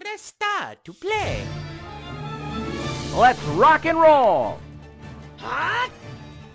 Press 0.00 0.32
start 0.32 0.82
to 0.86 0.94
play. 0.94 1.44
Let's 3.14 3.42
rock 3.52 3.84
and 3.84 4.00
roll! 4.00 4.58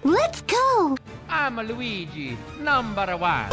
Let's 0.04 0.42
go! 0.42 0.98
I'm 1.30 1.58
Luigi, 1.58 2.38
number 2.60 3.06
one. 3.16 3.50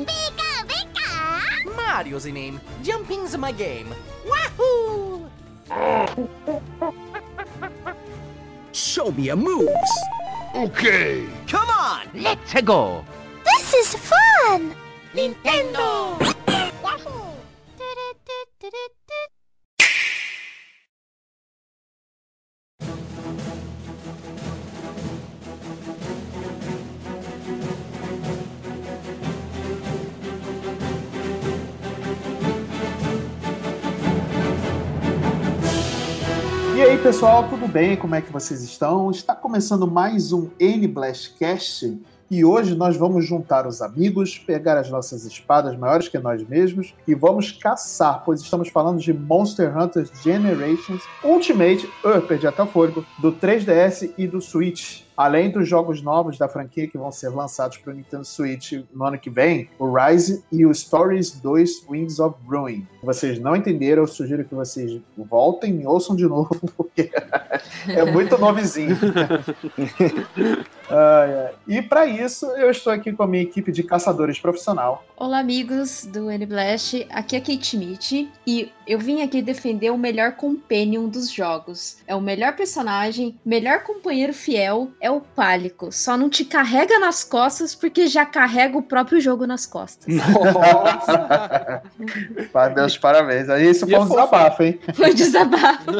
Pika, 0.00 0.64
pika! 0.64 1.76
Mario's 1.76 2.24
the 2.24 2.32
name. 2.32 2.58
Jumping's 2.82 3.36
my 3.36 3.52
game. 3.52 3.92
Wahoo! 4.24 5.28
Show 8.72 9.10
me 9.10 9.24
your 9.24 9.36
moves. 9.36 9.92
Okay. 10.54 11.26
Come 11.48 11.68
on! 11.68 12.08
Let's 12.14 12.62
go! 12.62 13.04
This 13.44 13.74
is 13.74 13.94
fun! 13.94 14.74
Nintendo! 15.12 16.34
E 18.64 18.66
aí, 36.80 36.98
pessoal, 37.02 37.46
tudo 37.50 37.68
bem? 37.68 37.98
Como 37.98 38.14
é 38.14 38.22
que 38.22 38.32
vocês 38.32 38.62
estão? 38.62 39.10
Está 39.10 39.34
começando 39.34 39.86
mais 39.86 40.32
um 40.32 40.48
N 40.58 40.88
Blastcast 40.88 42.00
e 42.34 42.44
hoje 42.44 42.74
nós 42.74 42.96
vamos 42.96 43.24
juntar 43.24 43.64
os 43.64 43.80
amigos, 43.80 44.36
pegar 44.36 44.76
as 44.76 44.90
nossas 44.90 45.24
espadas 45.24 45.76
maiores 45.76 46.08
que 46.08 46.18
nós 46.18 46.42
mesmos 46.42 46.92
e 47.06 47.14
vamos 47.14 47.52
caçar, 47.52 48.24
pois 48.24 48.40
estamos 48.40 48.68
falando 48.70 48.98
de 48.98 49.12
Monster 49.12 49.76
Hunter 49.78 50.08
Generations 50.20 51.02
Ultimate, 51.22 51.88
eu 52.02 52.20
perdi 52.22 52.48
até 52.48 52.60
o 52.60 52.66
fôlego, 52.66 53.06
do 53.20 53.32
3DS 53.32 54.10
e 54.18 54.26
do 54.26 54.40
Switch. 54.40 55.03
Além 55.16 55.50
dos 55.50 55.68
jogos 55.68 56.02
novos 56.02 56.36
da 56.36 56.48
franquia 56.48 56.88
que 56.88 56.98
vão 56.98 57.12
ser 57.12 57.28
lançados 57.28 57.78
para 57.78 57.92
o 57.92 57.96
Nintendo 57.96 58.24
Switch 58.24 58.72
no 58.92 59.04
ano 59.04 59.18
que 59.18 59.30
vem, 59.30 59.68
o 59.78 59.92
Rise 59.92 60.44
e 60.50 60.66
o 60.66 60.74
Stories 60.74 61.38
2 61.40 61.86
Wings 61.88 62.18
of 62.18 62.36
Ruin. 62.46 62.86
Se 63.00 63.06
vocês 63.06 63.38
não 63.38 63.54
entenderam, 63.54 64.02
eu 64.02 64.06
sugiro 64.08 64.44
que 64.44 64.54
vocês 64.54 65.00
voltem 65.16 65.82
e 65.82 65.86
ouçam 65.86 66.16
de 66.16 66.24
novo, 66.24 66.50
porque 66.76 67.12
é 67.88 68.04
muito 68.10 68.36
nomezinho. 68.38 68.96
E 71.66 71.80
para 71.80 72.06
isso, 72.06 72.46
eu 72.56 72.70
estou 72.70 72.92
aqui 72.92 73.12
com 73.12 73.22
a 73.22 73.26
minha 73.26 73.42
equipe 73.42 73.70
de 73.70 73.82
caçadores 73.82 74.38
profissional. 74.40 75.04
Olá, 75.16 75.38
amigos 75.38 76.04
do 76.06 76.30
N-Blast. 76.30 77.06
Aqui 77.08 77.36
é 77.36 77.40
Kate 77.40 77.64
Schmidt 77.64 78.30
e 78.46 78.70
eu 78.86 78.98
vim 78.98 79.22
aqui 79.22 79.40
defender 79.40 79.90
o 79.90 79.96
melhor 79.96 80.32
companion 80.32 81.08
dos 81.08 81.30
jogos. 81.30 81.98
É 82.06 82.14
o 82.14 82.20
melhor 82.20 82.56
personagem, 82.56 83.38
melhor 83.44 83.84
companheiro 83.84 84.34
fiel, 84.34 84.90
é 85.04 85.10
o 85.10 85.20
Pálico. 85.20 85.92
Só 85.92 86.16
não 86.16 86.30
te 86.30 86.46
carrega 86.46 86.98
nas 86.98 87.22
costas 87.22 87.74
porque 87.74 88.06
já 88.06 88.24
carrega 88.24 88.78
o 88.78 88.82
próprio 88.82 89.20
jogo 89.20 89.46
nas 89.46 89.66
costas. 89.66 90.06
Pá, 92.50 92.70
Meus 92.70 92.96
parabéns. 92.96 93.50
Aí 93.50 93.68
isso 93.68 93.86
foi 93.86 93.98
um 93.98 94.08
desabafo, 94.08 94.62
hein? 94.62 94.80
Foi 94.94 95.10
um 95.10 95.14
desabafo. 95.14 95.90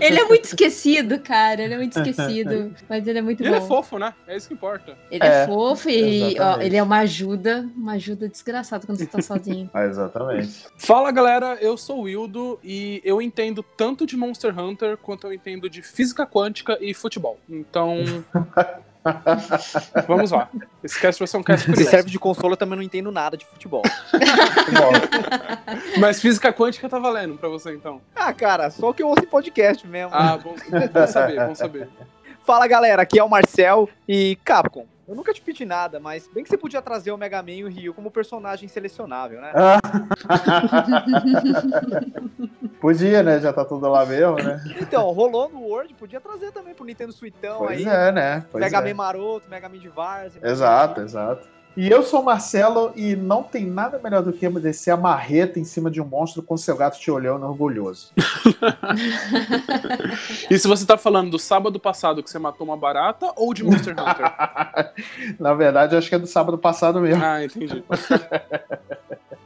Ele 0.00 0.18
é 0.18 0.24
muito 0.24 0.44
esquecido, 0.46 1.20
cara. 1.20 1.62
Ele 1.62 1.74
é 1.74 1.76
muito 1.76 1.96
esquecido. 1.98 2.74
Mas 2.88 3.06
ele 3.06 3.18
é 3.20 3.22
muito 3.22 3.42
E 3.42 3.48
bom. 3.48 3.54
ele 3.54 3.64
é 3.64 3.66
fofo, 3.66 3.98
né? 3.98 4.12
É 4.26 4.36
isso 4.36 4.48
que 4.48 4.54
importa. 4.54 4.96
Ele 5.10 5.22
é, 5.22 5.44
É, 5.44 5.46
fofo 5.46 5.88
e 5.88 6.36
ó, 6.40 6.60
ele 6.60 6.76
é 6.76 6.82
uma 6.82 6.98
ajuda, 6.98 7.68
uma 7.76 7.92
ajuda 7.92 8.28
desgraçada 8.28 8.84
quando 8.86 8.98
você 8.98 9.06
tá 9.06 9.22
sozinho. 9.22 9.70
Ah, 9.78 9.84
exatamente. 9.84 10.66
Fala 10.76 11.12
galera, 11.12 11.56
eu 11.60 11.76
sou 11.76 12.00
o 12.00 12.02
Wildo 12.02 12.58
e 12.64 13.00
eu 13.04 13.22
entendo 13.22 13.62
tanto 13.76 14.04
de 14.04 14.16
Monster 14.16 14.58
Hunter 14.58 14.96
quanto 14.96 15.28
eu 15.28 15.32
entendo 15.32 15.70
de 15.70 15.82
física 15.82 16.26
quântica 16.26 16.76
e 16.80 16.92
futebol. 16.92 17.38
Então. 17.48 17.98
Vamos 20.06 20.30
lá. 20.32 20.48
Esse 20.82 21.00
cast 21.00 21.18
vai 21.18 21.26
ser 21.28 21.36
um 21.38 21.42
cast 21.42 21.64
Se 21.64 21.70
curioso. 21.72 21.90
serve 21.90 22.10
de 22.10 22.18
console, 22.18 22.52
eu 22.52 22.56
também 22.56 22.76
não 22.76 22.82
entendo 22.82 23.10
nada 23.10 23.36
de 23.36 23.46
futebol. 23.46 23.82
Bom, 24.12 25.98
Mas 26.00 26.20
física 26.20 26.52
quântica 26.52 26.88
tá 26.88 26.98
valendo 26.98 27.38
pra 27.38 27.48
você 27.48 27.72
então. 27.74 28.00
ah, 28.14 28.32
cara, 28.32 28.70
só 28.70 28.92
que 28.92 29.02
eu 29.02 29.08
ouço 29.08 29.26
podcast 29.26 29.86
mesmo. 29.86 30.10
Ah, 30.14 30.36
bom, 30.36 30.54
bom 30.92 31.06
saber, 31.06 31.46
bom 31.46 31.54
saber. 31.54 31.88
Fala, 32.44 32.66
galera, 32.66 33.02
aqui 33.02 33.18
é 33.18 33.24
o 33.24 33.28
Marcel 33.30 33.88
e 34.08 34.36
Capcom. 34.44 34.86
Eu 35.08 35.14
nunca 35.14 35.32
te 35.32 35.40
pedi 35.40 35.64
nada, 35.64 35.98
mas 35.98 36.28
bem 36.28 36.44
que 36.44 36.50
você 36.50 36.58
podia 36.58 36.82
trazer 36.82 37.10
o 37.10 37.16
Mega 37.16 37.42
Man 37.42 37.52
e 37.52 37.64
o 37.64 37.68
Ryu 37.68 37.94
como 37.94 38.10
personagem 38.10 38.68
selecionável, 38.68 39.40
né? 39.40 39.52
podia, 42.78 43.22
né? 43.22 43.40
Já 43.40 43.50
tá 43.50 43.64
tudo 43.64 43.88
lá 43.88 44.04
mesmo, 44.04 44.34
né? 44.34 44.62
Então, 44.78 45.10
rolou 45.10 45.48
no 45.48 45.62
Word, 45.62 45.94
podia 45.94 46.20
trazer 46.20 46.52
também 46.52 46.74
pro 46.74 46.84
Nintendo 46.84 47.10
Suitão 47.10 47.56
Pois 47.56 47.78
aí. 47.78 47.88
é, 47.88 48.12
né? 48.12 48.44
Pois 48.52 48.62
Mega 48.62 48.78
é. 48.78 48.82
Man 48.82 48.94
maroto, 48.94 49.48
Mega 49.48 49.66
Man 49.66 49.78
de 49.78 49.88
Várzea. 49.88 50.42
Exato, 50.44 51.00
exato. 51.00 51.48
E 51.76 51.88
eu 51.88 52.02
sou 52.02 52.22
o 52.22 52.24
Marcelo 52.24 52.92
e 52.96 53.14
não 53.14 53.42
tem 53.42 53.64
nada 53.64 54.00
melhor 54.02 54.22
do 54.22 54.32
que 54.32 54.48
descer 54.48 54.90
a 54.90 54.96
marreta 54.96 55.60
em 55.60 55.64
cima 55.64 55.90
de 55.90 56.00
um 56.00 56.04
monstro 56.04 56.42
com 56.42 56.56
seu 56.56 56.76
gato 56.76 56.98
te 56.98 57.10
olhando 57.10 57.46
orgulhoso. 57.46 58.12
E 60.50 60.58
se 60.58 60.66
você 60.66 60.84
tá 60.84 60.96
falando 60.96 61.30
do 61.30 61.38
sábado 61.38 61.78
passado 61.78 62.22
que 62.22 62.30
você 62.30 62.38
matou 62.38 62.66
uma 62.66 62.76
barata 62.76 63.32
ou 63.36 63.52
de 63.52 63.62
Monster 63.62 63.92
Hunter? 63.92 64.32
Na 65.38 65.54
verdade, 65.54 65.94
eu 65.94 65.98
acho 65.98 66.08
que 66.08 66.14
é 66.14 66.18
do 66.18 66.26
sábado 66.26 66.58
passado 66.58 67.00
mesmo. 67.00 67.22
Ah, 67.22 67.44
entendi. 67.44 67.84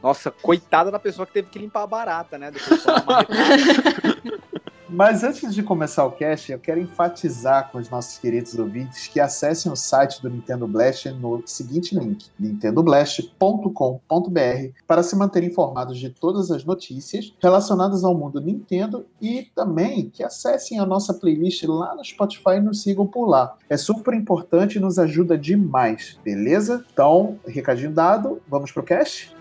Nossa, 0.01 0.31
coitada 0.31 0.89
da 0.89 0.99
pessoa 0.99 1.25
que 1.25 1.33
teve 1.33 1.49
que 1.49 1.59
limpar 1.59 1.83
a 1.83 1.87
barata, 1.87 2.37
né? 2.37 2.51
Depois 2.51 2.83
marretada. 2.85 4.43
Mas 4.93 5.23
antes 5.23 5.55
de 5.55 5.63
começar 5.63 6.05
o 6.05 6.11
cast, 6.11 6.51
eu 6.51 6.59
quero 6.59 6.79
enfatizar 6.79 7.71
com 7.71 7.79
os 7.79 7.89
nossos 7.89 8.19
queridos 8.19 8.59
ouvintes 8.59 9.07
que 9.07 9.19
acessem 9.19 9.71
o 9.71 9.75
site 9.75 10.21
do 10.21 10.29
Nintendo 10.29 10.67
Blast 10.67 11.09
no 11.09 11.41
seguinte 11.47 11.97
link: 11.97 12.27
nintendoblast.com.br 12.39 14.39
para 14.85 15.01
se 15.01 15.15
manter 15.15 15.43
informados 15.43 15.97
de 15.97 16.11
todas 16.11 16.51
as 16.51 16.63
notícias 16.63 17.33
relacionadas 17.41 18.03
ao 18.03 18.15
mundo 18.15 18.39
Nintendo 18.39 19.03
e 19.19 19.47
também 19.55 20.11
que 20.11 20.23
acessem 20.23 20.77
a 20.77 20.85
nossa 20.85 21.11
playlist 21.11 21.63
lá 21.63 21.95
no 21.95 22.05
Spotify 22.05 22.57
e 22.57 22.61
nos 22.61 22.83
sigam 22.83 23.07
por 23.07 23.25
lá. 23.25 23.57
É 23.67 23.77
super 23.77 24.13
importante 24.13 24.75
e 24.75 24.79
nos 24.79 24.99
ajuda 24.99 25.35
demais, 25.35 26.19
beleza? 26.23 26.85
Então, 26.93 27.39
recadinho 27.47 27.91
dado, 27.91 28.39
vamos 28.47 28.71
pro 28.71 28.83
cast? 28.83 29.35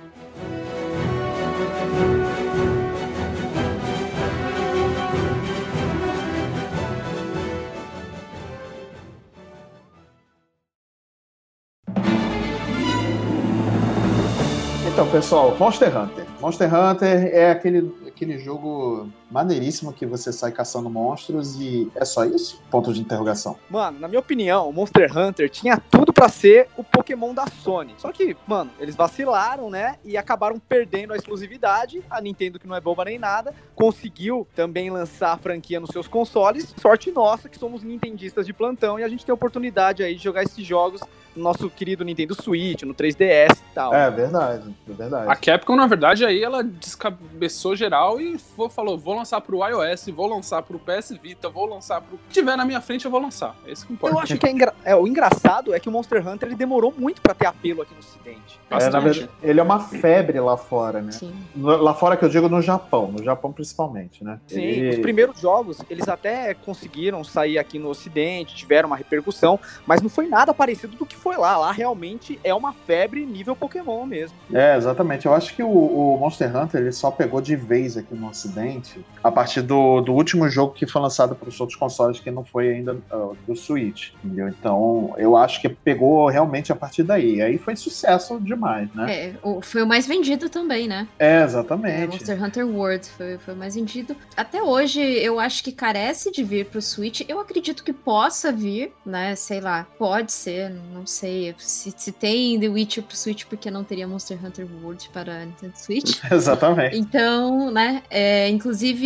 Então, 15.02 15.10
pessoal, 15.10 15.56
Monster 15.58 15.88
Hunter. 15.98 16.24
Monster 16.40 16.72
Hunter 16.72 17.26
é 17.34 17.50
aquele, 17.50 17.92
aquele 18.06 18.38
jogo 18.38 19.08
maneiríssimo 19.32 19.92
que 19.92 20.04
você 20.04 20.32
sai 20.32 20.52
caçando 20.52 20.90
monstros 20.90 21.56
e 21.58 21.90
é 21.94 22.04
só 22.04 22.24
isso? 22.24 22.60
Ponto 22.70 22.92
de 22.92 23.00
interrogação. 23.00 23.56
Mano, 23.70 23.98
na 23.98 24.06
minha 24.06 24.20
opinião, 24.20 24.68
o 24.68 24.72
Monster 24.72 25.16
Hunter 25.16 25.48
tinha 25.48 25.78
tudo 25.78 26.12
pra 26.12 26.28
ser 26.28 26.68
o 26.76 26.84
Pokémon 26.84 27.32
da 27.32 27.46
Sony. 27.46 27.94
Só 27.98 28.12
que, 28.12 28.36
mano, 28.46 28.70
eles 28.78 28.94
vacilaram, 28.94 29.70
né? 29.70 29.96
E 30.04 30.16
acabaram 30.16 30.58
perdendo 30.58 31.12
a 31.12 31.16
exclusividade. 31.16 32.02
A 32.10 32.20
Nintendo, 32.20 32.58
que 32.58 32.66
não 32.66 32.76
é 32.76 32.80
boba 32.80 33.04
nem 33.04 33.18
nada, 33.18 33.54
conseguiu 33.74 34.46
também 34.54 34.90
lançar 34.90 35.32
a 35.32 35.38
franquia 35.38 35.80
nos 35.80 35.90
seus 35.90 36.06
consoles. 36.06 36.74
Sorte 36.80 37.10
nossa 37.10 37.48
que 37.48 37.58
somos 37.58 37.82
nintendistas 37.82 38.46
de 38.46 38.52
plantão 38.52 38.98
e 38.98 39.04
a 39.04 39.08
gente 39.08 39.24
tem 39.24 39.32
a 39.32 39.34
oportunidade 39.34 40.02
aí 40.02 40.14
de 40.14 40.22
jogar 40.22 40.42
esses 40.42 40.64
jogos 40.64 41.00
no 41.34 41.42
nosso 41.42 41.70
querido 41.70 42.04
Nintendo 42.04 42.34
Switch, 42.34 42.82
no 42.82 42.94
3DS 42.94 43.58
e 43.58 43.74
tal. 43.74 43.94
É 43.94 44.10
verdade, 44.10 44.74
é 44.88 44.92
verdade. 44.92 45.30
A 45.30 45.36
Capcom, 45.36 45.76
na 45.76 45.86
verdade, 45.86 46.24
aí 46.24 46.42
ela 46.42 46.62
descabeçou 46.62 47.74
geral 47.74 48.20
e 48.20 48.38
falou: 48.70 48.98
vou 48.98 49.14
lançar 49.22 49.40
pro 49.40 49.64
iOS, 49.66 50.06
vou 50.08 50.26
lançar 50.26 50.62
pro 50.62 50.78
PS 50.78 51.12
Vita, 51.22 51.48
vou 51.48 51.64
lançar 51.66 52.00
pro. 52.00 52.18
que 52.18 52.32
tiver 52.34 52.56
na 52.56 52.64
minha 52.64 52.80
frente, 52.80 53.04
eu 53.04 53.10
vou 53.10 53.20
lançar. 53.20 53.56
É 53.64 53.72
isso 53.72 53.86
que 53.86 53.92
importa. 53.92 54.16
Eu 54.16 54.20
acho 54.20 54.36
que 54.36 54.46
é, 54.46 54.50
engra- 54.50 54.74
é, 54.84 54.96
o 54.96 55.06
engraçado 55.06 55.72
é 55.72 55.78
que 55.78 55.88
o 55.88 55.92
Monster 55.92 56.26
Hunter 56.26 56.48
ele 56.48 56.56
demorou 56.56 56.92
muito 56.96 57.22
pra 57.22 57.32
ter 57.34 57.46
apelo 57.46 57.82
aqui 57.82 57.94
no 57.94 58.00
Ocidente. 58.00 58.60
É, 58.68 58.88
na 58.90 59.00
verdade, 59.00 59.28
ele 59.42 59.60
é 59.60 59.62
uma 59.62 59.78
febre 59.78 60.40
lá 60.40 60.56
fora, 60.56 61.00
né? 61.00 61.12
Sim. 61.12 61.32
Lá 61.56 61.94
fora 61.94 62.16
que 62.16 62.24
eu 62.24 62.28
digo 62.28 62.48
no 62.48 62.60
Japão, 62.60 63.12
no 63.12 63.22
Japão 63.22 63.52
principalmente, 63.52 64.24
né? 64.24 64.40
Sim, 64.48 64.60
Ele- 64.60 64.90
os 64.90 64.98
primeiros 64.98 65.38
jogos, 65.40 65.78
eles 65.88 66.08
até 66.08 66.52
conseguiram 66.54 67.22
sair 67.22 67.58
aqui 67.58 67.78
no 67.78 67.88
Ocidente, 67.88 68.54
tiveram 68.56 68.88
uma 68.88 68.96
repercussão, 68.96 69.58
mas 69.86 70.02
não 70.02 70.08
foi 70.08 70.26
nada 70.26 70.52
parecido 70.52 70.96
do 70.96 71.06
que 71.06 71.14
foi 71.16 71.36
lá. 71.36 71.56
Lá 71.56 71.70
realmente 71.72 72.40
é 72.42 72.52
uma 72.52 72.72
febre 72.72 73.24
nível 73.24 73.54
Pokémon 73.54 74.04
mesmo. 74.06 74.36
É, 74.52 74.76
exatamente. 74.76 75.26
Eu 75.26 75.34
acho 75.34 75.54
que 75.54 75.62
o, 75.62 75.68
o 75.70 76.16
Monster 76.18 76.54
Hunter 76.56 76.80
ele 76.80 76.92
só 76.92 77.10
pegou 77.10 77.40
de 77.40 77.54
vez 77.54 77.96
aqui 77.96 78.14
no 78.14 78.28
Ocidente 78.28 79.04
a 79.22 79.30
partir 79.30 79.62
do, 79.62 80.00
do 80.00 80.12
último 80.12 80.48
jogo 80.48 80.72
que 80.72 80.86
foi 80.86 81.00
lançado 81.00 81.34
para 81.34 81.48
os 81.48 81.60
outros 81.60 81.78
consoles 81.78 82.18
que 82.20 82.30
não 82.30 82.44
foi 82.44 82.70
ainda 82.70 82.94
uh, 83.12 83.36
do 83.46 83.54
Switch, 83.56 84.10
entendeu? 84.24 84.48
Então 84.48 85.14
eu 85.16 85.36
acho 85.36 85.60
que 85.60 85.68
pegou 85.68 86.28
realmente 86.28 86.72
a 86.72 86.76
partir 86.76 87.02
daí. 87.02 87.40
Aí 87.40 87.56
foi 87.58 87.76
sucesso 87.76 88.40
demais, 88.40 88.88
né? 88.94 89.12
É, 89.14 89.34
o- 89.42 89.60
foi 89.62 89.82
o 89.82 89.86
mais 89.86 90.06
vendido 90.06 90.48
também, 90.48 90.86
né? 90.88 91.06
É, 91.18 91.32
É, 91.32 91.44
exatamente. 91.44 92.08
Monster 92.12 92.44
Hunter 92.44 92.66
World 92.66 93.06
foi, 93.08 93.38
foi 93.38 93.54
o 93.54 93.56
mais 93.56 93.74
vendido. 93.74 94.14
Até 94.36 94.62
hoje, 94.62 95.00
eu 95.00 95.38
acho 95.40 95.62
que 95.64 95.72
carece 95.72 96.30
de 96.30 96.42
vir 96.44 96.66
pro 96.66 96.82
Switch. 96.82 97.22
Eu 97.28 97.40
acredito 97.40 97.82
que 97.82 97.92
possa 97.92 98.52
vir, 98.52 98.92
né? 99.06 99.34
Sei 99.34 99.60
lá, 99.60 99.86
pode 99.98 100.30
ser, 100.32 100.70
não 100.92 101.06
sei. 101.06 101.54
Se, 101.58 101.92
se 101.96 102.12
tem 102.12 102.58
The 102.60 102.68
Witcher 102.68 103.02
pro 103.04 103.16
Switch, 103.16 103.44
porque 103.46 103.70
não 103.70 103.82
teria 103.84 104.06
Monster 104.06 104.38
Hunter 104.44 104.66
World 104.82 105.08
para 105.12 105.44
Nintendo 105.46 105.72
Switch? 105.76 106.18
Exatamente. 106.30 106.96
Então, 106.98 107.70
né, 107.70 108.02
é, 108.10 108.48
inclusive 108.50 109.01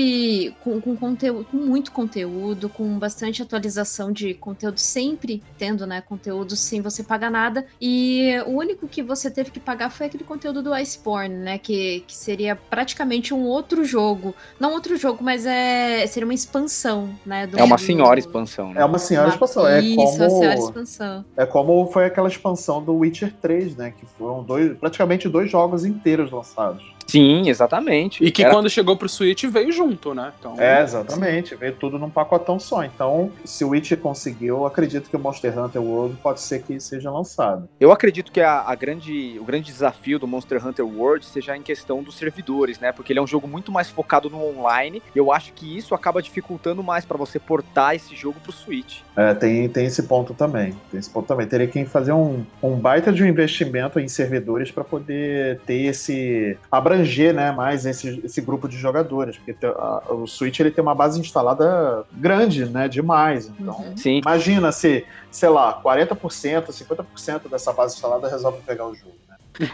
com, 0.62 0.80
com 0.80 0.96
conteúdo, 0.96 1.44
com 1.50 1.56
muito 1.56 1.92
conteúdo, 1.92 2.68
com 2.68 2.98
bastante 2.98 3.42
atualização 3.42 4.12
de 4.12 4.34
conteúdo, 4.34 4.78
sempre 4.78 5.42
tendo, 5.58 5.86
né, 5.86 6.00
conteúdo 6.00 6.54
sem 6.56 6.80
você 6.80 7.02
pagar 7.02 7.30
nada. 7.30 7.66
E 7.80 8.30
o 8.46 8.50
único 8.50 8.86
que 8.88 9.02
você 9.02 9.30
teve 9.30 9.50
que 9.50 9.60
pagar 9.60 9.90
foi 9.90 10.06
aquele 10.06 10.24
conteúdo 10.24 10.62
do 10.62 10.72
Iceborne, 10.72 11.34
né, 11.34 11.58
que, 11.58 12.04
que 12.06 12.14
seria 12.14 12.56
praticamente 12.56 13.32
um 13.34 13.44
outro 13.44 13.84
jogo. 13.84 14.34
Não 14.60 14.72
outro 14.72 14.96
jogo, 14.96 15.22
mas 15.22 15.46
é 15.46 16.06
seria 16.06 16.26
uma 16.26 16.34
expansão, 16.34 17.10
né. 17.24 17.46
do- 17.46 17.58
É 17.58 17.62
uma 17.62 17.76
do- 17.76 17.82
senhora 17.82 18.18
expansão, 18.18 18.72
né? 18.72 18.80
É 18.80 18.84
uma 18.84 18.98
senhora 18.98 19.28
expansão. 19.30 19.66
É 19.66 19.80
Isso, 19.80 20.00
uma 20.00 20.30
senhora 20.30 20.54
como, 20.56 20.68
expansão. 20.68 21.24
é 21.36 21.46
como 21.46 21.86
foi 21.92 22.04
aquela 22.06 22.28
expansão 22.28 22.82
do 22.82 22.94
Witcher 22.94 23.32
3, 23.40 23.76
né? 23.76 23.92
Que 23.98 24.04
foram 24.06 24.42
dois, 24.42 24.76
praticamente 24.78 25.28
dois 25.28 25.50
jogos 25.50 25.84
inteiros 25.84 26.30
lançados. 26.30 26.95
Sim, 27.06 27.48
exatamente. 27.48 28.22
E 28.24 28.30
que 28.30 28.42
Era- 28.42 28.52
quando 28.52 28.68
chegou 28.68 28.96
pro 28.96 29.08
Switch 29.08 29.44
veio 29.44 29.70
junto, 29.72 30.14
né? 30.14 30.32
Então, 30.38 30.54
É, 30.58 30.82
exatamente. 30.82 31.54
Veio 31.54 31.74
tudo 31.74 31.98
num 31.98 32.10
pacotão 32.10 32.58
só. 32.58 32.82
Então, 32.84 33.30
se 33.44 33.64
o 33.64 33.70
Witcher 33.70 33.98
conseguiu, 33.98 34.56
eu 34.58 34.66
acredito 34.66 35.08
que 35.08 35.16
o 35.16 35.18
Monster 35.18 35.56
Hunter 35.58 35.82
World 35.82 36.16
pode 36.22 36.40
ser 36.40 36.62
que 36.62 36.78
seja 36.80 37.10
lançado. 37.10 37.68
Eu 37.78 37.92
acredito 37.92 38.32
que 38.32 38.40
a, 38.40 38.62
a 38.62 38.74
grande, 38.74 39.36
o 39.40 39.44
grande 39.44 39.66
desafio 39.66 40.18
do 40.18 40.26
Monster 40.26 40.64
Hunter 40.66 40.86
World 40.86 41.24
seja 41.24 41.56
em 41.56 41.62
questão 41.62 42.02
dos 42.02 42.16
servidores, 42.16 42.78
né? 42.80 42.92
Porque 42.92 43.12
ele 43.12 43.20
é 43.20 43.22
um 43.22 43.26
jogo 43.26 43.46
muito 43.46 43.70
mais 43.70 43.88
focado 43.88 44.28
no 44.28 44.42
online. 44.44 45.02
E 45.14 45.18
eu 45.18 45.32
acho 45.32 45.52
que 45.52 45.76
isso 45.76 45.94
acaba 45.94 46.20
dificultando 46.22 46.82
mais 46.82 47.04
pra 47.04 47.16
você 47.16 47.38
portar 47.38 47.94
esse 47.94 48.14
jogo 48.16 48.40
pro 48.40 48.52
Switch. 48.52 48.98
É, 49.16 49.34
tem, 49.34 49.68
tem 49.68 49.86
esse 49.86 50.02
ponto 50.02 50.34
também. 50.34 50.74
Tem 50.90 50.98
esse 50.98 51.10
ponto 51.10 51.26
também. 51.26 51.46
Teria 51.46 51.66
que 51.66 51.84
fazer 51.84 52.12
um, 52.12 52.44
um 52.62 52.76
baita 52.76 53.12
de 53.12 53.22
um 53.22 53.26
investimento 53.26 53.98
em 54.00 54.08
servidores 54.08 54.70
para 54.70 54.84
poder 54.84 55.60
ter 55.66 55.82
esse. 55.82 56.58
Abranger 56.96 57.34
né, 57.34 57.52
mais 57.52 57.84
esse, 57.86 58.20
esse 58.24 58.40
grupo 58.40 58.68
de 58.68 58.76
jogadores. 58.76 59.36
Porque 59.38 59.66
a- 59.66 60.02
o 60.10 60.26
Switch 60.26 60.58
ele 60.60 60.70
tem 60.70 60.82
uma 60.82 60.94
base 60.94 61.20
instalada 61.20 62.04
grande, 62.12 62.64
né? 62.66 62.88
Demais. 62.88 63.48
Então. 63.58 63.74
Uhum. 63.78 63.96
Sim. 63.96 64.18
Imagina 64.24 64.72
se, 64.72 65.04
sei 65.30 65.48
lá, 65.48 65.80
40%, 65.82 66.72
50% 66.72 67.48
dessa 67.50 67.72
base 67.72 67.94
instalada 67.94 68.28
resolve 68.28 68.58
pegar 68.66 68.86
o 68.86 68.94
jogo. 68.94 69.12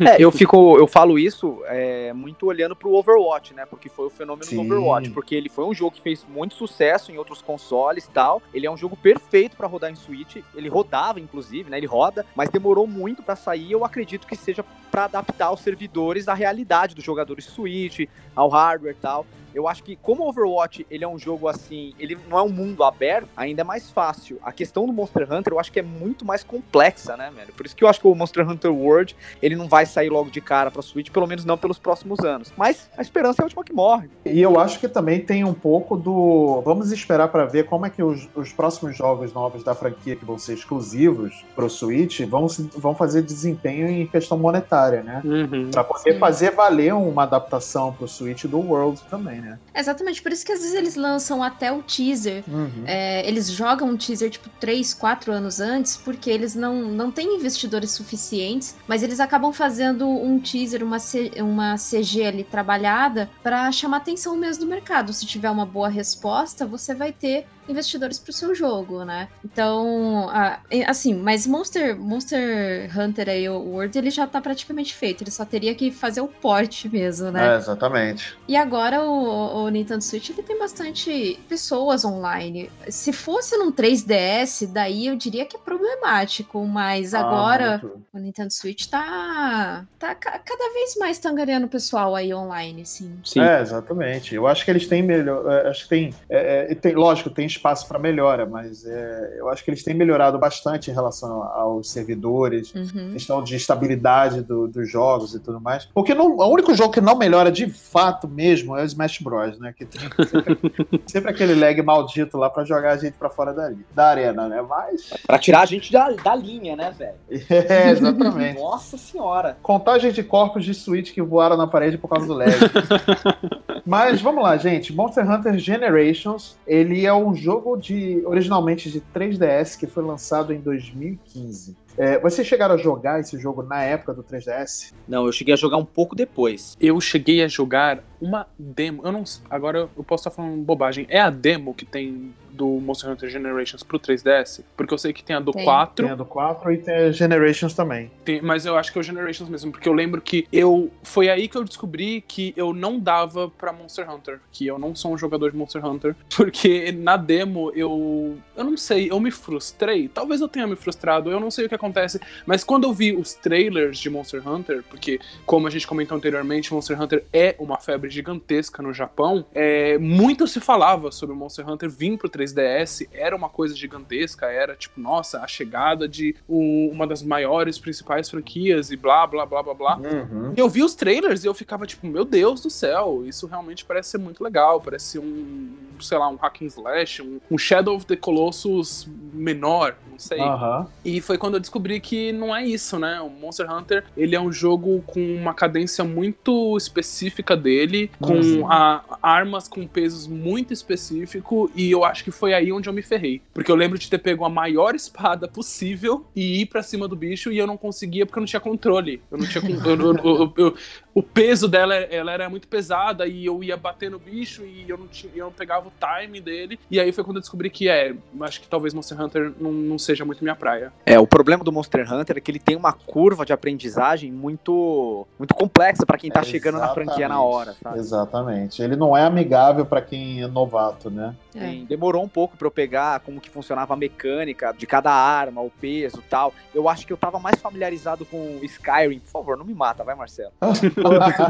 É, 0.01 0.23
eu 0.23 0.31
fico, 0.31 0.77
eu 0.79 0.87
falo 0.87 1.19
isso 1.19 1.63
é, 1.67 2.13
muito 2.13 2.47
olhando 2.47 2.75
pro 2.75 2.93
Overwatch, 2.95 3.55
né? 3.55 3.67
Porque 3.67 3.89
foi 3.89 4.07
o 4.07 4.11
fenômeno 4.11 4.45
Sim. 4.45 4.57
do 4.57 4.63
Overwatch, 4.63 5.11
porque 5.11 5.35
ele 5.35 5.49
foi 5.49 5.65
um 5.65 5.75
jogo 5.75 5.97
que 5.97 6.01
fez 6.01 6.27
muito 6.29 6.55
sucesso 6.55 7.11
em 7.13 7.19
outros 7.19 7.43
consoles 7.43 8.05
e 8.05 8.11
tal. 8.11 8.43
Ele 8.53 8.67
é 8.67 8.71
um 8.71 8.77
jogo 8.77 8.97
perfeito 8.97 9.57
pra 9.57 9.67
rodar 9.67 9.91
em 9.91 9.97
Switch. 9.97 10.37
Ele 10.55 10.69
rodava, 10.69 11.21
inclusive, 11.21 11.71
né? 11.71 11.79
Ele 11.79 11.87
roda, 11.87 12.25
mas 12.35 12.51
demorou 12.51 12.87
muito 12.87 13.23
pra 13.23 13.37
sair. 13.37 13.73
Eu 13.73 13.85
acredito 13.85 14.27
que 14.27 14.37
seja 14.37 14.65
pra 14.91 15.05
adaptar 15.05 15.53
os 15.53 15.61
servidores 15.61 16.29
à 16.29 16.35
realidade 16.35 16.95
dos 16.95 17.05
jogadores 17.05 17.47
Switch, 17.47 18.09
ao 18.35 18.49
hardware 18.49 18.93
e 18.93 19.01
tal. 19.01 19.27
Eu 19.55 19.69
acho 19.69 19.83
que 19.83 19.97
como 19.97 20.25
o 20.25 20.29
Overwatch 20.29 20.87
ele 20.91 21.05
é 21.05 21.09
um 21.09 21.19
jogo 21.19 21.49
assim, 21.49 21.93
ele 21.99 22.19
não 22.29 22.39
é 22.39 22.43
um 22.43 22.49
mundo 22.49 22.83
aberto, 22.85 23.29
ainda 23.37 23.61
é 23.63 23.65
mais 23.65 23.91
fácil. 23.91 24.39
A 24.43 24.53
questão 24.53 24.87
do 24.87 24.93
Monster 24.93 25.31
Hunter 25.33 25.53
eu 25.53 25.61
acho 25.61 25.71
que 25.73 25.79
é 25.79 25.83
muito 25.83 26.25
mais 26.25 26.43
complexa, 26.43 27.17
né, 27.17 27.31
velho? 27.35 27.53
Por 27.53 27.67
isso 27.67 27.77
que 27.77 27.85
eu 27.85 27.89
acho 27.89 28.01
que 28.01 28.07
o 28.07 28.15
Monster 28.15 28.49
Hunter 28.49 28.73
World 28.73 29.17
ele 29.41 29.57
não 29.57 29.69
vai 29.69 29.87
sair 29.87 30.09
logo 30.11 30.31
de 30.31 30.41
cara 30.41 30.71
pra 30.71 30.83
Switch, 30.83 31.11
pelo 31.11 31.27
menos 31.27 31.45
não 31.45 31.57
pelos 31.59 31.79
próximos 31.79 32.21
anos. 32.21 32.53
Mas 32.57 32.89
a 32.97 33.03
esperança 33.03 33.41
é 33.41 33.45
a 33.45 33.47
última 33.47 33.65
que 33.65 33.73
morre. 33.73 34.09
E 34.25 34.41
eu 34.41 34.59
acho 34.59 34.79
que 34.81 34.89
também 34.89 35.21
tem 35.21 35.45
um 35.45 35.55
pouco 35.55 35.97
do. 35.97 36.61
Vamos 36.65 36.91
esperar 36.93 37.29
para 37.29 37.45
ver 37.45 37.67
como 37.67 37.87
é 37.87 37.91
que 37.91 38.03
os, 38.03 38.29
os 38.35 38.53
próximos 38.53 38.97
jogos 38.97 39.33
novos 39.33 39.63
da 39.63 39.75
franquia 39.75 40.17
que 40.17 40.25
vão 40.25 40.39
ser 40.39 40.55
exclusivos 40.55 41.45
pro 41.55 41.69
Switch 41.69 42.21
vão, 42.23 42.49
se- 42.49 42.69
vão 42.77 42.95
fazer 42.95 43.23
desempenho 43.23 43.89
em 43.89 44.07
questão 44.07 44.39
monetária, 44.39 45.03
né? 45.03 45.21
Uhum. 45.25 45.71
Pra 45.71 45.85
poder 45.85 46.15
Sim. 46.15 46.19
fazer 46.19 46.51
valer 46.53 46.95
uma 46.95 47.23
adaptação 47.25 47.93
pro 47.93 48.09
Switch 48.09 48.45
do 48.45 48.59
World 48.59 49.01
também, 49.11 49.41
né? 49.43 49.59
Exatamente, 49.75 50.23
por 50.23 50.33
isso 50.33 50.45
que 50.47 50.53
às 50.53 50.61
vezes 50.61 50.75
eles 50.75 50.95
lançam 50.97 51.43
até 51.43 51.71
o 51.73 51.83
teaser 51.83 52.43
Uhum. 52.49 52.85
É, 52.87 53.27
eles 53.29 53.51
jogam 53.51 53.89
um 53.91 53.97
teaser 53.97 54.31
tipo 54.31 54.49
3, 54.61 54.95
4 54.95 55.33
anos 55.33 55.61
antes, 55.61 55.97
porque 55.97 56.31
eles 56.31 56.55
não, 56.55 56.75
não 56.91 57.11
têm 57.11 57.37
investidores 57.37 57.91
suficientes, 57.91 58.75
mas 58.87 59.03
eles 59.03 59.19
acabam 59.21 59.53
fazendo 59.53 60.09
um 60.09 60.39
teaser, 60.39 60.83
uma, 60.85 60.99
C- 60.99 61.33
uma 61.39 61.77
CG 61.77 62.25
ali 62.25 62.45
trabalhada 62.45 63.29
para 63.43 63.71
chamar 63.73 63.99
atenção 63.99 64.37
mesmo 64.37 64.65
do 64.65 64.71
mercado. 64.71 65.13
Se 65.13 65.27
tiver 65.27 65.51
uma 65.51 65.67
boa 65.67 65.89
resposta, 65.89 66.65
você 66.67 66.95
vai 66.95 67.13
ter 67.13 67.47
investidores 67.69 68.19
pro 68.19 68.33
seu 68.33 68.55
jogo, 68.55 69.05
né? 69.05 69.29
Então, 69.45 70.29
ah, 70.31 70.61
assim, 70.87 71.15
mas 71.15 71.47
Monster, 71.47 71.99
Monster 71.99 72.91
Hunter 72.99 73.29
aí, 73.29 73.49
o 73.49 73.59
World, 73.59 73.97
ele 73.99 74.11
já 74.11 74.27
tá 74.27 74.41
praticamente 74.41 74.95
feito. 74.95 75.23
Ele 75.23 75.31
só 75.31 75.45
teria 75.45 75.75
que 75.75 75.91
fazer 75.91 76.21
o 76.21 76.29
porte 76.29 76.89
mesmo, 76.89 77.31
né? 77.31 77.55
É, 77.55 77.57
exatamente. 77.57 78.37
E 78.49 78.57
agora 78.57 79.03
o, 79.03 79.65
o 79.65 79.69
Nintendo 79.69 80.03
Switch 80.03 80.31
ele 80.31 80.43
tem 80.43 80.59
bastante 80.59 81.39
pessoas 81.49 82.05
online. 82.05 82.71
Se 82.89 83.13
fosse 83.13 83.57
num 83.57 83.71
3DS, 83.73 84.67
daí 84.73 85.07
eu 85.07 85.17
diria 85.17 85.45
que 85.47 85.57
é 85.57 85.61
problemático, 85.61 86.65
mas 86.67 87.15
Ah, 87.15 87.21
agora 87.21 87.71
muito. 87.83 88.03
o 88.13 88.19
Nintendo 88.19 88.53
Switch 88.53 88.87
tá, 88.87 89.85
tá 89.99 90.15
ca- 90.15 90.39
cada 90.39 90.73
vez 90.73 90.97
mais 90.97 91.19
tangariando 91.19 91.67
o 91.67 91.71
pessoal 91.71 92.15
aí 92.15 92.33
online, 92.35 92.85
sim. 92.87 93.19
Sim. 93.25 93.41
É, 93.41 93.61
exatamente. 93.61 94.35
Eu 94.35 94.47
acho 94.47 94.65
que 94.65 94.71
eles 94.71 94.87
têm 94.87 95.03
melhor. 95.03 95.51
é, 95.51 95.69
Acho 95.69 95.85
que 95.85 95.89
tem, 95.89 96.15
é, 96.29 96.73
é, 96.73 96.75
tem. 96.75 96.95
Lógico, 96.95 97.31
tem 97.31 97.47
espaço 97.53 97.87
para 97.89 97.99
melhora, 97.99 98.45
mas 98.47 98.85
é, 98.85 99.37
eu 99.39 99.49
acho 99.49 99.65
que 99.65 99.71
eles 99.71 99.83
têm 99.85 99.95
melhorado 99.95 100.39
bastante 100.39 100.91
em 100.91 100.95
relação 100.95 101.43
aos 101.43 101.91
servidores, 101.91 102.75
Uhum. 102.75 103.13
questão 103.13 103.43
de 103.43 103.55
estabilidade 103.57 104.43
do- 104.43 104.67
dos 104.69 104.91
jogos 104.91 105.35
e 105.35 105.41
tudo 105.41 105.61
mais. 105.61 105.85
Porque 105.95 106.15
não, 106.15 106.37
o 106.37 106.47
único 106.53 106.75
jogo 106.75 106.93
que 106.93 107.01
não 107.01 107.17
melhora 107.17 107.51
de 107.53 107.69
fato 107.69 108.27
mesmo 108.29 108.77
é 108.77 108.83
o 108.83 108.85
Smash 108.87 109.19
Bros, 109.21 109.59
né? 109.59 109.73
Que 109.77 109.85
tem 109.85 110.01
sempre, 110.01 110.59
sempre 111.07 111.31
aquele 111.31 111.55
lag 111.55 111.81
maldito 111.83 112.37
lá 112.37 112.49
pra 112.51 112.65
jogar 112.65 112.93
a 112.93 112.97
gente 112.97 113.15
pra 113.15 113.31
fora 113.31 113.53
da, 113.53 113.73
da 113.95 114.07
arena, 114.09 114.49
né? 114.49 114.63
Mas. 114.63 115.11
Pra 115.27 115.39
tirar 115.39 115.61
a 115.63 115.67
gente 115.67 115.93
da, 115.93 116.11
da 116.11 116.35
linha, 116.35 116.77
né, 116.77 116.93
velho? 116.97 117.15
É, 117.73 117.91
exatamente. 117.91 118.59
Nossa 118.61 118.97
senhora. 118.97 119.57
Contagem 119.63 120.11
de 120.13 120.23
corpos 120.23 120.65
de 120.65 120.75
Switch 120.75 121.13
que 121.13 121.23
voaram 121.23 121.57
na 121.57 121.67
parede 121.67 121.97
por 121.99 122.09
causa 122.09 122.27
do 122.27 122.35
lag. 122.35 122.51
Mas 123.85 124.21
vamos 124.21 124.43
lá, 124.43 124.57
gente. 124.57 124.93
Monster 124.93 125.29
Hunter 125.29 125.59
Generations, 125.59 126.57
ele 126.67 127.05
é 127.05 127.13
um 127.13 127.35
jogo 127.43 127.77
de 127.77 128.23
originalmente 128.25 128.91
de 128.91 129.01
3DS 129.15 129.77
que 129.79 129.87
foi 129.87 130.03
lançado 130.05 130.53
em 130.53 130.61
2015. 130.61 131.77
É, 131.99 132.19
vocês 132.19 132.47
chegaram 132.47 132.75
a 132.75 132.79
jogar 132.79 133.21
esse 133.21 133.39
jogo 133.39 133.63
na 133.63 133.83
época 133.83 134.15
do 134.15 134.23
3DS? 134.23 134.93
Não, 135.07 135.27
eu 135.27 135.33
cheguei 135.33 135.53
a 135.53 135.57
jogar 135.57 135.77
um 135.77 135.85
pouco 135.85 136.17
depois. 136.17 136.77
Eu 136.81 136.99
cheguei 137.01 137.43
a 137.43 137.49
jogar 137.49 138.03
uma 138.21 138.47
demo. 138.59 139.03
Eu 139.05 139.13
não 139.13 139.27
sei- 139.27 139.43
Agora 139.51 139.89
eu 139.97 140.05
posso 140.05 140.23
estar 140.27 140.31
falando 140.31 140.63
bobagem. 140.63 141.07
É 141.11 141.21
a 141.21 141.29
demo 141.29 141.75
que 141.75 141.85
tem 141.85 142.33
do 142.53 142.67
Monster 142.81 143.11
Hunter 143.11 143.29
Generations 143.31 143.83
pro 143.83 143.99
3DS? 143.99 144.63
Porque 144.77 144.93
eu 144.93 144.99
sei 144.99 145.13
que 145.13 145.23
tem 145.25 145.35
a 145.35 145.41
do 145.41 145.53
Tem. 145.53 145.65
4, 145.65 146.05
Tem 146.05 146.13
a 146.13 146.17
do 146.17 146.25
4 146.25 146.73
e 146.73 146.79
tem 146.79 146.95
a 146.95 147.11
Generations 147.11 147.75
também. 147.75 148.11
tem- 148.25 148.41
mas 148.43 148.67
eu 148.67 148.77
acho 148.77 148.93
que 148.93 148.99
é 148.99 149.01
o 149.01 149.05
Generations 149.05 149.49
mesmo. 149.49 149.73
Porque 149.73 149.89
eu 149.89 149.93
lembro 149.93 150.21
que 150.21 150.47
eu. 150.53 150.91
Foi 151.03 151.29
aí 151.29 151.49
que 151.49 151.57
eu 151.57 151.65
descobri 151.65 152.23
que 152.27 152.53
eu 152.57 152.73
não 152.73 152.99
dava 152.99 153.49
pra 153.51 153.73
Monster 153.73 154.11
Hunter. 154.11 154.41
Que 154.53 154.67
eu 154.67 154.79
não 154.79 154.95
sou 154.95 155.13
um 155.15 155.19
jogador 155.19 155.51
de 155.51 155.57
Monster 155.57 155.85
Hunter. 155.85 156.15
Porque 156.37 156.93
na 156.93 157.17
demo 157.17 157.73
eu. 157.75 158.37
Eu 158.57 158.65
não 158.65 158.77
sei, 158.77 159.11
eu 159.11 159.19
me 159.19 159.31
frustrei. 159.31 160.09
Talvez 160.09 160.41
eu 160.41 160.49
tenha 160.49 160.67
me 160.67 160.77
frustrado, 160.77 161.31
eu 161.31 161.41
não 161.41 161.51
sei 161.51 161.67
o 161.67 161.69
que 161.69 161.75
acontece. 161.75 162.21
Mas 162.47 162.63
quando 162.65 162.85
eu 162.85 162.93
vi 162.93 163.15
os 163.15 163.35
trailers 163.35 163.99
de 163.99 164.11
Monster 164.11 164.47
Hunter, 164.47 164.83
porque, 164.91 165.19
como 165.47 165.67
a 165.67 165.71
gente 165.71 165.87
comentou 165.87 166.17
anteriormente, 166.17 166.73
Monster 166.73 167.01
Hunter 167.01 167.25
é 167.33 167.55
uma 167.59 167.79
febre 167.79 168.11
gigantesca 168.11 168.83
no 168.83 168.93
Japão, 168.93 169.45
é, 169.55 169.97
muito 169.99 170.47
se 170.47 170.61
falava 170.61 171.11
sobre 171.11 171.35
o 171.35 171.39
Monster 171.39 171.69
Hunter 171.69 171.89
vir 171.91 172.17
pro 172.19 172.29
3DS, 172.47 173.09
era 173.13 173.35
uma 173.37 173.49
coisa 173.49 173.75
gigantesca, 173.75 174.47
era 174.47 174.75
tipo, 174.75 175.01
nossa, 175.01 175.41
a 175.41 175.47
chegada 175.47 176.09
de 176.09 176.35
o- 176.49 176.89
uma 176.91 177.07
das 177.07 177.23
maiores, 177.23 177.79
principais 177.79 178.29
franquias 178.29 178.91
e 178.91 178.97
blá, 178.97 179.27
blá, 179.27 179.47
blá, 179.47 179.63
blá, 179.63 179.75
blá. 179.75 179.97
Uhum. 179.99 180.53
Eu 180.57 180.69
vi 180.69 180.83
os 180.83 180.95
trailers 180.95 181.45
e 181.45 181.47
eu 181.47 181.55
ficava 181.55 181.87
tipo, 181.87 182.07
meu 182.07 182.25
Deus 182.25 182.61
do 182.63 182.71
céu, 182.71 183.23
isso 183.27 183.47
realmente 183.47 183.85
parece 183.85 184.11
ser 184.11 184.19
muito 184.19 184.43
legal, 184.43 184.81
parece 184.81 185.19
um, 185.19 185.71
sei 186.01 186.19
lá, 186.19 186.29
um 186.29 186.37
hack 186.37 186.63
and 186.63 186.67
slash, 186.67 187.23
um, 187.23 187.41
um 187.51 187.59
Shadow 187.59 187.95
of 187.97 188.07
the 188.07 188.17
Colossus 188.17 189.09
menor, 189.33 189.97
não 190.11 190.19
sei. 190.19 190.41
Aham. 190.41 190.87
E 191.05 191.21
foi 191.21 191.39
quando 191.39 191.55
eu 191.55 191.61
descobri 191.61 192.01
que 192.01 192.33
não 192.33 192.55
é 192.55 192.65
isso, 192.67 192.99
né? 192.99 193.21
O 193.21 193.31
Monster 193.31 193.71
Hunter, 193.73 194.05
ele 194.17 194.35
é 194.35 194.41
um 194.41 194.53
jogo 194.53 195.03
com 195.07 195.21
uma 195.37 195.55
cadência 195.55 196.05
muito 196.05 196.77
específica 196.77 197.57
dele, 197.57 198.11
com 198.21 198.35
Uhum. 198.35 198.71
a- 198.71 199.03
armas 199.23 199.69
com 199.69 199.87
pesos 199.87 200.27
muito 200.27 200.73
específico, 200.73 201.71
e 201.75 201.91
eu 201.91 202.05
acho 202.05 202.25
que 202.25 202.31
foi 202.33 202.55
aí 202.55 202.73
onde 202.73 202.89
eu 202.89 202.93
me 202.93 203.03
ferrei. 203.03 203.41
Porque 203.53 203.71
eu 203.71 203.77
lembro 203.77 203.99
de 203.99 204.09
ter 204.09 204.19
pego 204.19 204.45
a 204.45 204.49
maior 204.49 204.95
espada 204.95 205.47
possível 205.47 206.25
e 206.35 206.63
ir 206.63 206.67
pra 206.67 206.83
cima 206.83 207.07
do 207.07 207.15
bicho, 207.15 207.53
e 207.53 207.59
eu 207.59 207.67
não 207.67 207.77
conseguia 207.77 208.27
porque 208.27 208.39
eu 208.39 208.43
não 208.43 208.47
tinha 208.47 208.61
controle. 208.61 209.23
Eu 209.31 209.39
não 209.39 209.47
tinha 209.47 209.63
eu- 209.63 210.01
eu- 210.01 210.17
eu- 210.25 210.53
eu- 210.57 210.75
o 211.15 211.23
peso 211.23 211.69
dela 211.69 211.95
ela 211.95 212.33
era 212.33 212.49
muito 212.49 212.67
pesada 212.67 213.27
e 213.27 213.45
eu 213.45 213.63
ia 213.63 213.77
bater 213.77 214.11
no 214.11 214.19
bicho 214.19 214.65
e 214.65 214.85
eu 214.89 214.97
não, 214.97 215.07
tinha, 215.07 215.31
eu 215.37 215.45
não 215.47 215.53
pegava 215.53 215.89
o 215.89 215.93
time 216.01 216.41
dele. 216.41 216.79
E 216.91 216.99
aí 216.99 217.13
foi 217.13 217.23
quando 217.23 217.37
eu 217.37 217.41
descobri 217.41 217.69
que 217.71 217.89
é, 217.89 218.15
acho 218.41 218.61
que 218.61 218.67
talvez 218.69 218.95
Monster 218.95 219.21
Hunter 219.21 219.53
não, 219.61 219.71
não 219.73 219.99
seja 219.99 220.25
muito 220.25 220.43
minha 220.43 220.57
praia. 220.57 220.93
É, 221.05 221.19
o 221.19 221.27
problema 221.27 221.63
do 221.63 221.71
Monster 221.71 222.11
Hunter 222.13 222.39
é 222.39 222.41
que 222.41 222.51
ele 222.51 222.59
tem 222.59 222.77
uma 222.77 222.93
curva 222.93 223.45
de 223.45 223.53
aprendizagem 223.53 224.33
muito 224.33 225.27
muito 225.39 225.55
complexa 225.55 226.07
pra 226.07 226.17
quem 226.19 226.31
tá 226.31 226.43
chegando 226.43 226.79
na 226.79 226.89
franquia 226.95 227.29
na 227.29 227.41
hora, 227.43 227.75
sabe? 227.83 227.99
Exatamente. 227.99 228.83
Ele 228.83 228.97
não 228.97 229.17
é 229.17 229.25
amigável 229.25 229.85
pra 229.85 230.01
quem 230.01 230.43
é 230.43 230.47
novato, 230.47 231.11
né? 231.11 231.35
É. 231.55 231.85
Demorou 231.87 232.23
um 232.23 232.29
pouco 232.29 232.57
pra 232.57 232.67
eu 232.67 232.71
pegar 232.71 233.21
como 233.21 233.41
que 233.41 233.51
funcionava 233.51 233.95
a 233.95 233.97
mecânica 233.97 234.73
de 234.77 234.87
cada 234.87 235.11
arma, 235.11 235.61
o 235.61 235.71
peso 235.71 236.19
e 236.19 236.29
tal. 236.29 236.55
Eu 236.75 236.89
acho 236.89 237.07
que 237.07 237.13
eu 237.13 237.17
tava 237.17 237.39
mais 237.39 237.61
familiarizado 237.61 238.25
com 238.25 238.59
Skyrim. 238.63 239.19
Por 239.21 239.31
favor, 239.31 239.57
não 239.57 239.65
me 239.65 239.75
mata, 239.75 240.03
vai, 240.05 240.15
Marcelo. 240.15 240.53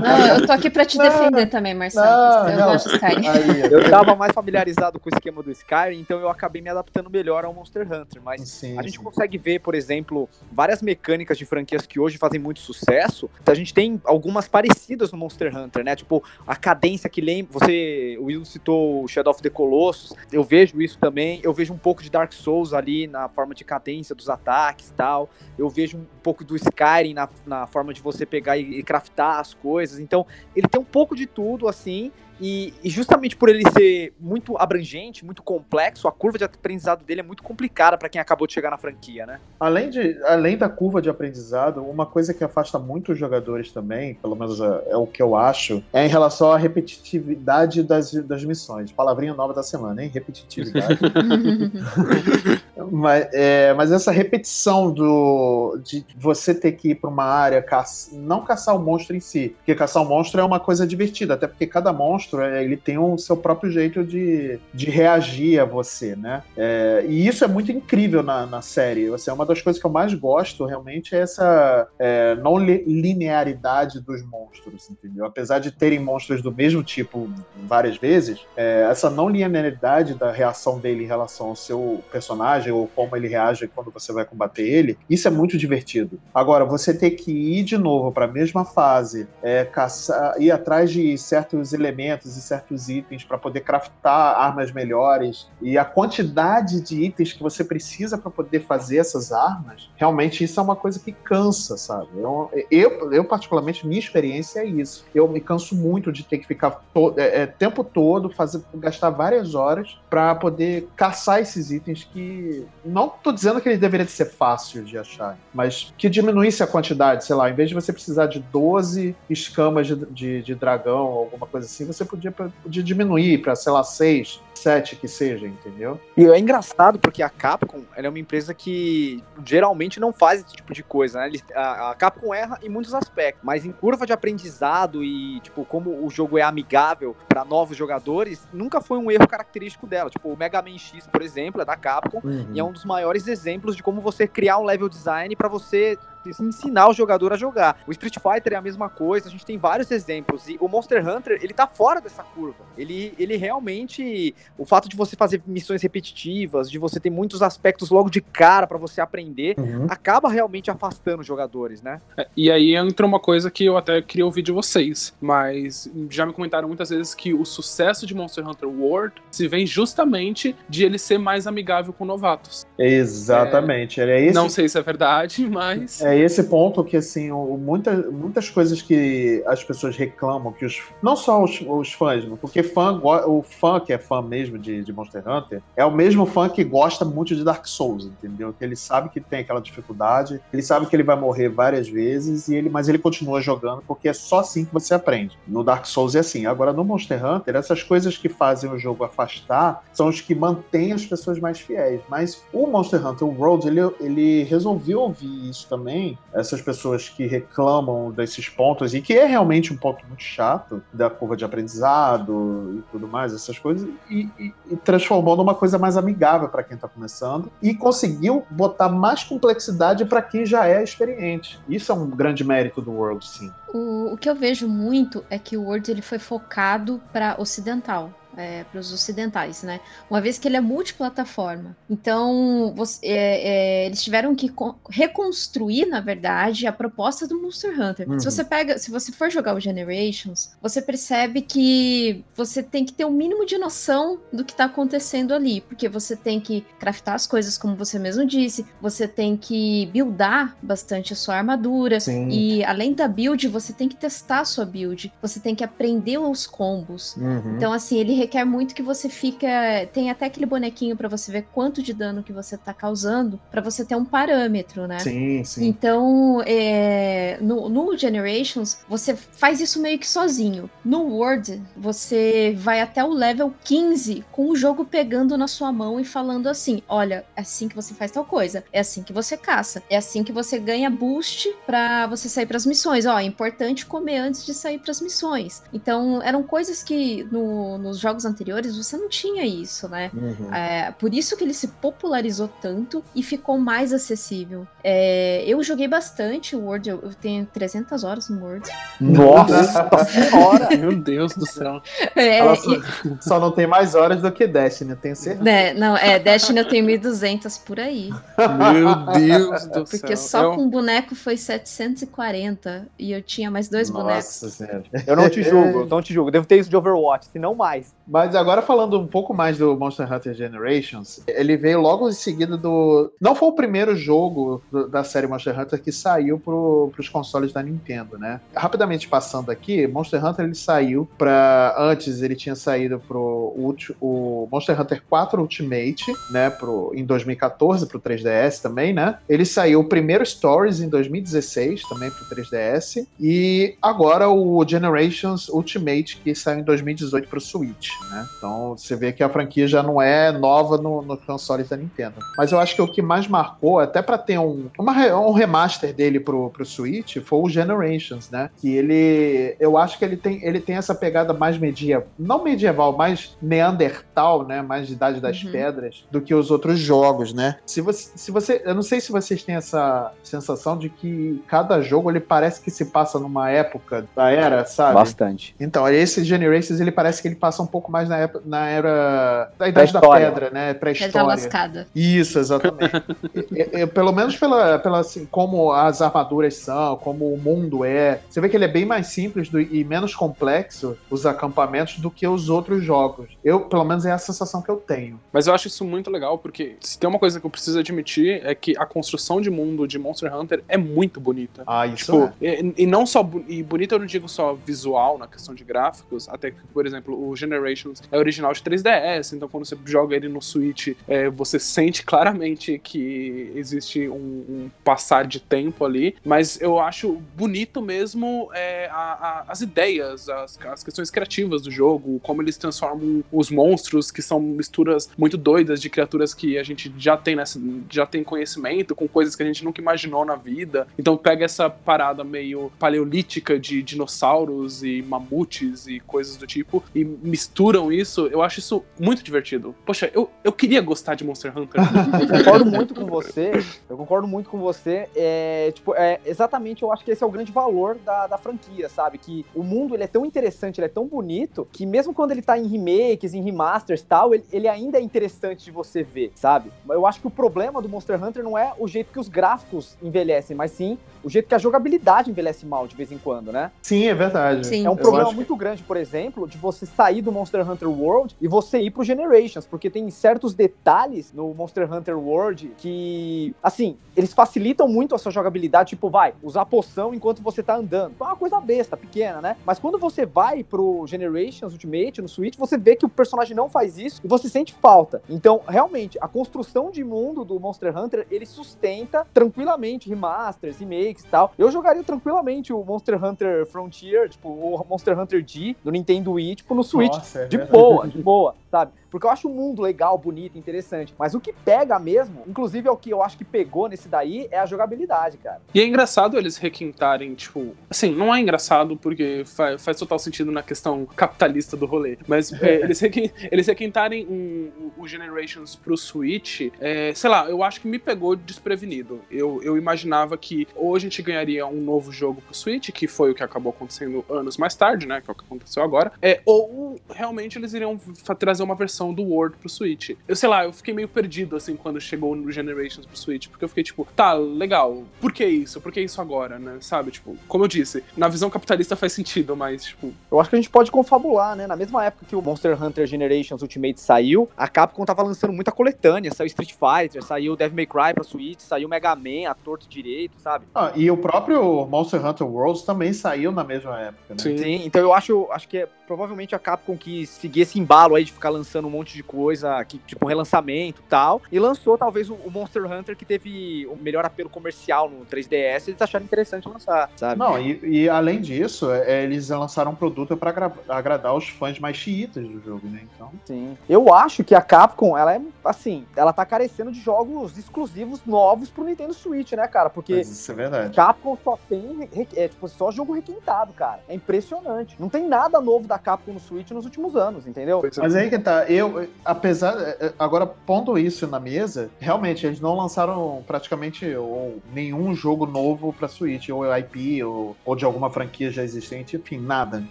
Não, 0.02 0.26
eu 0.26 0.47
tô 0.47 0.52
aqui 0.52 0.71
pra 0.71 0.85
te 0.85 0.99
defender 0.99 1.47
também, 1.47 1.75
Marcelo. 1.75 2.06
Não, 2.06 2.49
eu 2.49 2.59
não. 2.59 2.73
gosto 2.73 2.88
de 2.88 2.94
Skyrim. 2.97 3.28
Aí, 3.28 3.73
Eu 3.73 3.90
tava 3.90 4.14
mais 4.14 4.32
familiarizado 4.32 4.99
com 4.99 5.09
o 5.09 5.12
esquema 5.12 5.42
do 5.42 5.50
Skyrim, 5.50 6.00
então 6.00 6.18
eu 6.18 6.28
acabei 6.28 6.61
me 6.61 6.68
adaptando 6.68 7.11
melhor 7.11 7.44
ao 7.44 7.52
Monster 7.52 7.82
Hunter. 7.82 8.21
Mas 8.23 8.49
sim, 8.49 8.78
a 8.78 8.82
gente 8.82 8.99
sim. 8.99 9.04
consegue 9.04 9.38
ver, 9.38 9.61
por 9.61 9.75
exemplo, 9.75 10.28
várias 10.50 10.82
mecânicas 10.82 11.38
de 11.38 11.44
franquias 11.44 11.87
que 11.87 12.00
hoje 12.00 12.18
fazem 12.18 12.40
muito 12.40 12.61
sucesso. 12.61 13.30
A 13.47 13.54
gente 13.54 13.73
tem 13.73 14.00
algumas 14.04 14.49
parecidas 14.49 15.12
no 15.12 15.18
Monster 15.18 15.56
Hunter, 15.56 15.85
né? 15.85 15.94
Tipo, 15.94 16.23
a 16.47 16.56
cadência 16.56 17.09
que 17.09 17.21
lembra. 17.21 17.52
Você, 17.52 18.16
o 18.18 18.25
Will 18.25 18.44
citou 18.44 19.04
o 19.04 19.09
Shadow 19.09 19.32
of 19.32 19.42
the 19.42 19.50
Colossus. 19.50 19.91
Eu 20.32 20.42
vejo 20.42 20.80
isso 20.80 20.99
também. 20.99 21.40
Eu 21.42 21.52
vejo 21.52 21.72
um 21.72 21.78
pouco 21.78 22.02
de 22.02 22.11
Dark 22.11 22.32
Souls 22.32 22.72
ali 22.72 23.06
na 23.06 23.28
forma 23.28 23.54
de 23.54 23.64
cadência 23.64 24.14
dos 24.14 24.28
ataques 24.28 24.88
e 24.88 24.92
tal. 24.94 25.30
Eu 25.58 25.68
vejo 25.68 25.99
um 25.99 26.06
pouco 26.22 26.44
do 26.44 26.56
Skyrim 26.56 27.14
na, 27.14 27.28
na 27.46 27.66
forma 27.66 27.92
de 27.92 28.00
você 28.00 28.26
pegar 28.26 28.56
e, 28.56 28.78
e 28.78 28.82
craftar 28.82 29.40
as 29.40 29.54
coisas. 29.54 29.99
Então, 29.99 30.26
ele 30.54 30.68
tem 30.68 30.80
um 30.80 30.84
pouco 30.84 31.14
de 31.14 31.26
tudo, 31.26 31.68
assim. 31.68 32.12
E, 32.42 32.75
e 32.82 32.90
justamente 32.90 33.37
por 33.37 33.49
ele 33.49 33.62
ser 33.70 34.12
muito 34.18 34.58
abrangente, 34.58 35.25
muito 35.25 35.44
complexo, 35.44 36.08
a 36.08 36.12
curva 36.12 36.37
de 36.37 36.42
aprendizado 36.42 37.04
dele 37.04 37.20
é 37.20 37.22
muito 37.22 37.40
complicada 37.40 37.96
pra 37.96 38.08
quem 38.08 38.20
acabou 38.20 38.49
de 38.49 38.52
chegar 38.52 38.68
na 38.68 38.76
franquia, 38.76 39.25
né? 39.25 39.38
Além, 39.61 39.88
de, 39.88 40.20
além 40.25 40.58
da 40.58 40.68
curva 40.68 41.00
de 41.00 41.08
aprendizado, 41.08 41.80
uma 41.84 42.04
coisa 42.04 42.34
que 42.34 42.42
afasta 42.42 42.80
muito 42.80 43.12
os 43.12 43.18
jogadores 43.18 43.70
também, 43.70 44.14
pelo 44.14 44.34
menos 44.34 44.61
é, 44.61 44.90
é 44.90 44.96
o 44.96 45.06
que 45.06 45.22
eu 45.22 45.37
acho, 45.37 45.84
é 45.92 46.04
em 46.04 46.08
relação 46.08 46.50
à 46.50 46.58
repetitividade 46.58 47.84
das, 47.84 48.12
das 48.12 48.44
missões. 48.44 48.90
Palavrinha 48.90 49.34
nova 49.34 49.54
da 49.54 49.62
semana, 49.62 50.02
hein? 50.02 50.11
Repetitividade. 50.12 50.99
mas, 52.90 53.28
é, 53.32 53.72
mas 53.75 53.92
essa 53.92 54.11
repetição 54.11 54.90
do, 54.90 55.78
de 55.80 56.04
você 56.16 56.52
ter 56.52 56.72
que 56.72 56.90
ir 56.90 56.94
para 56.96 57.08
uma 57.08 57.25
área, 57.25 57.62
caça, 57.62 58.11
não 58.12 58.44
caçar 58.44 58.75
o 58.75 58.80
monstro 58.80 59.14
em 59.14 59.20
si, 59.20 59.54
porque 59.58 59.76
caçar 59.76 60.02
o 60.02 60.06
monstro 60.06 60.40
é 60.40 60.44
uma 60.44 60.58
coisa 60.58 60.84
divertida, 60.84 61.34
até 61.34 61.46
porque 61.46 61.68
cada 61.68 61.92
monstro 61.92 62.31
é, 62.40 62.62
ele 62.64 62.76
tem 62.76 62.98
o 62.98 63.18
seu 63.18 63.36
próprio 63.36 63.70
jeito 63.70 64.04
de, 64.04 64.58
de 64.72 64.90
reagir 64.90 65.60
a 65.60 65.64
você, 65.64 66.14
né? 66.16 66.42
É, 66.56 67.04
e 67.08 67.26
isso 67.26 67.44
é 67.44 67.48
muito 67.48 67.70
incrível 67.72 68.22
na, 68.22 68.46
na 68.46 68.62
série. 68.62 69.12
Assim, 69.12 69.30
uma 69.30 69.46
das 69.46 69.60
coisas 69.60 69.80
que 69.80 69.86
eu 69.86 69.90
mais 69.90 70.14
gosto 70.14 70.64
realmente 70.64 71.14
é 71.14 71.20
essa 71.20 71.88
é, 71.98 72.34
não 72.36 72.58
li- 72.58 72.84
linearidade 72.86 74.00
dos 74.00 74.24
monstros, 74.24 74.90
entendeu? 74.90 75.24
Apesar 75.24 75.58
de 75.58 75.70
terem 75.70 75.98
monstros 75.98 76.42
do 76.42 76.52
mesmo 76.52 76.82
tipo 76.82 77.28
várias 77.66 77.96
vezes, 77.96 78.40
é, 78.56 78.86
essa 78.90 79.08
não 79.10 79.28
linearidade 79.28 80.14
da 80.14 80.30
reação 80.30 80.78
dele 80.78 81.04
em 81.04 81.06
relação 81.06 81.48
ao 81.48 81.56
seu 81.56 82.02
personagem 82.10 82.72
ou 82.72 82.88
como 82.88 83.16
ele 83.16 83.28
reage 83.28 83.68
quando 83.68 83.90
você 83.90 84.12
vai 84.12 84.24
combater 84.24 84.62
ele, 84.62 84.98
isso 85.08 85.26
é 85.28 85.30
muito 85.30 85.56
divertido. 85.56 86.20
Agora, 86.34 86.64
você 86.64 86.92
ter 86.96 87.10
que 87.10 87.30
ir 87.30 87.62
de 87.62 87.76
novo 87.78 88.12
para 88.12 88.26
a 88.26 88.28
mesma 88.28 88.64
fase, 88.64 89.26
é, 89.42 89.64
caçar, 89.64 90.34
ir 90.40 90.50
atrás 90.50 90.90
de 90.90 91.16
certos 91.18 91.72
elementos 91.72 92.12
e 92.21 92.42
certos 92.42 92.88
itens 92.88 93.25
para 93.25 93.38
poder 93.38 93.61
craftar 93.61 94.38
armas 94.38 94.73
melhores 94.73 95.49
e 95.61 95.78
a 95.78 95.85
quantidade 95.85 96.81
de 96.81 97.02
itens 97.02 97.33
que 97.33 97.42
você 97.42 97.64
precisa 97.64 98.19
para 98.19 98.31
poder 98.31 98.61
fazer 98.61 98.99
essas 98.99 99.33
armas, 99.33 99.90
realmente 99.97 100.45
isso 100.45 100.59
é 100.59 100.62
uma 100.62 100.76
coisa 100.76 100.99
que 100.99 101.12
cansa, 101.12 101.76
sabe? 101.76 102.09
Eu, 102.16 102.50
eu, 102.71 103.12
eu, 103.12 103.25
particularmente, 103.25 103.87
minha 103.87 103.99
experiência 103.99 104.61
é 104.61 104.66
isso. 104.66 105.04
Eu 105.14 105.28
me 105.28 105.40
canso 105.40 105.75
muito 105.75 106.12
de 106.12 106.25
ter 106.25 106.38
que 106.38 106.47
ficar 106.47 106.83
o 106.95 107.14
é, 107.16 107.42
é, 107.42 107.47
tempo 107.47 107.85
todo, 107.85 108.31
fazer, 108.31 108.62
gastar 108.75 109.11
várias 109.11 109.54
horas 109.54 109.99
para 110.11 110.35
poder 110.35 110.88
caçar 110.97 111.40
esses 111.40 111.71
itens 111.71 112.04
que. 112.04 112.66
Não 112.85 113.09
tô 113.09 113.33
dizendo 113.33 113.61
que 113.61 113.69
eles 113.69 113.81
deveriam 113.81 114.09
ser 114.09 114.26
fáceis 114.26 114.88
de 114.88 114.99
achar, 114.99 115.38
mas 115.52 115.92
que 115.97 116.09
diminuísse 116.09 116.62
a 116.62 116.66
quantidade, 116.66 117.25
sei 117.25 117.37
lá, 117.37 117.50
em 117.50 117.54
vez 117.54 117.69
de 117.69 117.75
você 117.75 117.92
precisar 117.92 118.26
de 118.26 118.40
12 118.40 119.14
escamas 119.28 119.87
de, 119.87 119.97
de, 120.07 120.42
de 120.42 120.54
dragão 120.54 120.99
alguma 120.99 121.47
coisa 121.47 121.66
assim, 121.66 121.85
você 121.85 122.01
podia, 122.04 122.30
podia 122.30 122.82
diminuir 122.82 123.38
para, 123.38 123.54
sei 123.54 123.73
lá, 123.73 123.82
6, 123.82 124.40
7 124.54 124.97
que 124.97 125.09
seja, 125.09 125.47
entendeu? 125.47 126.00
E 126.16 126.25
é 126.25 126.38
engraçado 126.38 126.99
porque 126.99 127.23
a 127.23 127.28
Capcom 127.28 127.82
ela 127.97 128.06
é 128.06 128.09
uma 128.09 128.18
empresa 128.18 128.54
que 128.54 129.23
geralmente 129.44 129.99
não 129.99 130.12
faz 130.12 130.40
esse 130.40 130.54
tipo 130.54 130.73
de 130.73 130.82
coisa, 130.82 131.21
né? 131.21 131.32
A, 131.54 131.90
a 131.90 131.94
Capcom 131.94 132.32
erra 132.32 132.59
em 132.62 132.68
muitos 132.68 132.94
aspectos, 132.94 133.44
mas 133.44 133.64
em 133.64 133.73
curva 133.73 134.06
de 134.06 134.12
aprendizado 134.12 135.02
e, 135.02 135.40
tipo, 135.40 135.64
como 135.64 136.04
o 136.04 136.11
jogo 136.11 136.38
é 136.38 136.42
amigável 136.42 137.16
para 137.28 137.44
novos 137.44 137.76
jogadores, 137.76 138.47
nunca 138.52 138.80
foi 138.80 138.99
um 138.99 139.11
erro 139.11 139.26
característico 139.26 139.87
dela. 139.87 140.11
Tipo, 140.11 140.30
o 140.30 140.37
Mega 140.37 140.62
Man 140.62 140.78
X, 140.78 141.06
por 141.06 141.23
exemplo, 141.23 141.61
é 141.61 141.64
da 141.64 141.76
Capcom 141.76 142.21
e 142.52 142.61
é 142.61 142.64
um 142.64 142.73
dos 142.73 142.85
maiores 142.85 143.26
exemplos 143.26 143.75
de 143.76 143.82
como 143.82 144.00
você 144.00 144.26
criar 144.26 144.59
um 144.59 144.64
level 144.64 144.88
design 144.88 145.35
para 145.35 145.49
você 145.49 145.99
ensinar 146.41 146.88
o 146.88 146.93
jogador 146.93 147.33
a 147.33 147.37
jogar. 147.37 147.81
O 147.87 147.91
Street 147.93 148.17
Fighter 148.19 148.52
é 148.52 148.57
a 148.57 148.62
mesma 148.62 148.88
coisa, 148.88 149.29
a 149.29 149.31
gente 149.31 149.45
tem 149.47 149.59
vários 149.59 149.91
exemplos 149.91 150.49
e 150.49 150.57
o 150.61 150.69
Monster 150.69 151.07
Hunter, 151.07 151.38
ele 151.43 151.52
tá 151.52 151.67
fora 151.67 152.00
dessa 152.00 152.23
curva. 152.23 152.64
Ele, 152.76 153.14
ele 153.19 153.37
realmente, 153.37 154.35
o 154.59 154.64
fato 154.64 154.88
de 154.88 154.97
você 154.97 155.17
fazer 155.17 155.43
missões 155.47 155.83
repetitivas, 155.83 156.71
de 156.71 156.79
você 156.79 156.99
ter 157.00 157.11
muitos 157.11 157.43
aspectos 157.43 157.91
logo 157.91 158.09
de 158.11 158.21
cara 158.21 158.67
para 158.67 158.79
você 158.79 159.00
aprender, 159.00 159.55
Uhum. 159.59 159.87
acaba 159.88 160.29
realmente 160.29 160.71
afastando 160.71 161.21
os 161.21 161.26
jogadores, 161.26 161.83
né? 161.83 162.00
É, 162.17 162.26
E 162.37 162.50
aí 162.50 162.75
entra 162.75 163.05
uma 163.07 163.21
coisa 163.21 163.50
que 163.50 163.64
eu 163.64 163.76
até 163.76 164.00
queria 164.02 164.25
ouvir 164.25 164.43
de 164.43 164.52
vocês, 164.52 165.14
mas 165.21 165.91
já 166.11 166.25
me 166.26 166.33
comentaram 166.33 166.69
muitas 166.69 166.91
vezes 166.91 167.14
que 167.14 167.33
o 167.35 167.45
sucesso 167.45 168.07
de 168.07 168.14
Monster 168.14 168.47
Hunter 168.49 168.69
World 168.69 169.14
se 169.31 169.47
vem 169.49 169.67
justamente 169.67 170.55
de 170.69 170.85
ele 170.85 170.99
ser 170.99 171.19
mais 171.19 171.47
amigável 171.47 171.93
com 171.93 172.05
novatos. 172.05 172.67
Exatamente. 172.79 174.00
É, 174.00 174.21
esse, 174.26 174.35
Não 174.35 174.49
sei 174.49 174.69
se 174.69 174.79
é 174.79 174.83
verdade, 174.83 175.47
mas. 175.50 176.00
é 176.02 176.12
esse 176.19 176.45
ponto 176.45 176.83
que, 176.85 176.97
assim, 176.97 177.31
o- 177.31 177.57
muita, 177.57 177.92
muitas 178.11 178.49
coisas 178.50 178.81
que 178.83 179.42
as 179.47 179.62
pessoas 179.62 179.97
reclamam, 179.97 180.52
que 180.52 180.64
os. 180.64 180.81
Não 181.02 181.16
só 181.16 181.42
os, 181.42 181.61
os 181.66 181.92
fãs, 181.92 182.25
né? 182.25 182.37
porque 182.40 182.62
fã, 182.62 183.00
o 183.26 183.42
fã 183.42 183.78
que 183.81 183.92
é 183.92 183.99
fã 183.99 184.21
mesmo 184.23 184.59
de, 184.59 184.83
de 184.83 184.92
Monster 184.92 185.23
Hunter 185.28 185.62
é 185.76 185.85
o 185.85 185.90
mesmo 185.90 186.26
fã 186.26 186.49
que 186.49 186.64
gosta 186.64 187.04
muito 187.04 187.35
de 187.35 187.45
Dark 187.45 187.66
Souls, 187.66 188.04
entendeu? 188.07 188.54
Que 188.57 188.64
ele 188.64 188.76
sabe 188.76 189.09
que 189.09 189.21
tem 189.21 189.40
aquela 189.40 189.61
dificuldade, 189.61 190.40
ele 190.52 190.62
sabe 190.62 190.87
que 190.87 190.97
ele 190.97 191.02
vai 191.02 191.19
morrer 191.19 191.49
várias 191.49 191.88
vezes, 191.88 192.49
e 192.49 192.54
ele, 192.54 192.69
mas 192.69 192.88
ele 192.88 192.99
continua 192.99 193.40
jogando 193.40 193.83
porque 193.87 194.09
é 194.09 194.12
só 194.12 194.40
assim 194.40 194.64
que 194.64 194.73
você 194.73 194.95
aprende. 194.95 195.38
No 195.47 195.62
Dark 195.64 195.85
Souls 195.87 196.14
é 196.14 196.21
assim. 196.21 196.47
Agora, 196.47 196.73
no 196.73 196.85
Monster 196.85 197.25
Hunter, 197.25 197.57
essas 197.57 197.83
coisas 197.83 198.16
que 198.16 198.28
fazem 198.28 198.71
o 198.71 198.78
jogo 198.78 199.04
afastar 199.04 199.85
são 199.92 200.09
os 200.09 200.21
que 200.21 200.35
mantêm 200.35 200.92
as 200.92 201.04
pessoas 201.04 201.38
mais 201.38 201.61
fiéis. 201.61 202.00
Mas 202.09 202.42
o 202.52 202.66
Monster 202.66 203.07
Hunter 203.07 203.26
World, 203.28 203.66
ele, 203.69 203.81
ele 204.00 204.42
resolveu 204.45 205.00
ouvir 205.00 205.49
isso 205.49 205.66
também, 205.69 206.01
essas 206.32 206.61
pessoas 206.61 207.09
que 207.09 207.26
reclamam 207.26 208.11
desses 208.11 208.49
pontos, 208.49 208.94
e 208.94 209.00
que 209.00 209.12
é 209.14 209.25
realmente 209.26 209.73
um 209.73 209.76
ponto 209.76 210.04
muito 210.06 210.23
chato, 210.23 210.82
da 210.92 211.09
curva 211.11 211.37
de 211.37 211.44
aprendizado 211.44 212.78
e 212.78 212.82
tudo 212.90 213.06
mais, 213.09 213.35
essas 213.35 213.59
coisas, 213.59 213.88
e, 214.11 214.28
e- 214.38 214.54
e 214.71 214.76
transformou 214.76 215.37
numa 215.37 215.54
coisa 215.54 215.78
mais 215.78 215.97
amigável 215.97 216.49
para 216.49 216.62
quem 216.62 216.76
tá 216.76 216.88
começando, 216.88 217.50
e 217.61 217.75
conseguiu 217.75 218.44
botar 218.50 218.88
mais 218.88 219.25
complexidade 219.25 220.04
para 220.04 220.23
quem 220.23 220.44
já 220.47 220.66
é 220.66 220.82
experiente. 220.82 221.61
Isso 221.68 221.92
é 221.92 221.94
um 221.94 222.09
grande 222.09 222.44
mérito 222.44 222.80
do 222.80 222.92
World, 222.92 223.26
sim. 223.26 223.50
O, 223.73 224.12
o 224.12 224.16
que 224.16 224.28
eu 224.28 224.35
vejo 224.35 224.68
muito 224.68 225.25
é 225.30 225.38
que 225.38 225.56
o 225.56 225.62
World 225.64 225.90
ele 225.90 226.02
foi 226.02 226.18
focado 226.18 227.00
para 227.12 227.37
ocidental. 227.38 228.11
É, 228.36 228.64
para 228.64 228.80
os 228.80 228.92
ocidentais, 228.92 229.62
né? 229.62 229.80
Uma 230.08 230.20
vez 230.20 230.38
que 230.38 230.48
ele 230.48 230.56
é 230.56 230.60
multiplataforma. 230.60 231.76
Então, 231.88 232.72
você, 232.74 233.06
é, 233.06 233.48
é, 233.82 233.86
eles 233.86 234.02
tiveram 234.02 234.34
que 234.34 234.50
reconstruir, 234.90 235.86
na 235.86 236.00
verdade, 236.00 236.66
a 236.66 236.72
proposta 236.72 237.26
do 237.26 237.40
Monster 237.40 237.78
Hunter. 237.78 238.08
Uhum. 238.08 238.18
Se 238.18 238.24
você 238.24 238.44
pega, 238.44 238.78
se 238.78 238.90
você 238.90 239.12
for 239.12 239.30
jogar 239.30 239.54
o 239.54 239.60
Generations, 239.60 240.52
você 240.60 240.80
percebe 240.80 241.42
que 241.42 242.24
você 242.34 242.62
tem 242.62 242.84
que 242.84 242.92
ter 242.92 243.04
o 243.04 243.08
um 243.08 243.12
mínimo 243.12 243.44
de 243.44 243.58
noção 243.58 244.20
do 244.32 244.44
que 244.44 244.52
está 244.52 244.64
acontecendo 244.64 245.34
ali, 245.34 245.60
porque 245.60 245.88
você 245.88 246.16
tem 246.16 246.40
que 246.40 246.64
craftar 246.78 247.14
as 247.14 247.26
coisas, 247.26 247.58
como 247.58 247.76
você 247.76 247.98
mesmo 247.98 248.26
disse, 248.26 248.66
você 248.80 249.06
tem 249.06 249.36
que 249.36 249.86
buildar 249.92 250.56
bastante 250.62 251.12
a 251.12 251.16
sua 251.16 251.36
armadura, 251.36 252.00
Sim. 252.00 252.28
e 252.28 252.64
além 252.64 252.94
da 252.94 253.06
build, 253.06 253.46
você 253.48 253.72
tem 253.72 253.88
que 253.88 253.96
testar 253.96 254.40
a 254.40 254.44
sua 254.44 254.64
build, 254.64 255.12
você 255.20 255.38
tem 255.40 255.54
que 255.54 255.64
aprender 255.64 256.18
os 256.18 256.46
combos. 256.46 257.16
Uhum. 257.16 257.56
Então, 257.56 257.72
assim, 257.72 257.98
ele 257.98 258.22
requer 258.23 258.45
muito 258.45 258.75
que 258.75 258.83
você 258.83 259.09
fica. 259.09 259.49
Tem 259.93 260.11
até 260.11 260.26
aquele 260.26 260.47
bonequinho 260.47 260.97
para 260.97 261.09
você 261.09 261.31
ver 261.31 261.47
quanto 261.52 261.83
de 261.83 261.93
dano 261.93 262.23
que 262.23 262.33
você 262.33 262.57
tá 262.57 262.73
causando, 262.73 263.41
para 263.50 263.61
você 263.61 263.85
ter 263.85 263.97
um 263.97 264.05
parâmetro, 264.05 264.87
né? 264.87 264.99
Sim, 264.99 265.45
sim. 265.45 265.67
Então, 265.67 266.43
é, 266.47 267.38
no, 267.41 267.69
no 267.69 267.97
Generations, 267.97 268.79
você 268.88 269.14
faz 269.14 269.61
isso 269.61 269.81
meio 269.81 269.99
que 269.99 270.09
sozinho. 270.09 270.71
No 270.85 271.02
World, 271.02 271.62
você 271.76 272.55
vai 272.59 272.81
até 272.81 273.05
o 273.05 273.11
level 273.11 273.52
15 273.64 274.25
com 274.33 274.49
o 274.49 274.57
jogo 274.57 274.85
pegando 274.85 275.37
na 275.37 275.49
sua 275.49 275.73
mão 275.73 276.00
e 276.00 276.05
falando 276.05 276.49
assim: 276.49 276.83
olha, 276.88 277.25
é 277.37 277.41
assim 277.41 277.69
que 277.69 277.76
você 277.76 277.95
faz 277.95 278.11
tal 278.11 278.25
coisa, 278.25 278.64
é 278.73 278.81
assim 278.81 279.02
que 279.02 279.12
você 279.12 279.37
caça, 279.37 279.83
é 279.91 279.97
assim 279.97 280.23
que 280.23 280.33
você 280.33 280.59
ganha 280.59 280.88
boost 280.88 281.52
para 281.67 282.07
você 282.07 282.29
sair 282.29 282.47
para 282.47 282.57
as 282.57 282.67
missões. 282.67 283.07
Ó, 283.07 283.19
é 283.19 283.25
importante 283.25 283.87
comer 283.87 284.19
antes 284.19 284.45
de 284.45 284.55
sair 284.55 284.79
para 284.79 284.91
as 284.91 285.00
missões. 285.00 285.62
Então, 285.73 286.23
eram 286.23 286.43
coisas 286.43 286.83
que 286.83 287.25
no, 287.25 287.79
nos 287.79 287.99
jogos 287.99 288.12
anteriores 288.25 288.76
você 288.76 288.97
não 288.97 289.09
tinha 289.09 289.45
isso, 289.45 289.88
né? 289.88 290.11
Uhum. 290.14 290.54
É, 290.54 290.92
por 290.92 291.12
isso 291.12 291.37
que 291.37 291.45
ele 291.45 291.54
se 291.54 291.69
popularizou 291.69 292.49
tanto 292.61 293.02
e 293.14 293.23
ficou 293.23 293.59
mais 293.59 293.92
acessível. 293.92 294.66
É, 294.85 295.45
eu 295.47 295.62
joguei 295.62 295.88
bastante 295.88 296.57
o 296.57 296.61
World, 296.61 296.90
eu 296.90 297.14
tenho 297.21 297.47
300 297.47 298.04
horas 298.04 298.28
no 298.28 298.42
World. 298.42 298.69
Nossa 299.00 299.88
senhora! 300.04 300.76
Meu 300.76 300.97
Deus 300.97 301.35
do 301.35 301.47
céu. 301.47 301.81
É, 302.16 302.40
só, 302.54 302.73
e... 302.73 302.83
só, 303.21 303.40
não 303.40 303.50
tem 303.50 303.66
mais 303.66 303.95
horas 303.95 304.21
do 304.21 304.31
que 304.31 304.47
Destiny, 304.47 304.90
eu 304.90 304.97
tenho 304.97 305.16
certeza. 305.16 305.49
É, 305.49 305.75
não, 305.75 305.97
é, 305.97 306.19
Destiny 306.19 306.59
eu 306.59 306.69
tenho 306.69 306.85
1200 306.85 307.59
por 307.59 307.78
aí. 307.78 308.11
Meu 308.38 308.95
Deus 309.19 309.66
do 309.66 309.87
céu. 309.87 310.00
Porque 310.00 310.16
só 310.16 310.42
eu... 310.45 310.52
com 310.52 310.69
boneco 310.69 311.14
foi 311.14 311.37
740 311.37 312.87
e 312.99 313.12
eu 313.12 313.23
tinha 313.23 313.50
mais 313.50 313.69
dois 313.69 313.88
Nossa 313.90 314.02
bonecos. 314.02 314.52
Senhora. 314.52 314.85
Eu 315.07 315.16
não 315.16 315.28
te 315.28 315.42
julgo, 315.42 315.81
eu 315.81 315.87
não 315.87 316.02
te 316.02 316.12
julgo. 316.12 316.31
Devo 316.31 316.47
ter 316.47 316.59
isso 316.59 316.71
de 316.71 316.76
Overwatch, 316.76 317.26
se 317.26 317.38
não 317.38 317.54
mais. 317.54 317.95
Mas 318.06 318.35
agora 318.35 318.62
falando 318.62 318.99
um 318.99 319.06
pouco 319.06 319.32
mais 319.32 319.59
do 319.59 319.76
Monster 319.76 320.12
Hunter 320.12 320.35
Generations, 320.35 321.21
ele 321.26 321.56
veio 321.56 321.80
logo 321.80 322.09
em 322.09 322.12
seguida 322.12 322.56
do. 322.56 323.12
Não 323.21 323.35
foi 323.35 323.49
o 323.49 323.52
primeiro 323.52 323.97
jogo 323.97 324.62
do, 324.71 324.88
da 324.88 325.04
série 325.04 325.26
Monster 325.26 325.59
Hunter 325.59 325.82
que 325.82 325.92
saiu 325.92 326.38
pro, 326.38 326.90
pros 326.92 327.09
consoles 327.09 327.52
da 327.52 327.62
Nintendo, 327.62 328.18
né? 328.18 328.40
Rapidamente 328.54 329.09
passando 329.09 329.50
aqui, 329.50 329.87
Monster 329.87 330.25
Hunter 330.25 330.44
ele 330.44 330.54
saiu 330.54 331.09
para 331.16 331.75
Antes 331.78 332.23
ele 332.23 332.35
tinha 332.35 332.54
saído 332.54 333.00
pro 333.00 333.21
o, 333.21 333.75
o 334.00 334.49
Monster 334.50 334.80
Hunter 334.80 335.02
4 335.09 335.40
Ultimate, 335.40 336.12
né? 336.30 336.50
Pro, 336.50 336.92
em 336.94 337.04
2014 337.04 337.87
pro 337.87 338.00
3DS 338.00 338.61
também, 338.61 338.92
né? 338.92 339.18
Ele 339.28 339.44
saiu 339.44 339.80
o 339.80 339.85
primeiro 339.85 340.25
Stories 340.25 340.80
em 340.80 340.88
2016 340.88 341.82
também 341.88 342.11
pro 342.11 342.37
3DS. 342.37 343.06
E 343.21 343.76
agora 343.80 344.28
o 344.28 344.66
Generations 344.66 345.49
Ultimate, 345.49 346.18
que 346.18 346.35
saiu 346.35 346.61
em 346.61 346.64
2018 346.64 347.28
pro 347.28 347.40
Switch 347.40 347.92
né? 348.11 348.26
Então 348.37 348.76
você 348.76 348.97
vê 348.97 349.12
que 349.12 349.23
a 349.23 349.28
franquia 349.28 349.66
já 349.66 349.82
não 349.82 350.00
é 350.00 350.30
nova 350.32 350.76
no, 350.76 351.02
no 351.02 351.16
console 351.16 351.64
da 351.64 351.76
Nintendo. 351.76 352.14
Mas 352.37 352.52
eu 352.52 352.61
acho 352.61 352.75
que 352.75 352.82
o 352.82 352.88
que 352.88 353.02
mais 353.02 353.26
marcou, 353.26 353.78
até 353.78 354.00
para 354.02 354.18
ter 354.18 354.38
um, 354.38 354.68
uma, 354.78 354.92
um 355.16 355.32
remaster 355.32 355.92
dele 355.92 356.21
pro, 356.21 356.50
pro 356.50 356.64
Switch, 356.64 357.18
foi 357.18 357.38
o 357.40 357.49
Generations, 357.49 358.30
né? 358.30 358.50
Que 358.56 358.75
ele. 358.75 359.56
Eu 359.59 359.76
acho 359.76 359.99
que 359.99 360.04
ele 360.04 360.16
tem, 360.16 360.44
ele 360.44 360.61
tem 360.61 360.76
essa 360.76 360.94
pegada 360.94 361.32
mais 361.32 361.59
medieval. 361.59 362.06
Não 362.18 362.44
medieval, 362.44 362.97
mais 362.97 363.37
Neandertal, 363.40 364.47
né? 364.47 364.62
Mais 364.62 364.87
de 364.87 364.92
Idade 364.92 365.21
das 365.21 365.42
uhum. 365.42 365.50
Pedras, 365.50 366.04
do 366.11 366.21
que 366.21 366.35
os 366.35 366.50
outros 366.50 366.78
jogos, 366.78 367.32
né? 367.32 367.56
Se 367.66 367.80
você, 367.80 368.11
se 368.14 368.30
você. 368.30 368.62
Eu 368.64 368.75
não 368.75 368.82
sei 368.82 369.00
se 369.00 369.11
vocês 369.11 369.42
têm 369.42 369.54
essa 369.54 370.12
sensação 370.23 370.76
de 370.76 370.88
que 370.88 371.42
cada 371.47 371.80
jogo 371.80 372.11
ele 372.11 372.21
parece 372.21 372.61
que 372.61 372.71
se 372.71 372.87
passa 372.87 373.18
numa 373.18 373.50
época 373.50 374.06
da 374.14 374.30
era, 374.30 374.64
sabe? 374.64 374.94
Bastante. 374.94 375.54
Então, 375.59 375.88
esse 375.88 376.23
Generations 376.25 376.80
ele 376.80 376.92
parece 376.92 377.21
que 377.23 377.28
ele 377.28 377.35
passa 377.35 377.62
um 377.62 377.66
pouco 377.66 377.81
mais 377.90 378.08
na, 378.08 378.18
época, 378.18 378.42
na 378.46 378.66
era 378.68 379.50
da 379.58 379.68
Idade 379.68 379.92
da 379.92 380.00
Pedra, 380.00 380.50
né? 380.50 380.74
Pré-história. 380.74 381.22
lascada. 381.22 381.86
Isso, 381.94 382.38
exatamente. 382.38 383.02
e, 383.50 383.80
e, 383.80 383.86
pelo 383.86 384.12
menos 384.12 384.36
pela, 384.36 384.78
pela 384.78 385.00
assim, 385.00 385.26
como 385.26 385.72
as 385.72 386.02
armaduras 386.02 386.56
são, 386.56 386.96
como 386.96 387.32
o 387.32 387.38
mundo 387.38 387.84
é. 387.84 388.20
Você 388.28 388.40
vê 388.40 388.48
que 388.48 388.56
ele 388.56 388.64
é 388.64 388.68
bem 388.68 388.84
mais 388.84 389.08
simples 389.08 389.48
do, 389.48 389.60
e 389.60 389.84
menos 389.84 390.14
complexo, 390.14 390.96
os 391.10 391.26
acampamentos, 391.26 391.98
do 391.98 392.10
que 392.10 392.26
os 392.26 392.48
outros 392.48 392.82
jogos. 392.82 393.28
Eu, 393.44 393.60
pelo 393.60 393.84
menos, 393.84 394.04
é 394.06 394.12
a 394.12 394.18
sensação 394.18 394.62
que 394.62 394.68
eu 394.68 394.76
tenho. 394.76 395.20
Mas 395.32 395.46
eu 395.46 395.54
acho 395.54 395.68
isso 395.68 395.84
muito 395.84 396.10
legal, 396.10 396.38
porque 396.38 396.76
se 396.80 396.99
tem 396.99 397.08
uma 397.08 397.18
coisa 397.18 397.40
que 397.40 397.47
eu 397.47 397.50
preciso 397.50 397.78
admitir 397.78 398.40
é 398.45 398.54
que 398.54 398.76
a 398.76 398.86
construção 398.86 399.40
de 399.40 399.50
mundo 399.50 399.86
de 399.86 399.99
Monster 399.99 400.34
Hunter 400.34 400.62
é 400.68 400.76
muito 400.76 401.21
bonita. 401.21 401.62
Ah, 401.66 401.86
isso 401.86 402.12
tipo, 402.12 402.32
é. 402.42 402.60
e, 402.60 402.75
e, 402.78 402.86
não 402.86 403.06
só... 403.06 403.28
E 403.49 403.62
bonita 403.62 403.95
eu 403.95 403.99
não 403.99 404.06
digo 404.06 404.28
só 404.28 404.54
visual, 404.54 405.18
na 405.18 405.26
questão 405.26 405.54
de 405.54 405.64
gráficos, 405.64 406.28
até 406.28 406.50
que, 406.50 406.60
por 406.73 406.86
exemplo, 406.86 407.28
o 407.28 407.34
Generation 407.36 407.72
Generations 407.73 408.02
é 408.11 408.19
original 408.19 408.52
de 408.52 408.61
3DS, 408.61 409.35
então 409.35 409.49
quando 409.49 409.67
você 409.67 409.76
joga 409.85 410.15
ele 410.15 410.28
no 410.28 410.41
Switch, 410.41 410.95
é, 411.08 411.28
você 411.28 411.58
sente 411.58 412.04
claramente 412.04 412.78
que 412.78 413.52
existe 413.54 414.08
um, 414.08 414.15
um, 414.15 414.71
passar 414.85 415.26
de 415.26 415.41
tempo 415.41 415.85
ali, 415.85 416.15
mas 416.25 416.61
eu 416.61 416.78
acho 416.78 417.21
bonito 417.37 417.80
mesmo 417.80 418.50
é, 418.54 418.87
a, 418.87 418.95
a, 418.95 419.45
as 419.49 419.61
ideias, 419.61 420.28
as, 420.28 420.58
as 420.67 420.85
questões 420.85 421.11
criativas 421.11 421.63
do 421.63 421.71
jogo, 421.71 422.21
como 422.21 422.43
eles 422.43 422.56
transformam 422.56 423.25
os 423.32 423.50
monstros, 423.50 424.11
que 424.11 424.23
são 424.23 424.41
misturas 424.41 425.11
muito 425.17 425.37
doidas 425.37 425.80
de 425.80 425.89
criaturas 425.89 426.35
que 426.35 426.58
a 426.58 426.63
gente 426.63 426.93
já 426.99 427.17
tem, 427.17 427.37
nessa, 427.37 427.61
já 427.91 428.06
tem 428.06 428.23
conhecimento, 428.23 428.95
com 428.95 429.08
coisas 429.08 429.35
que 429.35 429.43
a 429.43 429.47
gente 429.47 429.65
nunca 429.65 429.80
imaginou 429.80 430.25
na 430.25 430.37
vida. 430.37 430.87
Então 430.99 431.17
pega 431.17 431.45
essa 431.45 431.69
parada 431.71 432.23
meio 432.25 432.71
paleolítica 432.78 433.58
de 433.58 433.82
dinossauros 433.82 434.82
e 434.82 435.02
mamutes 435.02 435.87
e 435.87 436.00
coisas 436.00 436.37
do 436.37 436.47
tipo 436.47 436.82
e 436.95 437.04
mistura 437.04 437.61
misturam 437.62 437.92
isso, 437.92 438.26
eu 438.26 438.42
acho 438.42 438.58
isso 438.58 438.84
muito 438.98 439.22
divertido. 439.22 439.75
Poxa, 439.86 440.10
eu, 440.12 440.28
eu 440.42 440.52
queria 440.52 440.80
gostar 440.80 441.14
de 441.14 441.25
Monster 441.25 441.56
Hunter. 441.56 441.80
eu 442.20 442.38
concordo 442.38 442.66
muito 442.66 442.94
com 442.94 443.06
você. 443.06 443.52
Eu 443.88 443.96
concordo 443.96 444.26
muito 444.26 444.50
com 444.50 444.58
você. 444.58 445.08
É, 445.14 445.70
tipo, 445.72 445.94
é, 445.94 446.20
exatamente, 446.26 446.82
eu 446.82 446.92
acho 446.92 447.04
que 447.04 447.12
esse 447.12 447.22
é 447.22 447.26
o 447.26 447.30
grande 447.30 447.52
valor 447.52 447.96
da, 448.04 448.26
da 448.26 448.38
franquia, 448.38 448.88
sabe? 448.88 449.18
Que 449.18 449.46
o 449.54 449.62
mundo 449.62 449.94
ele 449.94 450.02
é 450.02 450.06
tão 450.06 450.26
interessante, 450.26 450.80
ele 450.80 450.86
é 450.86 450.88
tão 450.88 451.06
bonito, 451.06 451.66
que 451.70 451.86
mesmo 451.86 452.12
quando 452.12 452.32
ele 452.32 452.42
tá 452.42 452.58
em 452.58 452.66
remakes, 452.66 453.34
em 453.34 453.42
remasters 453.42 454.00
e 454.00 454.04
tal, 454.04 454.34
ele, 454.34 454.44
ele 454.52 454.68
ainda 454.68 454.98
é 454.98 455.00
interessante 455.00 455.64
de 455.64 455.70
você 455.70 456.02
ver, 456.02 456.32
sabe? 456.34 456.72
Eu 456.88 457.06
acho 457.06 457.20
que 457.20 457.26
o 457.26 457.30
problema 457.30 457.80
do 457.80 457.88
Monster 457.88 458.22
Hunter 458.22 458.42
não 458.42 458.58
é 458.58 458.72
o 458.78 458.88
jeito 458.88 459.12
que 459.12 459.20
os 459.20 459.28
gráficos 459.28 459.96
envelhecem, 460.02 460.56
mas 460.56 460.72
sim 460.72 460.98
o 461.22 461.30
jeito 461.30 461.48
que 461.48 461.54
a 461.54 461.58
jogabilidade 461.58 462.30
envelhece 462.30 462.66
mal 462.66 462.86
de 462.86 462.96
vez 462.96 463.12
em 463.12 463.18
quando, 463.18 463.52
né? 463.52 463.70
Sim, 463.80 464.06
é 464.06 464.14
verdade. 464.14 464.66
Sim. 464.66 464.84
É 464.84 464.90
um 464.90 464.94
eu 464.94 464.98
problema 464.98 465.32
muito 465.32 465.52
que... 465.52 465.58
grande, 465.58 465.82
por 465.82 465.96
exemplo, 465.96 466.48
de 466.48 466.58
você 466.58 466.84
sair 466.84 467.22
do 467.22 467.30
Monster 467.30 467.51
Hunter 467.60 467.88
World 467.88 468.36
e 468.41 468.49
você 468.49 468.78
ir 468.78 468.91
pro 468.91 469.04
Generations, 469.04 469.67
porque 469.67 469.91
tem 469.91 470.08
certos 470.10 470.54
detalhes 470.54 471.32
no 471.32 471.52
Monster 471.54 471.93
Hunter 471.93 472.19
World 472.19 472.73
que, 472.78 473.54
assim, 473.62 473.97
eles 474.17 474.32
facilitam 474.32 474.88
muito 474.88 475.15
a 475.15 475.19
sua 475.19 475.32
jogabilidade, 475.32 475.91
tipo, 475.91 476.08
vai, 476.08 476.34
usar 476.43 476.65
poção 476.67 477.15
enquanto 477.15 477.43
você 477.43 477.62
tá 477.62 477.76
andando. 477.76 478.15
É 478.21 478.25
uma 478.25 478.36
coisa 478.36 478.60
besta, 478.60 478.97
pequena, 478.97 479.41
né? 479.41 479.56
Mas 479.65 479.78
quando 479.78 479.99
você 479.99 480.25
vai 480.25 480.62
pro 480.62 481.06
Generations 481.06 481.73
Ultimate, 481.73 482.23
no 482.23 482.28
Switch, 482.28 482.56
você 482.56 482.76
vê 482.78 482.97
que 482.97 483.06
o 483.06 483.08
personagem 483.08 483.56
não 483.56 483.69
faz 483.69 483.99
isso 483.99 484.21
e 484.25 484.28
você 484.28 484.49
sente 484.49 484.75
falta. 484.75 485.23
Então, 485.28 485.60
realmente, 485.67 486.19
a 486.21 486.28
construção 486.28 486.91
de 486.91 487.02
mundo 487.02 487.45
do 487.45 487.58
Monster 487.58 487.97
Hunter, 487.97 488.26
ele 488.30 488.47
sustenta 488.47 489.26
tranquilamente 489.32 490.08
remasters, 490.08 490.78
remakes, 490.78 491.25
e 491.25 491.28
tal. 491.28 491.52
Eu 491.58 491.71
jogaria 491.71 492.02
tranquilamente 492.02 492.73
o 492.73 492.84
Monster 492.84 493.23
Hunter 493.23 493.67
Frontier, 493.67 494.28
tipo, 494.28 494.49
o 494.49 494.84
Monster 494.88 495.19
Hunter 495.19 495.43
D 495.43 495.76
do 495.82 495.91
Nintendo 495.91 496.32
Wii, 496.32 496.56
tipo, 496.56 496.75
no 496.75 496.84
Switch. 496.84 497.12
Nossa, 497.12 497.42
de 497.49 497.59
boa, 497.59 498.07
de 498.09 498.23
boa. 498.23 498.55
sabe? 498.71 498.93
Porque 499.12 499.26
eu 499.26 499.30
acho 499.30 499.46
o 499.48 499.54
mundo 499.54 499.82
legal, 499.82 500.16
bonito, 500.16 500.56
interessante. 500.58 501.14
Mas 501.18 501.34
o 501.34 501.40
que 501.40 501.52
pega 501.52 501.98
mesmo, 501.98 502.42
inclusive 502.48 502.88
é 502.88 502.90
o 502.90 502.96
que 502.96 503.10
eu 503.10 503.22
acho 503.22 503.36
que 503.38 503.44
pegou 503.44 503.86
nesse 503.88 504.08
daí, 504.08 504.48
é 504.50 504.58
a 504.58 504.64
jogabilidade, 504.66 505.36
cara. 505.36 505.60
E 505.75 505.80
é 505.80 505.86
engraçado 505.86 506.38
eles 506.38 506.56
requintarem, 506.56 507.34
tipo. 507.34 507.75
Assim, 507.90 508.12
não 508.14 508.34
é 508.34 508.40
engraçado 508.40 508.96
porque 508.96 509.44
fa- 509.44 509.76
faz 509.78 509.98
total 509.98 510.18
sentido 510.18 510.50
na 510.50 510.62
questão 510.62 511.04
capitalista 511.04 511.76
do 511.76 511.84
rolê. 511.84 512.16
Mas 512.26 512.50
é, 512.62 512.80
eles, 512.80 512.98
requin- 513.00 513.30
eles 513.50 513.66
requintarem 513.66 514.26
um- 514.26 514.90
o 514.96 515.06
Generations 515.06 515.76
pro 515.76 515.96
Switch, 515.96 516.62
é, 516.80 517.12
sei 517.14 517.28
lá, 517.28 517.48
eu 517.50 517.62
acho 517.62 517.80
que 517.82 517.86
me 517.88 517.98
pegou 517.98 518.34
desprevenido. 518.34 519.20
Eu, 519.30 519.60
eu 519.62 519.76
imaginava 519.76 520.38
que 520.38 520.66
ou 520.75 520.96
a 520.96 520.98
gente 520.98 521.20
ganharia 521.20 521.66
um 521.66 521.82
novo 521.82 522.10
jogo 522.10 522.40
pro 522.40 522.54
Switch, 522.54 522.90
que 522.90 523.06
foi 523.06 523.30
o 523.32 523.34
que 523.34 523.42
acabou 523.42 523.70
acontecendo 523.70 524.25
anos 524.30 524.56
mais 524.56 524.75
tarde, 524.75 525.06
né? 525.06 525.20
Que 525.20 525.30
é 525.30 525.32
o 525.32 525.34
que 525.34 525.44
aconteceu 525.44 525.82
agora. 525.82 526.12
É, 526.22 526.40
ou 526.46 526.98
realmente 527.10 527.58
eles 527.58 527.75
iriam 527.75 527.98
trazer 528.38 528.62
uma 528.62 528.75
versão 528.75 529.01
do 529.10 529.23
World 529.23 529.56
pro 529.56 529.71
Switch. 529.71 530.10
Eu 530.28 530.36
sei 530.36 530.50
lá, 530.50 530.65
eu 530.67 530.73
fiquei 530.75 530.93
meio 530.93 531.08
perdido 531.08 531.56
assim 531.56 531.76
quando 531.76 531.99
chegou 531.99 532.36
no 532.36 532.52
Generations 532.52 533.06
pro 533.06 533.17
Switch, 533.17 533.49
porque 533.49 533.65
eu 533.65 533.69
fiquei 533.71 533.82
tipo, 533.82 534.06
tá, 534.15 534.34
legal, 534.34 535.04
por 535.19 535.32
que 535.32 535.47
isso? 535.47 535.80
Por 535.80 535.91
que 535.91 536.02
isso 536.02 536.21
agora, 536.21 536.58
né? 536.58 536.76
Sabe, 536.80 537.10
tipo, 537.10 537.34
como 537.49 537.65
eu 537.65 537.69
disse, 537.69 538.04
na 538.15 538.28
visão 538.28 538.50
capitalista 538.50 538.95
faz 538.95 539.15
sentido, 539.15 539.56
mas, 539.56 539.84
tipo, 539.84 540.12
Eu 540.30 540.41
acho 540.41 540.50
que 540.50 540.56
a 540.56 540.58
gente 540.58 540.71
pode 540.71 540.91
confabular, 540.91 541.56
né? 541.56 541.67
Na 541.67 541.76
mesma 541.76 542.04
época 542.04 542.26
que 542.28 542.36
o 542.36 542.43
Monster 542.43 542.80
Hunter 542.82 543.06
Generations 543.06 543.62
Ultimate 543.62 544.00
saiu, 544.00 544.49
a 544.56 544.69
Capcom 544.69 545.04
tava 545.04 545.23
lançando 545.23 545.52
muita 545.52 545.71
coletânea. 545.71 546.32
Saiu 546.32 546.47
Street 546.47 546.73
Fighter, 546.73 547.23
saiu 547.23 547.56
Devil 547.56 547.76
May 547.76 547.86
Cry 547.86 548.15
pra 548.15 548.25
Switch, 548.25 548.60
saiu 548.60 548.88
Mega 548.88 549.15
Man, 549.15 549.49
a 549.49 549.54
torto 549.54 549.88
direito, 549.88 550.34
sabe? 550.38 550.65
Ah, 550.75 550.93
e 550.95 551.10
o 551.10 551.17
próprio 551.17 551.86
Monster 551.86 552.25
Hunter 552.25 552.47
Worlds 552.47 552.82
também 552.82 553.12
saiu 553.12 553.52
na 553.52 553.65
mesma 553.65 554.00
época, 554.00 554.34
né? 554.34 554.36
Sim. 554.38 554.58
Sim, 554.58 554.82
então 554.84 555.00
eu 555.00 555.12
acho, 555.12 555.49
acho 555.50 555.69
que 555.69 555.78
é, 555.78 555.88
provavelmente 556.06 556.54
a 556.54 556.58
Capcom 556.58 556.97
quis 556.97 557.28
seguir 557.28 557.62
esse 557.62 557.78
embalo 557.78 558.15
aí 558.15 558.25
de 558.25 558.32
ficar 558.32 558.50
lançando 558.50 558.88
um 558.88 558.92
monte 558.93 559.15
de 559.15 559.23
coisa, 559.23 559.85
que, 559.85 559.99
tipo 559.99 560.26
relançamento 560.26 561.00
e 561.00 561.09
tal, 561.09 561.43
e 561.50 561.59
lançou 561.59 561.97
talvez 561.99 562.31
o, 562.31 562.35
o 562.35 562.50
Monster 562.50 562.91
Hunter 562.91 563.17
que 563.17 563.25
teve 563.25 563.87
o 563.87 563.97
melhor 563.97 564.25
apelo 564.25 564.49
comercial 564.49 565.09
no 565.09 565.25
3DS, 565.26 565.89
eles 565.89 566.02
acharam 566.02 566.25
interessante 566.25 566.69
lançar, 566.69 567.11
sabe? 567.17 567.39
Não, 567.39 567.61
e, 567.61 567.81
e 567.83 568.09
além 568.09 568.41
disso, 568.41 568.91
é, 568.91 569.23
eles 569.25 569.49
lançaram 569.49 569.93
um 569.93 569.95
produto 569.95 570.37
para 570.37 570.73
agradar 570.89 571.35
os 571.35 571.49
fãs 571.49 571.78
mais 571.78 571.97
chiitas 571.97 572.47
do 572.47 572.61
jogo, 572.63 572.87
né? 572.89 573.02
Então, 573.15 573.31
Sim. 573.45 573.76
Eu 573.89 574.13
acho 574.13 574.45
que 574.45 574.55
a 574.55 574.61
Capcom, 574.61 575.17
ela 575.17 575.35
é, 575.35 575.41
assim, 575.65 576.07
ela 576.17 576.33
tá 576.33 576.45
carecendo 576.45 576.93
de 576.93 577.00
jogos 577.00 577.57
exclusivos 577.59 578.21
novos 578.26 578.71
pro 578.71 578.85
Nintendo 578.85 579.15
Switch, 579.15 579.52
né, 579.52 579.67
cara? 579.67 579.91
Porque 579.91 580.17
mas 580.17 580.31
isso 580.31 580.52
é 580.52 580.55
verdade. 580.55 580.95
Capcom 580.95 581.37
só 581.43 581.59
tem 581.69 582.09
é, 582.37 582.49
tipo, 582.49 582.69
só 582.69 582.91
jogo 582.91 583.13
requintado, 583.13 583.73
cara. 583.73 584.00
É 584.09 584.15
impressionante. 584.15 584.97
Não 584.99 585.09
tem 585.09 585.26
nada 585.26 585.61
novo 585.61 585.87
da 585.87 585.99
Capcom 585.99 586.33
no 586.33 586.41
Switch 586.41 586.71
nos 586.71 586.85
últimos 586.85 587.17
anos, 587.17 587.47
entendeu? 587.47 587.83
é. 587.85 588.00
Mas 588.00 588.15
aí 588.15 588.28
que 588.28 588.39
tá, 588.39 588.65
eu, 588.67 588.81
apesar, 589.25 589.75
é, 589.80 590.12
agora 590.18 590.47
pondo 590.47 590.99
isso 590.99 591.26
na 591.26 591.38
mesa, 591.40 591.90
realmente 592.00 592.47
eles 592.47 592.60
não 592.60 592.76
lançaram 592.76 593.42
praticamente 593.47 594.06
ou, 594.14 594.58
nenhum 594.75 595.14
jogo 595.14 595.47
novo 595.47 595.92
pra 595.92 596.08
Switch, 596.08 596.49
ou 596.49 596.64
IP, 596.76 597.23
ou, 597.25 597.56
ou 597.64 597.76
de 597.76 597.84
alguma 597.84 598.10
franquia 598.10 598.50
já 598.50 598.62
existente, 598.62 599.16
enfim, 599.16 599.38
nada. 599.38 599.82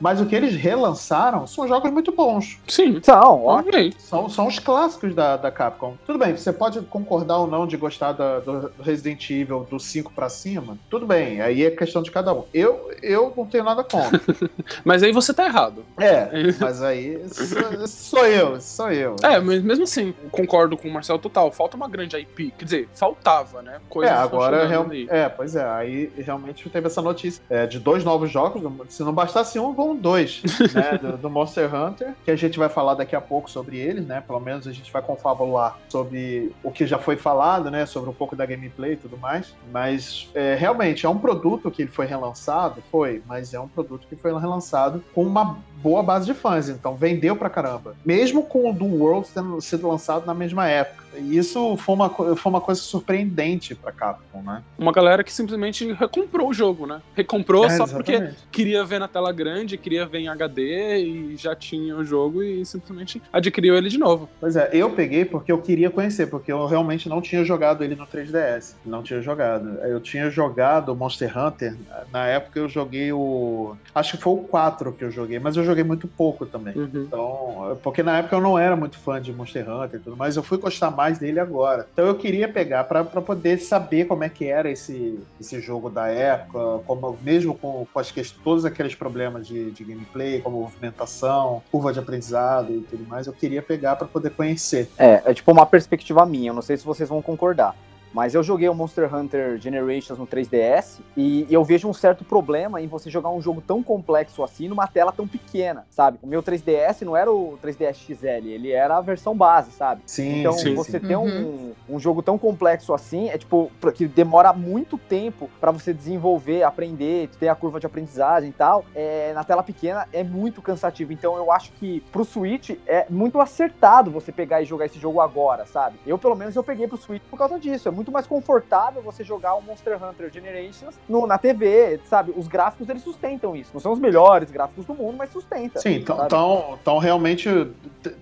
Mas 0.00 0.20
o 0.20 0.26
que 0.26 0.34
eles 0.34 0.54
relançaram 0.54 1.46
são 1.46 1.66
jogos 1.68 1.90
muito 1.90 2.12
bons. 2.12 2.58
sim, 2.68 2.88
Então, 2.96 3.44
ó, 3.44 3.60
ok. 3.60 3.92
São, 3.98 4.28
são 4.28 4.46
os 4.46 4.58
clássicos 4.58 5.14
da, 5.14 5.36
da 5.36 5.50
Capcom. 5.50 5.94
Tudo 6.06 6.18
bem, 6.18 6.36
você 6.36 6.52
pode 6.52 6.80
concordar 6.82 7.38
ou 7.38 7.46
não 7.46 7.66
de 7.66 7.76
gostar 7.76 8.12
da- 8.12 8.40
do 8.40 8.70
Resident 8.80 9.28
Evil 9.30 9.66
do 9.70 9.78
5 9.78 10.12
pra 10.12 10.28
cima. 10.28 10.76
Tudo 10.88 11.06
bem, 11.06 11.40
aí 11.40 11.64
é 11.64 11.70
questão 11.70 12.02
de 12.02 12.10
cada 12.10 12.32
um. 12.32 12.44
Eu, 12.52 12.90
eu 13.02 13.32
não 13.36 13.46
tenho 13.46 13.64
nada 13.64 13.82
contra. 13.84 14.20
Mas 14.84 15.02
aí 15.02 15.12
você 15.12 15.32
tá 15.32 15.44
errado. 15.46 15.84
É, 15.98 16.28
mas 16.60 16.82
aí 16.82 17.20
sou, 17.28 17.86
sou 17.86 18.26
eu, 18.26 18.60
sou 18.70 18.90
eu. 18.90 19.16
É, 19.22 19.38
mas 19.40 19.62
mesmo 19.62 19.84
assim, 19.84 20.14
concordo 20.30 20.76
com 20.76 20.88
o 20.88 20.92
Marcelo 20.92 21.18
total. 21.18 21.50
Falta 21.52 21.76
uma 21.76 21.88
grande 21.88 22.16
IP. 22.16 22.52
Quer 22.56 22.64
dizer, 22.64 22.88
faltava, 22.94 23.62
né? 23.62 23.76
É, 23.76 23.80
Coisas 23.88 24.12
estão 24.12 24.24
agora 24.24 24.66
realmente. 24.66 25.10
É, 25.10 25.28
pois 25.28 25.56
é. 25.56 25.68
Aí 25.68 26.12
realmente 26.16 26.68
teve 26.68 26.86
essa 26.86 27.02
notícia 27.02 27.42
é, 27.50 27.66
de 27.66 27.78
dois 27.78 28.04
novos 28.04 28.30
jogos. 28.30 28.62
Se 28.88 29.02
não 29.02 29.12
bastasse 29.12 29.58
um, 29.58 29.72
vão 29.72 29.94
dois. 29.94 30.42
né, 30.74 30.98
do, 30.98 31.16
do 31.16 31.30
Monster 31.30 31.72
Hunter, 31.74 32.14
que 32.24 32.30
a 32.30 32.36
gente 32.36 32.58
vai 32.58 32.68
falar 32.68 32.94
daqui 32.94 33.16
a 33.16 33.20
pouco 33.20 33.50
sobre 33.50 33.78
eles, 33.78 34.06
né? 34.06 34.22
Pelo 34.26 34.40
menos 34.40 34.66
a 34.66 34.72
gente 34.72 34.90
vai 34.92 35.02
confabular 35.02 35.78
sobre 35.88 36.52
o 36.62 36.70
que 36.70 36.86
já 36.86 36.98
foi 36.98 37.16
falado, 37.16 37.70
né? 37.70 37.86
Sobre 37.86 38.10
um 38.10 38.14
pouco 38.14 38.36
da 38.36 38.46
gameplay 38.46 38.92
e 38.92 38.96
tudo 38.96 39.16
mais. 39.16 39.54
Mas 39.72 40.28
é, 40.34 40.54
realmente 40.54 41.06
é 41.06 41.08
um 41.08 41.18
produto 41.18 41.70
que 41.70 41.82
ele 41.82 41.90
foi 41.90 42.06
relançado, 42.06 42.82
foi, 42.90 43.22
mas 43.26 43.52
é 43.54 43.60
um 43.60 43.68
produto 43.68 44.06
que 44.08 44.16
foi 44.16 44.32
relançado 44.38 45.02
com 45.14 45.22
uma 45.22 45.58
boa 45.82 46.02
base 46.02 46.26
de 46.26 46.34
fãs. 46.34 46.68
Então 46.68 46.94
vendeu 46.94 47.34
pra 47.34 47.50
caramba. 47.50 47.96
Mesmo 48.04 48.42
com 48.60 48.70
o 48.70 48.72
do 48.72 48.84
World 48.84 49.28
tendo 49.32 49.60
sido 49.60 49.88
lançado 49.88 50.26
na 50.26 50.34
mesma 50.34 50.68
época. 50.68 51.04
E 51.16 51.36
isso 51.36 51.76
foi 51.76 51.94
uma, 51.94 52.08
foi 52.08 52.50
uma 52.50 52.60
coisa 52.60 52.80
surpreendente 52.80 53.74
pra 53.74 53.92
Capcom, 53.92 54.42
né? 54.42 54.62
Uma 54.78 54.92
galera 54.92 55.24
que 55.24 55.32
simplesmente 55.32 55.92
recomprou 55.92 56.48
o 56.48 56.54
jogo, 56.54 56.86
né? 56.86 57.00
Recomprou 57.14 57.64
É, 57.64 57.70
só 57.70 57.86
porque 57.86 58.12
exatamente. 58.12 58.38
queria 58.50 58.84
ver 58.84 58.98
na 59.00 59.08
tela 59.08 59.32
grande, 59.32 59.76
queria 59.76 60.06
ver 60.06 60.20
em 60.20 60.28
HD 60.28 60.98
e 60.98 61.36
já 61.36 61.54
tinha 61.54 61.96
o 61.96 62.04
jogo 62.04 62.42
e 62.42 62.64
simplesmente 62.64 63.20
adquiriu 63.32 63.76
ele 63.76 63.88
de 63.88 63.98
novo. 63.98 64.28
Pois 64.40 64.56
é, 64.56 64.70
eu 64.72 64.90
peguei 64.90 65.24
porque 65.24 65.50
eu 65.50 65.58
queria 65.58 65.90
conhecer, 65.90 66.26
porque 66.26 66.52
eu 66.52 66.66
realmente 66.66 67.08
não 67.08 67.20
tinha 67.20 67.44
jogado 67.44 67.82
ele 67.82 67.94
no 67.94 68.06
3DS. 68.06 68.74
Não 68.84 69.02
tinha 69.02 69.20
jogado. 69.20 69.78
Eu 69.80 70.00
tinha 70.00 70.30
jogado 70.30 70.94
Monster 70.94 71.36
Hunter, 71.36 71.76
na 72.12 72.26
época 72.26 72.58
eu 72.58 72.68
joguei 72.68 73.12
o. 73.12 73.76
Acho 73.94 74.16
que 74.16 74.22
foi 74.22 74.32
o 74.34 74.38
4 74.38 74.92
que 74.92 75.04
eu 75.04 75.10
joguei, 75.10 75.38
mas 75.38 75.56
eu 75.56 75.64
joguei 75.64 75.84
muito 75.84 76.06
pouco 76.08 76.46
também. 76.46 76.76
Uhum. 76.76 76.90
Então, 76.94 77.78
porque 77.82 78.02
na 78.02 78.18
época 78.18 78.36
eu 78.36 78.40
não 78.40 78.58
era 78.58 78.76
muito 78.76 78.98
fã 78.98 79.20
de 79.20 79.32
Monster 79.32 79.68
Hunter 79.68 80.00
e 80.00 80.02
tudo 80.02 80.16
mais, 80.16 80.36
eu 80.36 80.42
fui 80.42 80.58
gostar 80.58 80.90
mais 81.00 81.18
dele 81.18 81.40
agora. 81.40 81.86
Então 81.92 82.06
eu 82.06 82.14
queria 82.14 82.46
pegar 82.46 82.84
pra 82.84 83.02
poder 83.04 83.58
saber 83.58 84.04
como 84.04 84.22
é 84.22 84.28
que 84.28 84.44
era 84.44 84.70
esse, 84.70 85.18
esse 85.40 85.58
jogo 85.58 85.88
da 85.88 86.08
época, 86.08 86.82
como, 86.86 87.18
mesmo 87.22 87.54
com, 87.54 87.86
com 87.90 87.98
as 87.98 88.10
todos 88.44 88.66
aqueles 88.66 88.94
problemas 88.94 89.46
de, 89.46 89.70
de 89.70 89.82
gameplay, 89.82 90.42
como 90.42 90.60
movimentação, 90.60 91.62
curva 91.72 91.90
de 91.90 91.98
aprendizado 91.98 92.70
e 92.70 92.80
tudo 92.82 93.08
mais, 93.08 93.26
eu 93.26 93.32
queria 93.32 93.62
pegar 93.62 93.96
pra 93.96 94.06
poder 94.06 94.30
conhecer. 94.30 94.90
É, 94.98 95.22
é 95.24 95.32
tipo 95.32 95.50
uma 95.50 95.64
perspectiva 95.64 96.26
minha, 96.26 96.50
eu 96.50 96.54
não 96.54 96.62
sei 96.62 96.76
se 96.76 96.84
vocês 96.84 97.08
vão 97.08 97.22
concordar. 97.22 97.74
Mas 98.12 98.34
eu 98.34 98.42
joguei 98.42 98.68
o 98.68 98.74
Monster 98.74 99.14
Hunter 99.14 99.58
Generations 99.58 100.18
no 100.18 100.26
3DS 100.26 101.00
e 101.16 101.46
eu 101.48 101.62
vejo 101.62 101.88
um 101.88 101.92
certo 101.92 102.24
problema 102.24 102.80
em 102.80 102.86
você 102.88 103.08
jogar 103.08 103.30
um 103.30 103.40
jogo 103.40 103.60
tão 103.60 103.82
complexo 103.82 104.42
assim 104.42 104.68
numa 104.68 104.86
tela 104.86 105.12
tão 105.12 105.26
pequena, 105.28 105.86
sabe? 105.90 106.18
O 106.22 106.26
meu 106.26 106.42
3DS 106.42 107.02
não 107.02 107.16
era 107.16 107.30
o 107.30 107.58
3DS 107.62 107.94
XL, 107.94 108.48
ele 108.48 108.72
era 108.72 108.96
a 108.96 109.00
versão 109.00 109.36
base, 109.36 109.70
sabe? 109.70 110.02
Sim, 110.06 110.40
Então, 110.40 110.52
sim, 110.54 110.74
você 110.74 110.98
sim. 110.98 111.06
ter 111.06 111.16
um, 111.16 111.72
um 111.88 111.98
jogo 112.00 112.22
tão 112.22 112.36
complexo 112.36 112.92
assim, 112.92 113.28
é 113.28 113.38
tipo, 113.38 113.70
que 113.94 114.06
demora 114.08 114.52
muito 114.52 114.98
tempo 114.98 115.48
pra 115.60 115.70
você 115.70 115.92
desenvolver, 115.94 116.62
aprender, 116.62 117.28
ter 117.38 117.48
a 117.48 117.54
curva 117.54 117.78
de 117.78 117.86
aprendizagem 117.86 118.50
e 118.50 118.52
tal, 118.52 118.84
é, 118.94 119.32
na 119.34 119.44
tela 119.44 119.62
pequena 119.62 120.06
é 120.12 120.24
muito 120.24 120.60
cansativo. 120.60 121.12
Então, 121.12 121.36
eu 121.36 121.52
acho 121.52 121.70
que 121.72 122.00
pro 122.12 122.24
Switch 122.24 122.70
é 122.86 123.06
muito 123.08 123.40
acertado 123.40 124.10
você 124.10 124.32
pegar 124.32 124.62
e 124.62 124.64
jogar 124.64 124.86
esse 124.86 124.98
jogo 124.98 125.20
agora, 125.20 125.64
sabe? 125.66 125.98
Eu, 126.06 126.18
pelo 126.18 126.34
menos, 126.34 126.56
eu 126.56 126.62
peguei 126.64 126.88
pro 126.88 126.96
Switch 126.96 127.22
por 127.30 127.38
causa 127.38 127.58
disso. 127.58 127.88
É 127.88 127.90
muito 128.00 128.10
mais 128.10 128.26
confortável 128.26 129.02
você 129.02 129.22
jogar 129.22 129.54
o 129.54 129.62
Monster 129.62 130.02
Hunter 130.02 130.32
Generations 130.32 130.98
no- 131.06 131.26
na 131.26 131.36
TV, 131.36 132.00
sabe? 132.08 132.32
Os 132.34 132.48
gráficos, 132.48 132.88
eles 132.88 133.02
sustentam 133.02 133.54
isso. 133.54 133.70
Não 133.74 133.80
são 133.80 133.92
os 133.92 133.98
melhores 133.98 134.50
gráficos 134.50 134.86
do 134.86 134.94
mundo, 134.94 135.16
mas 135.18 135.30
sustenta. 135.30 135.78
Sim, 135.80 135.96
então, 135.96 136.98
realmente, 136.98 137.48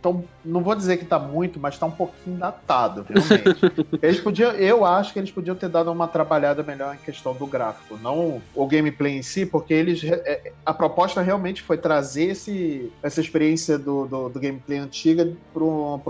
tão, 0.02 0.24
não 0.44 0.62
vou 0.62 0.74
dizer 0.74 0.96
que 0.96 1.04
tá 1.04 1.18
muito, 1.18 1.60
mas 1.60 1.78
tá 1.78 1.86
um 1.86 1.90
pouquinho 1.92 2.36
datado, 2.36 3.06
realmente. 3.08 3.58
eles 4.02 4.20
podiam, 4.20 4.50
eu 4.52 4.84
acho 4.84 5.12
que 5.12 5.18
eles 5.20 5.30
podiam 5.30 5.54
ter 5.54 5.68
dado 5.68 5.92
uma 5.92 6.08
trabalhada 6.08 6.62
melhor 6.64 6.94
em 6.94 6.98
questão 6.98 7.32
do 7.32 7.46
gráfico, 7.46 7.96
não 8.02 8.42
o 8.54 8.66
gameplay 8.66 9.16
em 9.16 9.22
si, 9.22 9.46
porque 9.46 9.72
eles 9.72 10.02
é, 10.04 10.52
a 10.66 10.74
proposta 10.74 11.20
realmente 11.20 11.62
foi 11.62 11.78
trazer 11.78 12.30
esse, 12.30 12.92
essa 13.02 13.20
experiência 13.20 13.78
do, 13.78 14.06
do, 14.06 14.28
do 14.28 14.40
gameplay 14.40 14.78
antiga 14.78 15.32
para 15.52 15.62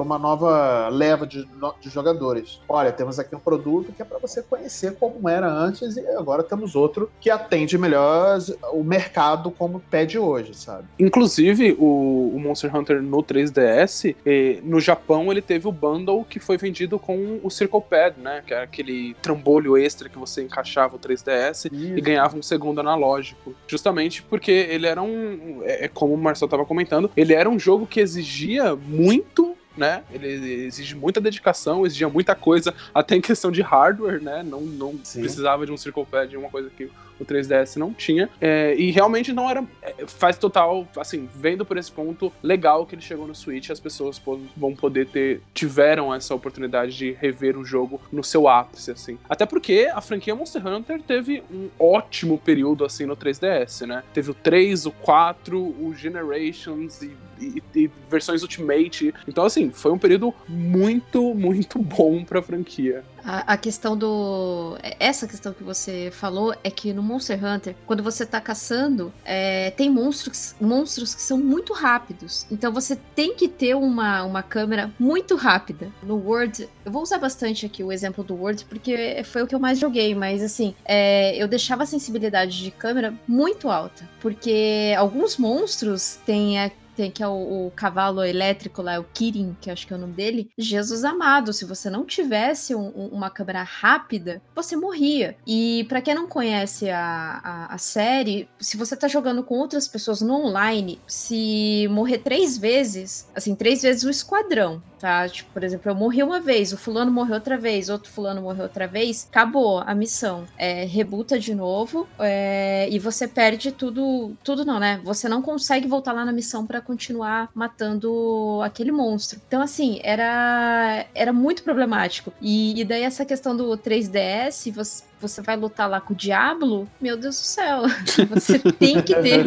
uma 0.02 0.18
nova 0.18 0.88
leva 0.88 1.26
de, 1.26 1.46
de 1.81 1.90
jogadores. 1.90 2.61
Olha, 2.68 2.90
temos 2.92 3.18
aqui 3.18 3.35
um 3.37 3.38
produto 3.38 3.58
que 3.94 4.03
é 4.03 4.05
para 4.05 4.18
você 4.18 4.42
conhecer 4.42 4.94
como 4.94 5.29
era 5.29 5.49
antes 5.49 5.97
e 5.97 6.07
agora 6.09 6.42
temos 6.42 6.75
outro 6.75 7.11
que 7.21 7.31
atende 7.31 7.77
melhor 7.77 8.38
o 8.73 8.83
mercado 8.83 9.51
como 9.51 9.81
pede 9.81 10.18
hoje, 10.18 10.55
sabe? 10.55 10.85
Inclusive, 10.99 11.77
o, 11.79 12.33
o 12.35 12.40
Monster 12.40 12.75
Hunter 12.75 13.03
no 13.03 13.23
3DS, 13.23 14.14
eh, 14.25 14.61
no 14.62 14.81
Japão, 14.81 15.31
ele 15.31 15.42
teve 15.42 15.66
o 15.68 15.73
bundle 15.73 16.25
que 16.25 16.38
foi 16.38 16.57
vendido 16.57 16.99
com 16.99 17.40
o 17.42 17.51
Circle 17.51 17.83
Pad, 17.83 18.21
né? 18.21 18.42
Que 18.47 18.55
era 18.55 18.64
aquele 18.64 19.14
trambolho 19.23 19.77
extra 19.77 20.09
que 20.09 20.18
você 20.18 20.42
encaixava 20.42 20.97
o 20.97 20.99
3DS 20.99 21.71
e 21.73 22.01
ganhava 22.01 22.37
um 22.37 22.42
segundo 22.42 22.81
analógico. 22.81 23.55
Justamente 23.66 24.23
porque 24.23 24.51
ele 24.51 24.87
era 24.87 25.03
um. 25.03 25.61
É, 25.64 25.87
é 25.87 25.88
como 25.88 26.14
o 26.14 26.18
Marcel 26.18 26.49
tava 26.49 26.64
comentando, 26.64 27.11
ele 27.16 27.35
era 27.35 27.49
um 27.49 27.59
jogo 27.59 27.87
que 27.87 28.01
exigia 28.01 28.75
muito 28.75 29.58
né? 29.78 30.02
Ele 30.12 30.64
exige 30.66 30.94
muita 30.94 31.20
dedicação, 31.20 31.86
exigia 31.86 32.08
muita 32.08 32.34
coisa, 32.34 32.74
até 32.92 33.16
em 33.16 33.20
questão 33.20 33.50
de 33.50 33.62
hardware, 33.62 34.22
né? 34.22 34.42
Não, 34.42 34.60
não 34.60 34.98
Sim. 35.02 35.20
precisava 35.20 35.64
de 35.64 35.72
um 35.72 35.76
Circle 35.76 36.04
Pad, 36.04 36.36
uma 36.36 36.50
coisa 36.50 36.68
que 36.76 36.90
o 37.20 37.24
3DS 37.24 37.76
não 37.76 37.92
tinha. 37.92 38.28
É, 38.40 38.74
e 38.76 38.90
realmente 38.90 39.32
não 39.32 39.48
era. 39.48 39.64
é, 39.82 40.06
Faz 40.06 40.38
total, 40.38 40.86
assim, 40.96 41.28
vendo 41.34 41.64
por 41.64 41.76
esse 41.76 41.90
ponto, 41.90 42.32
legal 42.42 42.86
que 42.86 42.94
ele 42.94 43.02
chegou 43.02 43.26
no 43.26 43.34
Switch, 43.34 43.70
as 43.70 43.80
pessoas 43.80 44.20
vão 44.56 44.74
poder 44.74 45.06
ter. 45.06 45.40
tiveram 45.52 46.14
essa 46.14 46.34
oportunidade 46.34 46.96
de 46.96 47.12
rever 47.12 47.56
o 47.56 47.64
jogo 47.64 48.00
no 48.12 48.22
seu 48.22 48.48
ápice, 48.48 48.90
assim. 48.90 49.18
Até 49.28 49.46
porque 49.46 49.90
a 49.92 50.00
franquia 50.00 50.34
Monster 50.34 50.66
Hunter 50.66 51.02
teve 51.02 51.42
um 51.50 51.68
ótimo 51.78 52.38
período, 52.38 52.84
assim, 52.84 53.06
no 53.06 53.16
3DS, 53.16 53.86
né? 53.86 54.02
Teve 54.12 54.30
o 54.30 54.34
3, 54.34 54.86
o 54.86 54.92
4, 54.92 55.58
o 55.58 55.94
Generations 55.96 57.02
e, 57.02 57.16
e- 57.40 57.62
e 57.74 57.90
versões 58.11 58.42
Ultimate. 58.42 59.14
Então, 59.27 59.44
assim, 59.44 59.70
foi 59.70 59.92
um 59.92 59.98
período 59.98 60.33
muito, 60.48 61.35
muito 61.35 61.79
bom 61.83 62.24
pra 62.24 62.42
franquia. 62.42 63.05
A, 63.24 63.53
a 63.55 63.57
questão 63.57 63.96
do. 63.96 64.79
Essa 64.98 65.27
questão 65.27 65.53
que 65.53 65.62
você 65.62 66.11
falou 66.12 66.55
é 66.64 66.70
que 66.70 66.92
no 66.92 67.03
Monster 67.03 67.44
Hunter, 67.44 67.74
quando 67.87 68.03
você 68.03 68.24
tá 68.24 68.40
caçando, 68.40 69.12
é, 69.24 69.70
tem 69.72 69.90
monstros, 69.90 70.55
monstros 70.61 71.14
que 71.14 71.22
são 71.22 71.37
muito 71.37 71.72
rápidos. 71.74 72.46
Então 72.51 72.72
você 72.72 72.96
tem 73.14 73.35
que 73.35 73.48
ter 73.48 73.74
uma, 73.74 74.22
uma 74.22 74.42
câmera 74.42 74.90
muito 74.98 75.37
rápida. 75.37 75.90
No 76.03 76.16
Word, 76.16 76.68
eu 76.85 76.92
vou 76.92 77.03
usar 77.03 77.18
bastante 77.18 77.66
aqui 77.66 77.83
o 77.83 77.92
exemplo 77.92 78.24
do 78.24 78.35
Word, 78.35 78.64
porque 78.66 79.22
foi 79.24 79.42
o 79.42 79.46
que 79.46 79.55
eu 79.55 79.59
mais 79.61 79.79
joguei, 79.79 80.14
mas 80.14 80.42
assim, 80.42 80.74
é, 80.85 81.37
eu 81.37 81.46
deixava 81.48 81.83
a 81.83 81.87
sensibilidade 81.87 82.62
de 82.62 82.70
câmera 82.70 83.12
muito 83.27 83.68
alta. 83.68 84.09
Porque 84.20 84.94
alguns 84.96 85.37
monstros 85.37 86.18
têm 86.24 86.59
a 86.59 86.70
tem 86.98 87.11
que 87.12 87.22
é 87.22 87.28
o, 87.28 87.66
o 87.68 87.72
cavalo 87.76 88.24
elétrico 88.24 88.82
lá, 88.82 88.98
o 88.98 89.04
Kirin, 89.04 89.56
que 89.61 89.70
acho 89.70 89.87
que 89.87 89.92
é 89.92 89.96
o 89.96 90.00
nome 90.00 90.14
dele. 90.14 90.50
Jesus 90.58 91.04
amado, 91.04 91.52
se 91.52 91.64
você 91.64 91.88
não 91.88 92.04
tivesse 92.04 92.74
um- 92.74 92.92
um- 92.96 93.08
uma 93.12 93.30
câmera 93.30 93.62
rápida, 93.62 94.42
você 94.54 94.74
morria. 94.76 95.37
E 95.46 95.87
pra 95.88 96.02
quem 96.02 96.12
não 96.14 96.26
conhece 96.26 96.90
a, 96.90 97.40
a, 97.42 97.74
a 97.74 97.78
série, 97.78 98.48
se 98.58 98.76
você 98.76 98.96
tá 98.96 99.06
jogando 99.06 99.44
com 99.44 99.54
outras 99.58 99.87
pessoas 99.87 100.20
no 100.20 100.34
online, 100.46 101.00
se 101.06 101.87
morrer 101.88 102.18
três 102.18 102.58
vezes, 102.58 103.28
assim, 103.34 103.54
três 103.54 103.82
vezes 103.82 104.02
o 104.02 104.11
esquadrão, 104.11 104.82
tá? 104.98 105.28
Tipo, 105.28 105.52
por 105.52 105.62
exemplo, 105.62 105.88
eu 105.90 105.94
morri 105.94 106.22
uma 106.24 106.40
vez, 106.40 106.72
o 106.72 106.76
fulano 106.76 107.12
morreu 107.12 107.34
outra 107.34 107.56
vez, 107.56 107.88
outro 107.88 108.11
fulano 108.11 108.42
morreu 108.42 108.64
outra 108.64 108.88
vez, 108.88 109.28
acabou 109.30 109.78
a 109.78 109.94
missão. 109.94 110.44
É, 110.56 110.84
rebuta 110.84 111.38
de 111.38 111.54
novo 111.54 112.08
é, 112.18 112.88
e 112.90 112.98
você 112.98 113.28
perde 113.28 113.70
tudo, 113.70 114.34
tudo 114.42 114.64
não, 114.64 114.80
né? 114.80 115.00
Você 115.04 115.28
não 115.28 115.40
consegue 115.42 115.87
voltar 115.87 116.12
lá 116.12 116.24
na 116.24 116.32
missão 116.32 116.66
pra 116.66 116.80
continuar 116.88 117.51
matando 117.55 118.61
aquele 118.64 118.90
monstro. 118.90 119.38
Então, 119.46 119.61
assim, 119.61 120.01
era, 120.03 121.05
era 121.14 121.35
muito 121.35 121.62
problemático. 121.62 122.33
E, 122.40 122.81
e 122.81 122.85
daí 122.85 123.03
essa 123.03 123.27
questão 123.27 123.55
do 123.55 123.77
3DS, 123.77 124.72
você, 124.72 125.05
você 125.20 125.42
vai 125.42 125.57
lutar 125.57 125.88
lá 125.88 126.00
com 126.00 126.12
o 126.12 126.16
Diablo, 126.16 126.88
meu 127.00 127.16
Deus 127.16 127.37
do 127.40 127.44
céu, 127.44 127.83
você 128.31 128.59
tem 128.59 129.00
que 129.02 129.14
ter 129.14 129.44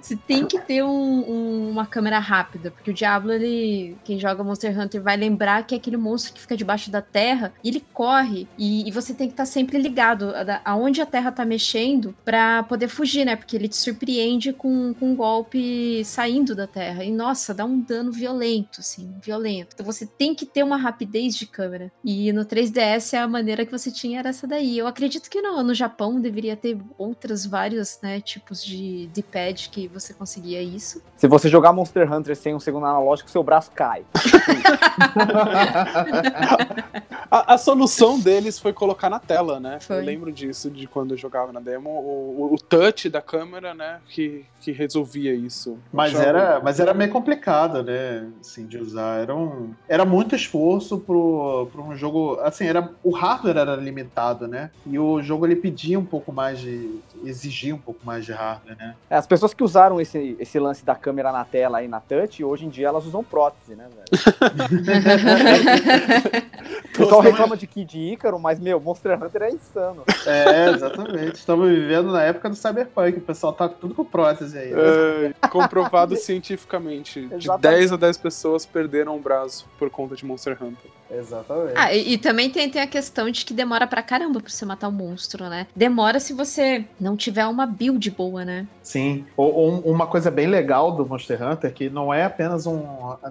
você 0.00 0.16
tem 0.16 0.46
que 0.46 0.58
ter 0.58 0.82
um- 0.82 0.88
um- 1.30 1.70
uma 1.70 1.84
câmera 1.86 2.18
rápida, 2.18 2.70
porque 2.70 2.90
o 2.90 2.94
Diablo, 2.94 3.32
ele. 3.32 3.96
Quem 4.04 4.18
joga 4.18 4.42
Monster 4.42 4.78
Hunter 4.78 5.02
vai 5.02 5.16
lembrar 5.16 5.64
que 5.66 5.74
é 5.74 5.78
aquele 5.78 5.96
monstro 5.96 6.32
que 6.32 6.40
fica 6.40 6.56
debaixo 6.56 6.90
da 6.90 7.02
terra 7.02 7.52
e 7.62 7.68
ele 7.68 7.84
corre. 7.92 8.48
E, 8.56 8.88
e 8.88 8.90
você 8.90 9.12
tem 9.12 9.26
que 9.26 9.34
estar 9.34 9.44
sempre 9.44 9.78
ligado 9.78 10.30
a- 10.34 10.60
aonde 10.64 11.00
a 11.02 11.06
terra 11.06 11.30
tá 11.30 11.44
mexendo 11.44 12.14
pra 12.24 12.62
poder 12.62 12.88
fugir, 12.88 13.24
né? 13.26 13.36
Porque 13.36 13.54
ele 13.56 13.68
te 13.68 13.76
surpreende 13.76 14.52
com, 14.52 14.94
com 14.94 15.10
um 15.10 15.14
golpe 15.14 16.02
saindo 16.04 16.54
da 16.54 16.66
terra. 16.66 17.04
E 17.04 17.10
nossa, 17.12 17.52
dá 17.52 17.64
um 17.64 17.78
dano 17.78 18.10
violento, 18.10 18.80
assim, 18.80 19.12
violento. 19.22 19.70
Então 19.74 19.84
você 19.84 20.06
tem 20.06 20.34
que 20.34 20.46
ter 20.46 20.62
uma 20.62 20.76
rapidez 20.76 21.36
de 21.36 21.44
câmera. 21.46 21.92
E 22.04 22.32
no 22.32 22.44
3DS 22.44 23.14
a 23.18 23.28
maneira 23.28 23.66
que 23.66 23.72
você 23.72 23.90
tinha 23.90 24.18
era 24.20 24.30
essa 24.30 24.46
daí. 24.46 24.78
Eu 24.78 24.86
acredito 24.86 24.99
que 25.08 25.40
no, 25.40 25.62
no 25.62 25.74
Japão 25.74 26.20
deveria 26.20 26.56
ter 26.56 26.78
outras 26.98 27.46
vários, 27.46 27.98
né, 28.02 28.20
tipos 28.20 28.64
de, 28.64 29.06
de 29.08 29.22
pad 29.22 29.68
que 29.70 29.88
você 29.88 30.12
conseguia 30.12 30.60
isso. 30.62 31.02
Se 31.16 31.26
você 31.28 31.48
jogar 31.48 31.72
Monster 31.72 32.12
Hunter 32.12 32.36
sem 32.36 32.54
um 32.54 32.60
segundo 32.60 32.86
analógico, 32.86 33.30
seu 33.30 33.42
braço 33.42 33.70
cai. 33.74 34.04
A, 37.30 37.54
a 37.54 37.58
solução 37.58 38.18
deles 38.18 38.58
foi 38.58 38.72
colocar 38.72 39.08
na 39.08 39.20
tela, 39.20 39.60
né? 39.60 39.78
Foi. 39.80 39.98
Eu 39.98 40.04
lembro 40.04 40.32
disso, 40.32 40.68
de 40.68 40.88
quando 40.88 41.12
eu 41.14 41.16
jogava 41.16 41.52
na 41.52 41.60
demo. 41.60 41.88
O, 41.88 42.50
o- 42.50 42.54
o 42.54 42.58
touch 42.58 43.08
da 43.08 43.22
câmera, 43.22 43.72
né? 43.72 44.00
Que, 44.08 44.44
que 44.60 44.72
resolvia 44.72 45.32
isso. 45.32 45.78
Mas 45.92 46.12
era, 46.18 46.60
mas 46.60 46.80
era 46.80 46.92
meio 46.92 47.10
complicado, 47.12 47.84
né? 47.84 48.28
Assim, 48.40 48.66
de 48.66 48.78
usar. 48.78 49.20
Era, 49.22 49.34
um, 49.36 49.72
era 49.88 50.04
muito 50.04 50.34
esforço 50.34 50.98
pro, 50.98 51.68
pro 51.70 51.84
um 51.84 51.96
jogo. 51.96 52.36
Assim, 52.42 52.66
era, 52.66 52.90
o 53.04 53.10
hardware 53.10 53.58
era 53.58 53.76
limitado, 53.76 54.48
né? 54.48 54.70
E 54.90 54.98
o 54.98 55.22
jogo 55.22 55.46
ele 55.46 55.56
pedia 55.56 55.98
um 55.98 56.04
pouco 56.04 56.32
mais 56.32 56.58
de. 56.58 56.98
exigia 57.24 57.74
um 57.74 57.78
pouco 57.78 58.00
mais 58.04 58.24
de 58.24 58.32
hardware, 58.32 58.76
né? 58.76 58.94
É, 59.08 59.16
As 59.16 59.26
pessoas 59.26 59.54
que 59.54 59.62
usaram 59.62 60.00
esse, 60.00 60.36
esse 60.38 60.58
lance 60.58 60.84
da 60.84 60.94
câmera 60.94 61.30
na 61.30 61.44
tela 61.44 61.82
e 61.82 61.88
na 61.88 62.00
touch, 62.00 62.42
hoje 62.42 62.66
em 62.66 62.68
dia 62.68 62.88
elas 62.88 63.06
usam 63.06 63.22
prótese, 63.22 63.74
né, 63.74 63.86
velho? 63.88 64.10
O 66.92 66.98
pessoal 67.04 67.20
reclama 67.20 67.56
de 67.56 67.66
Kid 67.66 67.98
Ícaro, 68.12 68.38
mas, 68.38 68.58
meu, 68.58 68.78
Monster 68.80 69.22
Hunter 69.22 69.42
é 69.42 69.50
insano. 69.52 70.02
É, 70.26 70.70
exatamente. 70.70 71.36
Estamos 71.36 71.68
vivendo 71.70 72.10
na 72.12 72.22
época 72.22 72.50
do 72.50 72.56
Cyberpunk. 72.56 73.18
O 73.18 73.22
pessoal 73.22 73.52
tá 73.52 73.68
tudo 73.68 73.94
com 73.94 74.04
prótese 74.04 74.58
aí. 74.58 74.70
né? 74.70 75.34
É, 75.42 75.48
comprovado 75.48 76.16
cientificamente. 76.16 77.26
De 77.26 77.34
Exatamente. 77.36 77.78
10 77.78 77.92
a 77.92 77.96
10 77.96 78.16
pessoas 78.18 78.66
perderam 78.66 79.16
o 79.16 79.20
braço 79.20 79.66
por 79.78 79.88
conta 79.88 80.14
de 80.14 80.26
Monster 80.26 80.58
Hunter. 80.62 80.90
Exatamente. 81.12 81.74
Ah, 81.76 81.94
e, 81.94 82.12
e 82.14 82.18
também 82.18 82.50
tem, 82.50 82.68
tem 82.70 82.80
a 82.82 82.86
questão 82.86 83.30
de 83.30 83.44
que 83.44 83.52
demora 83.52 83.86
pra 83.86 84.02
caramba 84.02 84.40
pra 84.40 84.50
você 84.50 84.64
matar 84.64 84.88
o 84.88 84.92
monstro, 84.92 85.48
né? 85.48 85.66
Demora 85.74 86.20
se 86.20 86.32
você 86.32 86.84
não 87.00 87.16
tiver 87.16 87.46
uma 87.46 87.66
build 87.66 88.10
boa, 88.10 88.44
né? 88.44 88.66
Sim. 88.82 89.24
Ou, 89.36 89.52
ou 89.54 89.70
um- 89.72 89.78
uma 89.80 90.06
coisa 90.06 90.30
bem 90.30 90.46
legal 90.46 90.92
do 90.92 91.04
Monster 91.06 91.42
Hunter 91.42 91.70
é 91.70 91.72
que 91.72 91.90
não 91.90 92.12
é 92.12 92.24
apenas 92.24 92.66
um. 92.66 92.80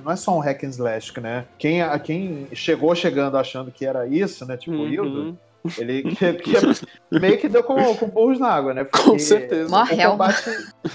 Não 0.03 0.11
é 0.11 0.15
só 0.15 0.35
um 0.35 0.39
hack 0.39 0.63
and 0.63 0.69
slash, 0.69 1.19
né? 1.19 1.45
Quem, 1.57 1.81
a- 1.81 1.97
quem 1.99 2.47
chegou 2.53 2.93
chegando 2.95 3.37
achando 3.37 3.71
que 3.71 3.85
era 3.85 4.05
isso, 4.07 4.45
né? 4.45 4.57
Tipo 4.57 4.75
Uhum. 4.75 4.87
Hildo, 4.87 5.37
ele 5.77 6.03
que, 6.15 6.33
que 6.33 6.51
meio 7.19 7.37
que 7.37 7.49
deu 7.49 7.63
com, 7.63 7.95
com 7.95 8.07
burros 8.07 8.39
na 8.39 8.49
água, 8.49 8.73
né? 8.73 8.85
Com 8.85 9.17
certeza. 9.19 9.73
O 9.75 9.83
réu. 9.83 10.11
combate. 10.11 10.49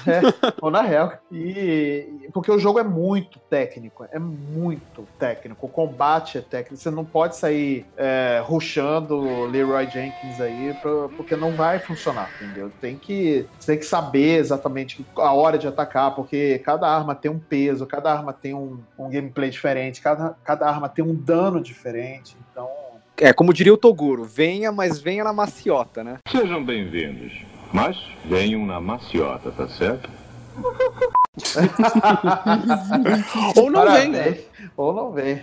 É, 0.06 0.20
ou 0.60 0.70
na 0.70 0.82
real. 0.82 1.12
E, 1.30 2.28
porque 2.32 2.50
o 2.50 2.58
jogo 2.58 2.78
é 2.78 2.82
muito 2.84 3.38
técnico, 3.50 4.06
é 4.10 4.18
muito 4.18 5.06
técnico. 5.18 5.66
O 5.66 5.68
combate 5.68 6.38
é 6.38 6.40
técnico. 6.40 6.76
Você 6.76 6.90
não 6.90 7.04
pode 7.04 7.36
sair 7.36 7.86
é, 7.96 8.42
rushando 8.44 9.44
Leroy 9.46 9.88
Jenkins 9.90 10.40
aí, 10.40 10.74
pra- 10.80 11.08
porque 11.16 11.36
não 11.36 11.52
vai 11.52 11.78
funcionar, 11.78 12.30
entendeu? 12.40 12.70
Tem 12.80 12.96
que, 12.96 13.46
você 13.58 13.72
tem 13.72 13.78
que 13.78 13.86
saber 13.86 14.38
exatamente 14.38 15.04
a 15.16 15.32
hora 15.32 15.58
de 15.58 15.66
atacar, 15.68 16.14
porque 16.14 16.58
cada 16.60 16.88
arma 16.88 17.14
tem 17.14 17.30
um 17.30 17.38
peso, 17.38 17.86
cada 17.86 18.12
arma 18.12 18.32
tem 18.32 18.54
um, 18.54 18.78
um 18.98 19.08
gameplay 19.10 19.50
diferente, 19.50 20.00
cada, 20.00 20.36
cada 20.44 20.66
arma 20.68 20.88
tem 20.88 21.04
um 21.04 21.14
dano 21.14 21.60
diferente. 21.60 22.36
Então, 22.50 22.68
É, 23.16 23.32
como 23.32 23.52
diria 23.52 23.72
o 23.72 23.76
Toguro, 23.76 24.24
venha, 24.24 24.72
mas 24.72 25.00
venha 25.00 25.22
na 25.22 25.32
maciota, 25.32 26.02
né? 26.02 26.16
Sejam 26.28 26.64
bem-vindos. 26.64 27.32
Mas 27.72 27.96
venham 28.24 28.66
na 28.66 28.80
maciota, 28.80 29.52
tá 29.52 29.68
certo? 29.68 30.10
Ou 33.56 33.70
não 33.70 33.82
vem, 33.92 34.12
parabéns. 34.12 34.12
né? 34.12 34.38
Ou 34.76 34.92
não 34.92 35.12
vem. 35.12 35.40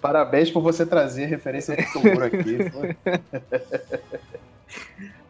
Parabéns 0.00 0.50
por 0.50 0.60
você 0.62 0.84
trazer 0.84 1.24
a 1.24 1.28
referência 1.28 1.76
do 1.76 1.82
Toguro 1.92 2.24
aqui. 2.24 2.58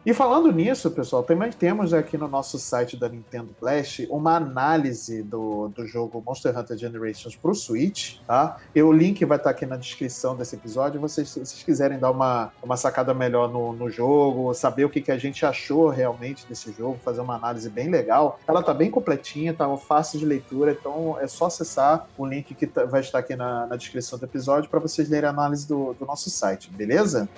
E 0.05 0.13
falando 0.13 0.51
nisso, 0.51 0.91
pessoal, 0.91 1.23
também 1.23 1.49
temos 1.49 1.93
aqui 1.93 2.17
no 2.17 2.27
nosso 2.27 2.59
site 2.59 2.97
da 2.97 3.07
Nintendo 3.07 3.55
Flash 3.57 4.05
uma 4.09 4.35
análise 4.35 5.23
do, 5.23 5.69
do 5.69 5.87
jogo 5.87 6.21
Monster 6.25 6.57
Hunter 6.57 6.77
Generations 6.77 7.37
para 7.37 7.49
o 7.49 7.55
Switch, 7.55 8.17
tá? 8.27 8.57
E 8.75 8.83
o 8.83 8.91
link 8.91 9.23
vai 9.23 9.37
estar 9.37 9.51
aqui 9.51 9.65
na 9.65 9.77
descrição 9.77 10.35
desse 10.35 10.57
episódio. 10.57 10.99
Vocês, 10.99 11.29
se 11.29 11.39
vocês 11.39 11.63
quiserem 11.63 11.99
dar 11.99 12.11
uma, 12.11 12.51
uma 12.61 12.75
sacada 12.75 13.13
melhor 13.13 13.49
no, 13.49 13.71
no 13.71 13.89
jogo, 13.89 14.53
saber 14.53 14.83
o 14.83 14.89
que, 14.89 14.99
que 14.99 15.11
a 15.11 15.17
gente 15.17 15.45
achou 15.45 15.87
realmente 15.87 16.45
desse 16.47 16.73
jogo, 16.73 16.99
fazer 17.01 17.21
uma 17.21 17.35
análise 17.35 17.69
bem 17.69 17.89
legal. 17.89 18.37
Ela 18.45 18.61
tá 18.61 18.73
bem 18.73 18.91
completinha, 18.91 19.53
tá 19.53 19.73
fácil 19.77 20.19
de 20.19 20.25
leitura, 20.25 20.73
então 20.77 21.17
é 21.21 21.27
só 21.27 21.45
acessar 21.45 22.09
o 22.17 22.25
link 22.25 22.53
que 22.53 22.67
tá- 22.67 22.83
vai 22.83 22.99
estar 22.99 23.19
aqui 23.19 23.37
na, 23.37 23.67
na 23.67 23.77
descrição 23.77 24.19
do 24.19 24.25
episódio 24.25 24.69
para 24.69 24.81
vocês 24.81 25.09
lerem 25.09 25.27
a 25.27 25.31
análise 25.31 25.65
do, 25.65 25.93
do 25.93 26.05
nosso 26.05 26.29
site, 26.29 26.69
beleza? 26.69 27.29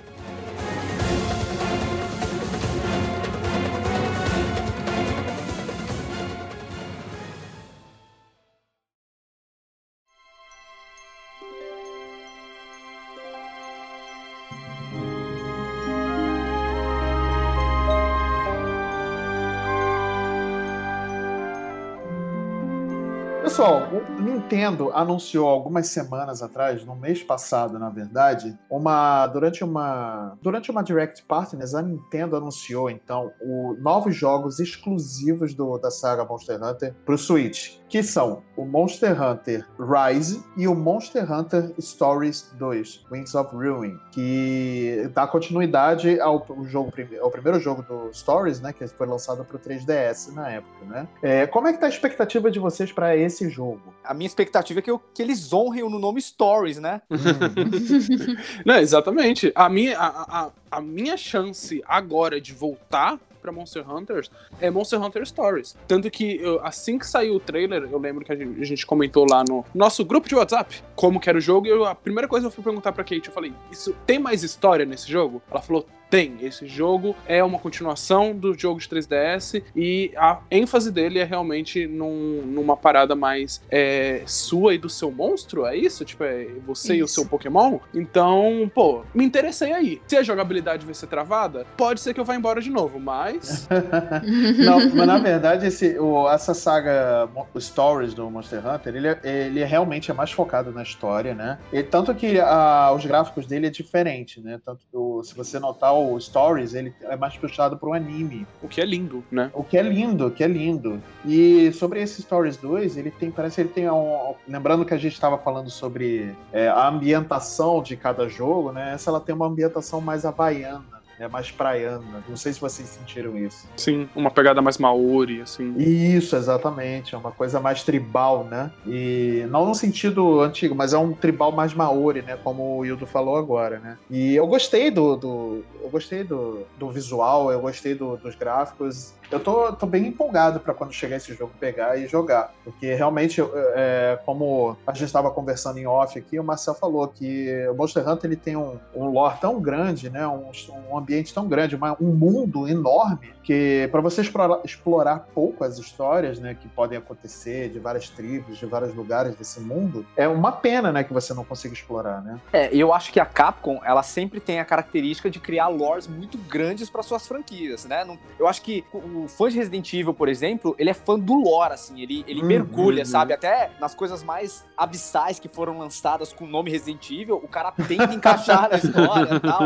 Pessoal, 23.56 23.88
o 23.90 24.22
Nintendo 24.22 24.92
anunciou 24.94 25.48
algumas 25.48 25.88
semanas 25.88 26.44
atrás, 26.44 26.84
no 26.84 26.94
mês 26.94 27.24
passado, 27.24 27.80
na 27.80 27.90
verdade, 27.90 28.54
uma 28.70 29.28
durante 29.28 29.64
uma 29.64 30.38
durante 30.42 30.70
uma 30.70 30.84
Direct 30.84 31.24
Partners, 31.24 31.74
a 31.74 31.82
Nintendo 31.82 32.36
anunciou 32.36 32.90
então 32.90 33.32
o 33.42 33.78
novos 33.80 34.14
jogos 34.14 34.60
exclusivos 34.60 35.54
do, 35.54 35.78
da 35.78 35.90
saga 35.90 36.26
Monster 36.26 36.62
Hunter 36.62 36.94
para 37.06 37.16
o 37.16 37.18
Switch, 37.18 37.78
que 37.88 38.04
são 38.04 38.44
o 38.58 38.66
Monster 38.66 39.22
Hunter 39.22 39.66
Rise 39.80 40.44
e 40.58 40.68
o 40.68 40.76
Monster 40.76 41.32
Hunter 41.32 41.74
Stories 41.80 42.54
2, 42.58 43.06
Wings 43.10 43.36
of 43.36 43.56
Ruin, 43.56 43.98
que 44.12 45.10
dá 45.14 45.26
continuidade 45.26 46.20
ao, 46.20 46.46
ao 46.50 46.66
jogo 46.66 46.92
ao 47.22 47.32
primeiro 47.32 47.58
jogo 47.62 47.84
do 47.84 48.14
Stories, 48.14 48.60
né, 48.60 48.74
que 48.74 48.86
foi 48.86 49.08
lançado 49.08 49.46
para 49.46 49.56
o 49.56 49.60
3DS 49.60 50.34
na 50.34 50.50
época, 50.50 50.86
né? 50.86 51.08
É, 51.22 51.48
como 51.48 51.70
é 51.70 51.74
que 51.74 51.80
tá 51.80 51.86
a 51.86 51.90
expectativa 51.90 52.52
de 52.52 52.60
vocês 52.60 52.92
para 52.92 53.16
esse 53.16 53.45
jogo? 53.50 53.94
A 54.04 54.14
minha 54.14 54.28
expectativa 54.28 54.80
é 54.80 54.82
que, 54.82 54.92
eu- 54.92 55.00
que 55.14 55.22
eles 55.22 55.52
honrem 55.54 55.84
no 55.90 56.00
nome 56.00 56.22
Stories, 56.22 56.78
né? 56.80 57.02
Não, 58.66 58.76
exatamente. 58.78 59.52
A 59.56 59.70
minha, 59.70 59.98
a, 59.98 60.46
a, 60.46 60.52
a 60.72 60.82
minha 60.82 61.18
chance 61.18 61.84
agora 61.88 62.40
de 62.40 62.54
voltar 62.54 63.18
pra 63.42 63.52
Monster 63.52 63.88
Hunters 63.88 64.32
é 64.60 64.72
Monster 64.72 65.00
Hunter 65.02 65.24
Stories. 65.26 65.76
Tanto 65.88 66.10
que 66.10 66.38
eu- 66.42 66.60
assim 66.66 66.98
que 66.98 67.06
saiu 67.06 67.36
o 67.36 67.40
trailer, 67.40 67.88
eu 67.92 68.00
lembro 68.00 68.26
que 68.26 68.32
a 68.32 68.36
gente, 68.36 68.60
a 68.60 68.66
gente 68.66 68.84
comentou 68.88 69.26
lá 69.30 69.44
no 69.48 69.64
nosso 69.74 70.04
grupo 70.04 70.28
de 70.28 70.34
WhatsApp 70.36 70.82
como 70.96 71.20
que 71.20 71.30
era 71.30 71.38
o 71.38 71.42
jogo, 71.42 71.68
e 71.68 71.70
eu- 71.70 71.86
a 71.86 71.94
primeira 71.94 72.28
coisa 72.28 72.46
que 72.46 72.48
eu 72.48 72.52
fui 72.56 72.64
perguntar 72.64 72.92
pra 72.92 73.04
Kate, 73.04 73.28
eu 73.28 73.34
falei, 73.34 73.54
isso 73.72 73.96
tem 74.06 74.18
mais 74.18 74.42
história 74.42 74.84
nesse 74.84 75.12
jogo? 75.12 75.44
Ela 75.52 75.62
falou, 75.62 75.86
tem. 76.10 76.36
Esse 76.42 76.68
jogo 76.68 77.16
é 77.28 77.44
uma 77.44 77.60
continuação 77.60 78.34
do 78.36 78.58
jogo 78.58 78.80
de 78.80 78.88
3DS 78.88 79.62
e 79.76 80.12
a 80.16 80.40
ênfase 80.52 80.92
dele 80.92 81.20
é 81.20 81.24
realmente 81.24 81.88
num- 81.88 82.42
numa 82.46 82.78
parada 82.78 83.16
mais 83.16 83.62
é, 83.70 84.22
sua 84.26 84.74
e 84.74 84.78
do 84.78 84.90
seu 84.90 85.12
monstro, 85.12 85.66
é 85.66 85.76
isso? 85.76 86.06
Tipo, 86.06 86.24
é 86.24 86.48
você 86.66 86.96
e 86.96 87.02
o 87.02 87.06
Isso. 87.06 87.16
seu 87.16 87.26
Pokémon? 87.26 87.80
Então, 87.94 88.70
pô, 88.74 89.04
me 89.14 89.24
interessei 89.26 89.72
aí. 89.74 90.02
Se 90.08 90.16
a 90.16 90.24
jogabilidade 90.24 90.86
vai 90.86 90.94
ser 90.96 91.08
travada, 91.08 91.66
pode 91.78 92.00
ser 92.00 92.14
que 92.14 92.20
eu 92.20 92.26
vá 92.26 92.36
embora 92.36 92.62
de 92.62 92.70
novo, 92.70 93.00
mas. 93.00 93.68
Não, 94.64 94.80
mas 94.96 95.08
na 95.08 95.18
verdade, 95.18 95.68
esse, 95.68 95.98
o- 96.00 96.30
essa 96.30 96.54
saga 96.54 97.28
Stories 97.60 98.14
do 98.14 98.30
Monster 98.30 98.66
Hunter, 98.68 98.96
ele, 98.96 99.08
é- 99.08 99.20
ele 99.24 99.60
é 99.62 99.66
realmente 99.66 100.12
é 100.12 100.14
mais 100.14 100.32
focado 100.32 100.72
na 100.72 100.84
história, 100.84 101.34
né? 101.34 101.58
E 101.72 101.82
tanto 101.84 102.14
que 102.14 102.40
ah, 102.40 102.92
os 102.96 103.06
gráficos 103.06 103.46
dele 103.46 103.68
é 103.68 103.70
diferente, 103.70 104.40
né? 104.42 104.60
Tanto 104.66 105.24
se 105.24 105.36
você 105.36 105.60
notar 105.60 105.95
o 105.96 106.20
Stories, 106.20 106.74
ele 106.74 106.94
é 107.02 107.16
mais 107.16 107.36
puxado 107.38 107.78
para 107.78 107.90
um 107.90 107.94
anime. 107.94 108.46
o 108.62 108.68
que 108.68 108.82
é 108.82 108.86
lindo, 108.86 109.24
né? 109.32 109.52
O 109.54 109.64
que 109.64 109.78
é 109.78 109.82
lindo, 109.82 110.28
o 110.28 110.32
que 110.32 110.44
é 110.44 110.48
lindo. 110.48 111.02
E 111.26 111.72
sobre 111.74 112.02
esse 112.02 112.22
Stories 112.22 112.58
2, 112.58 112.98
ele 112.98 113.12
tem, 113.12 113.32
parece 113.32 113.56
que 113.56 113.62
ele 113.62 113.70
tem 113.70 113.90
um. 113.90 114.36
Lembrando 114.48 114.86
que 114.86 114.94
a 114.94 114.98
gente 114.98 115.14
estava 115.14 115.38
falando 115.38 115.70
sobre 115.70 116.36
é, 116.52 116.68
a 116.68 116.88
ambientação 116.88 117.82
de 117.82 117.96
cada 117.96 118.28
jogo, 118.28 118.72
né? 118.72 118.94
Essa 118.94 119.10
ela 119.10 119.20
tem 119.20 119.34
uma 119.34 119.48
ambientação 119.48 120.02
mais 120.02 120.26
havaiana. 120.26 120.95
É 121.20 121.28
mais 121.28 121.50
praiana. 121.52 122.24
Não 122.28 122.36
sei 122.36 122.52
se 122.54 122.60
vocês 122.60 122.88
sentiram 122.90 123.38
isso. 123.38 123.68
Sim, 123.78 124.10
uma 124.16 124.30
pegada 124.30 124.62
mais 124.62 124.78
Maori, 124.78 125.42
assim. 125.42 125.74
Isso, 125.78 126.36
exatamente. 126.36 127.16
É 127.16 127.18
uma 127.18 127.32
coisa 127.32 127.60
mais 127.60 127.84
tribal, 127.84 128.44
né? 128.44 128.72
E 128.86 129.46
não 129.50 129.66
no 129.66 129.74
sentido 129.76 130.42
antigo, 130.42 130.76
mas 130.76 130.94
é 130.94 130.98
um 130.98 131.14
tribal 131.14 131.52
mais 131.52 131.74
maori, 131.74 132.22
né? 132.22 132.38
Como 132.44 132.78
o 132.80 132.86
Hildo 132.86 133.06
falou 133.08 133.38
agora, 133.38 133.80
né? 133.80 133.98
E 134.10 134.36
eu 134.36 134.46
gostei 134.48 134.92
do. 134.92 135.16
do- 135.16 135.64
eu 135.82 135.90
gostei 135.90 136.24
do, 136.24 136.64
do 136.78 136.90
visual, 136.90 137.52
eu 137.52 137.60
gostei 137.62 137.94
do- 137.96 138.18
dos 138.18 138.36
gráficos. 138.36 139.14
Eu 139.32 139.40
tô, 139.40 139.74
tô 139.74 139.86
bem 139.86 140.08
empolgado 140.08 140.60
para 140.60 140.74
quando 140.74 140.94
chegar 140.94 141.18
esse 141.18 141.34
jogo 141.34 141.52
pegar 141.60 141.98
e 141.98 142.08
jogar. 142.08 142.54
Porque 142.64 142.94
realmente, 142.94 143.42
é, 143.76 144.20
como 144.26 144.78
a 144.86 144.94
gente 144.94 145.06
estava 145.06 145.32
conversando 145.32 145.78
em 145.78 145.88
off 145.88 146.18
aqui, 146.18 146.40
o 146.40 146.44
Marcel 146.44 146.76
falou 146.76 147.08
que 147.08 147.50
o 147.70 147.74
Monster 147.76 148.08
Hunter 148.08 148.30
ele 148.30 148.36
tem 148.36 148.56
um, 148.56 148.78
um 148.96 149.06
lore 149.10 149.38
tão 149.40 149.60
grande, 149.60 150.10
né? 150.10 150.28
Um, 150.28 150.52
um 150.92 150.98
ambiente 150.98 151.34
tão 151.34 151.48
grande, 151.48 151.76
uma- 151.76 151.98
um 152.02 152.12
mundo 152.14 152.68
enorme 152.68 153.34
que 153.44 153.88
para 153.92 154.02
você 154.02 154.22
explorar, 154.22 154.60
explorar 154.66 155.20
pouco 155.34 155.64
as 155.64 155.78
histórias, 155.78 156.40
né, 156.40 156.56
que 156.60 156.68
podem 156.68 156.98
acontecer 156.98 157.70
de 157.70 157.78
várias 157.78 158.10
tribos, 158.10 158.58
de 158.58 158.66
vários 158.66 158.96
lugares 158.96 159.36
desse 159.36 159.60
mundo, 159.60 160.04
é 160.18 160.28
uma 160.28 160.52
pena, 160.52 160.92
né, 160.92 161.04
que 161.04 161.14
você 161.14 161.32
não 161.32 161.46
consiga 161.46 161.72
explorar, 161.76 162.24
né? 162.24 162.40
É, 162.52 162.76
eu 162.76 162.92
acho 162.92 163.14
que 163.14 163.20
a 163.20 163.26
Capcom, 163.26 163.80
ela 163.84 164.02
sempre 164.02 164.40
tem 164.40 164.60
a 164.60 164.66
característica 164.66 165.30
de 165.30 165.40
criar 165.40 165.68
lores 165.68 166.08
muito 166.08 166.40
grandes 166.40 166.90
para 166.90 167.04
suas 167.04 167.28
franquias, 167.28 167.86
né? 167.86 168.04
Não- 168.04 168.18
Eu 168.40 168.48
acho 168.48 168.64
que 168.64 168.84
fã 169.28 169.50
de 169.50 169.56
Resident 169.58 169.92
Evil, 169.94 170.14
por 170.14 170.28
exemplo, 170.30 170.76
ele 170.78 170.90
é 170.90 170.94
fã 170.94 171.18
do 171.18 171.34
lore, 171.36 171.74
assim, 171.74 172.02
ele, 172.02 172.24
ele 172.28 172.42
Uhum. 172.42 172.48
mergulha, 172.48 173.06
sabe? 173.06 173.34
Até 173.34 173.72
nas 173.80 173.96
coisas 173.96 174.24
mais 174.24 174.66
abissais 174.78 175.40
que 175.40 175.48
foram 175.48 175.78
lançadas 175.78 176.32
com 176.34 176.46
o 176.46 176.48
nome 176.48 176.70
Resident 176.72 177.10
Evil, 177.10 177.36
o 177.44 177.48
cara 177.48 177.72
tenta 177.72 178.14
encaixar 178.14 178.70
na 178.70 178.78
história 178.78 179.36
e 179.36 179.40
tal. 179.40 179.62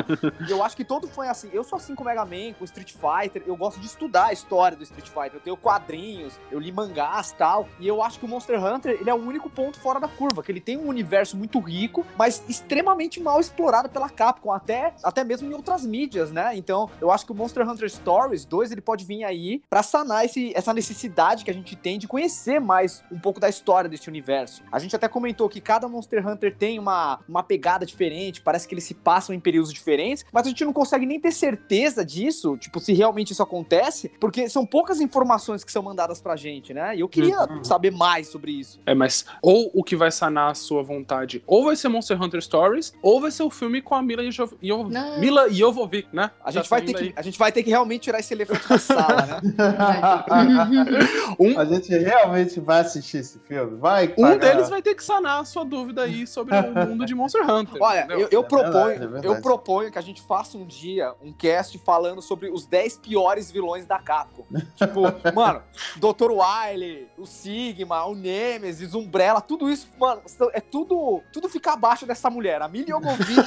E 0.48 0.52
eu 0.52 0.64
acho 0.64 0.76
que 0.76 0.84
todo 0.86 1.08
fã 1.08 1.26
é 1.26 1.30
assim. 1.30 1.50
Eu 1.52 1.64
sou 1.64 1.78
assim 1.78 1.96
com 1.96 2.04
o 2.04 2.06
Mega 2.06 2.24
Man, 2.26 2.54
com 2.54 2.62
o 2.62 2.66
Street 2.66 2.94
Fighter, 2.94 3.44
eu 3.46 3.56
gosto 3.56 3.80
de 3.80 3.86
estudar 3.88 4.28
a 4.28 4.34
história 4.34 4.78
do 4.78 4.84
Street 4.84 5.08
Fighter. 5.08 5.34
Eu 5.36 5.40
tenho 5.42 5.58
quadrinhos, 5.58 6.40
eu 6.52 6.60
li 6.60 6.72
mangás 6.72 7.32
e 7.32 7.36
tal. 7.36 7.68
E 7.80 7.88
eu 7.88 8.02
acho 8.04 8.20
que 8.20 8.26
o 8.26 8.28
Monster 8.28 8.64
Hunter, 8.64 8.98
ele 9.00 9.10
é 9.10 9.14
o 9.14 9.18
único 9.18 9.50
ponto 9.50 9.80
fora 9.80 10.00
da 10.00 10.08
curva, 10.08 10.44
que 10.44 10.52
ele 10.52 10.62
tem 10.62 10.78
um 10.78 10.88
universo 10.88 11.36
muito 11.38 11.60
rico, 11.60 12.06
mas 12.18 12.44
extremamente 12.48 13.20
mal 13.22 13.40
explorado 13.40 13.90
pela 13.90 14.10
Capcom, 14.10 14.52
até, 14.52 14.94
até 15.04 15.24
mesmo 15.24 15.50
em 15.50 15.54
outras 15.54 15.86
mídias, 15.86 16.32
né? 16.32 16.52
Então, 16.56 16.90
eu 17.02 17.10
acho 17.12 17.26
que 17.26 17.32
o 17.32 17.36
Monster 17.36 17.68
Hunter 17.68 17.90
Stories 17.90 18.46
2, 18.46 18.72
ele 18.72 18.82
pode 18.82 19.06
vir 19.06 19.24
aí 19.24 19.39
pra 19.70 19.82
sanar 19.84 20.26
esse, 20.26 20.52
essa 20.56 20.74
necessidade 20.74 21.44
que 21.46 21.52
a 21.52 21.54
gente 21.54 21.76
tem 21.76 21.98
de 21.98 22.08
conhecer 22.08 22.60
mais 22.60 23.04
um 23.12 23.20
pouco 23.20 23.40
da 23.40 23.50
história 23.50 23.90
desse 23.90 24.08
universo. 24.10 24.62
A 24.72 24.80
gente 24.80 24.96
até 24.96 25.08
comentou 25.08 25.48
que 25.50 25.62
cada 25.62 25.88
Monster 25.88 26.26
Hunter 26.28 26.56
tem 26.56 26.78
uma, 26.80 27.20
uma 27.28 27.44
pegada 27.44 27.86
diferente, 27.86 28.42
parece 28.42 28.68
que 28.68 28.74
eles 28.74 28.84
se 28.84 28.94
passam 28.94 29.34
em 29.36 29.40
períodos 29.40 29.74
diferentes, 29.74 30.26
mas 30.32 30.46
a 30.46 30.50
gente 30.50 30.64
não 30.66 30.74
consegue 30.74 31.06
nem 31.06 31.20
ter 31.20 31.32
certeza 31.32 32.04
disso, 32.06 32.58
tipo, 32.58 32.80
se 32.80 32.94
realmente 32.94 33.32
isso 33.32 33.44
acontece, 33.44 34.10
porque 34.20 34.50
são 34.50 34.66
poucas 34.66 35.00
informações 35.02 35.64
que 35.64 35.72
são 35.72 35.82
mandadas 35.84 36.22
pra 36.22 36.36
gente, 36.36 36.74
né? 36.74 36.96
E 36.96 37.00
eu 37.00 37.10
queria 37.10 37.40
Uhum. 37.50 37.64
saber 37.64 37.92
mais 37.92 38.28
sobre 38.28 38.52
isso. 38.52 38.80
É, 38.86 38.94
mas 38.94 39.26
ou 39.42 39.70
o 39.74 39.84
que 39.84 39.96
vai 39.96 40.12
sanar 40.12 40.52
a 40.52 40.54
sua 40.54 40.84
vontade, 40.84 41.44
ou 41.48 41.64
vai 41.66 41.76
ser 41.76 41.88
Monster 41.90 42.22
Hunter 42.22 42.42
Stories, 42.42 42.94
ou 43.02 43.22
vai 43.22 43.32
ser 43.32 43.44
o 43.44 43.50
filme 43.50 43.82
com 43.82 43.96
a 43.96 44.02
Mila, 44.02 44.30
Jov... 44.32 44.54
Jo- 44.62 44.90
Não. 44.90 45.20
Mila 45.20 45.50
Jovovich, 45.50 46.08
né? 46.12 46.32
A 46.44 46.52
gente, 46.52 46.64
Tá 46.70 46.76
vai 46.76 46.82
ter 46.86 46.94
que, 46.94 47.14
a 47.16 47.22
gente 47.22 47.38
vai 47.40 47.52
ter 47.52 47.64
que 47.64 47.70
realmente 47.70 48.02
tirar 48.04 48.20
esse 48.20 48.34
elefante 48.34 48.68
da 48.68 48.78
sala, 48.78 49.26
né? 49.30 49.40
Um, 51.40 51.58
a 51.60 51.64
gente 51.66 51.96
realmente 51.98 52.60
vai 52.60 52.82
assistir 52.82 53.18
esse 53.20 53.40
filme? 53.40 53.78
Vai 53.78 54.14
um 54.18 54.22
pagar- 54.24 54.38
deles 54.40 54.70
vai 54.70 54.82
ter 54.82 54.96
que 54.96 55.04
sanar 55.04 55.40
a 55.40 55.46
sua 55.46 55.64
dúvida 55.64 56.02
aí 56.04 56.26
sobre 56.28 56.56
o 56.56 56.74
mundo 56.88 57.06
de 57.06 57.14
Monster 57.16 57.50
Hunter. 57.50 57.82
Olha, 57.82 58.06
eu, 58.10 58.28
eu 58.32 58.42
É 58.42 58.44
proponho, 58.44 58.74
verdade, 58.74 59.04
é 59.04 59.08
verdade. 59.08 59.28
eu 59.28 59.42
proponho 59.42 59.92
que 59.92 59.98
a 59.98 60.02
gente 60.02 60.22
faça 60.22 60.58
um 60.58 60.66
dia 60.66 61.14
um 61.24 61.32
cast 61.32 61.78
falando 61.80 62.22
sobre 62.22 62.50
os 62.50 62.66
10 62.66 62.98
piores 62.98 63.50
vilões 63.52 63.86
da 63.86 64.00
Capcom. 64.00 64.44
tipo, 64.76 65.02
mano, 65.34 65.62
Dr. 65.98 66.32
Wily, 66.32 67.08
o 67.18 67.26
Sigma, 67.26 68.04
o 68.06 68.16
Nemesis, 68.16 68.94
Umbrella, 68.94 69.40
tudo 69.40 69.70
isso, 69.70 69.88
mano, 69.98 70.22
é 70.54 70.60
tudo, 70.60 71.22
tudo 71.32 71.48
fica 71.48 71.74
abaixo 71.74 72.06
dessa 72.06 72.30
mulher. 72.30 72.62
A 72.62 72.68
Millie 72.68 72.90
Jovovich, 72.90 73.40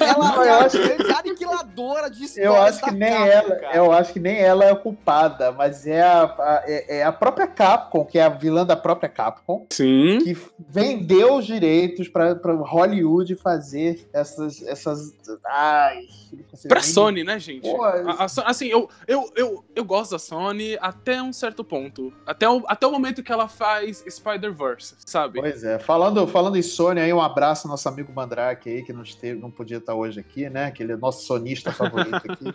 ela 0.00 0.46
é 0.46 1.12
a 1.12 1.18
aniquiladora 1.18 2.10
de 2.10 2.24
Eu 2.40 2.60
acho 2.60 2.80
que 2.82 2.90
nem 2.92 3.10
Capcom, 3.10 3.26
ela, 3.30 3.56
cara. 3.56 3.76
eu 3.76 3.92
acho 3.92 4.12
que 4.12 4.20
nem 4.20 4.38
ela 4.38 4.64
é 4.64 4.70
a 4.70 4.76
culpada, 4.94 5.50
mas 5.52 5.86
é 5.86 6.00
a, 6.02 6.22
a- 6.24 6.62
é, 6.66 6.98
é 6.98 7.04
a 7.04 7.12
própria 7.12 7.46
Capcom, 7.46 8.04
que 8.04 8.18
é 8.18 8.22
a 8.22 8.28
vilã 8.28 8.64
da 8.64 8.76
própria 8.76 9.08
Capcom, 9.08 9.66
Sim. 9.70 10.18
que 10.22 10.36
vendeu 10.68 11.34
os 11.36 11.46
direitos 11.46 12.08
para 12.08 12.34
Hollywood 12.62 13.34
fazer 13.36 14.08
essas 14.12 14.62
essas 14.66 15.12
ai, 15.46 16.00
Pra 16.66 16.80
nem- 16.80 16.88
Sony, 16.90 17.22
né, 17.24 17.38
gente? 17.38 17.62
Pô, 17.62 17.82
A- 17.84 18.26
a 18.26 18.50
assim, 18.50 18.66
eu, 18.66 18.88
eu, 19.06 19.30
eu, 19.36 19.64
eu 19.74 19.84
gosto 19.84 20.12
da 20.12 20.18
Sony 20.18 20.76
até 20.80 21.22
um 21.22 21.32
certo 21.32 21.62
ponto. 21.62 22.12
Até 22.26 22.48
o, 22.48 22.62
até 22.66 22.86
o 22.86 22.90
momento 22.90 23.22
que 23.22 23.30
ela 23.32 23.46
faz 23.48 24.02
Spider-Verse, 24.08 24.94
sabe? 25.06 25.40
Pois 25.40 25.62
é, 25.62 25.78
falando, 25.78 26.26
falando 26.26 26.56
em 26.56 26.62
Sony 26.62 27.00
aí, 27.00 27.12
um 27.12 27.20
abraço 27.22 27.66
ao 27.66 27.70
nosso 27.70 27.88
amigo 27.88 28.12
Mandrake 28.12 28.68
aí, 28.68 28.82
que 28.82 28.92
não, 28.92 29.02
esteve, 29.02 29.38
não 29.40 29.50
podia 29.50 29.76
estar 29.78 29.94
hoje 29.94 30.18
aqui, 30.20 30.48
né? 30.50 30.70
Que 30.72 30.82
ele 30.82 30.92
é 30.92 30.96
nosso 30.96 31.24
sonista 31.24 31.70
favorito 31.72 32.16
aqui. 32.16 32.54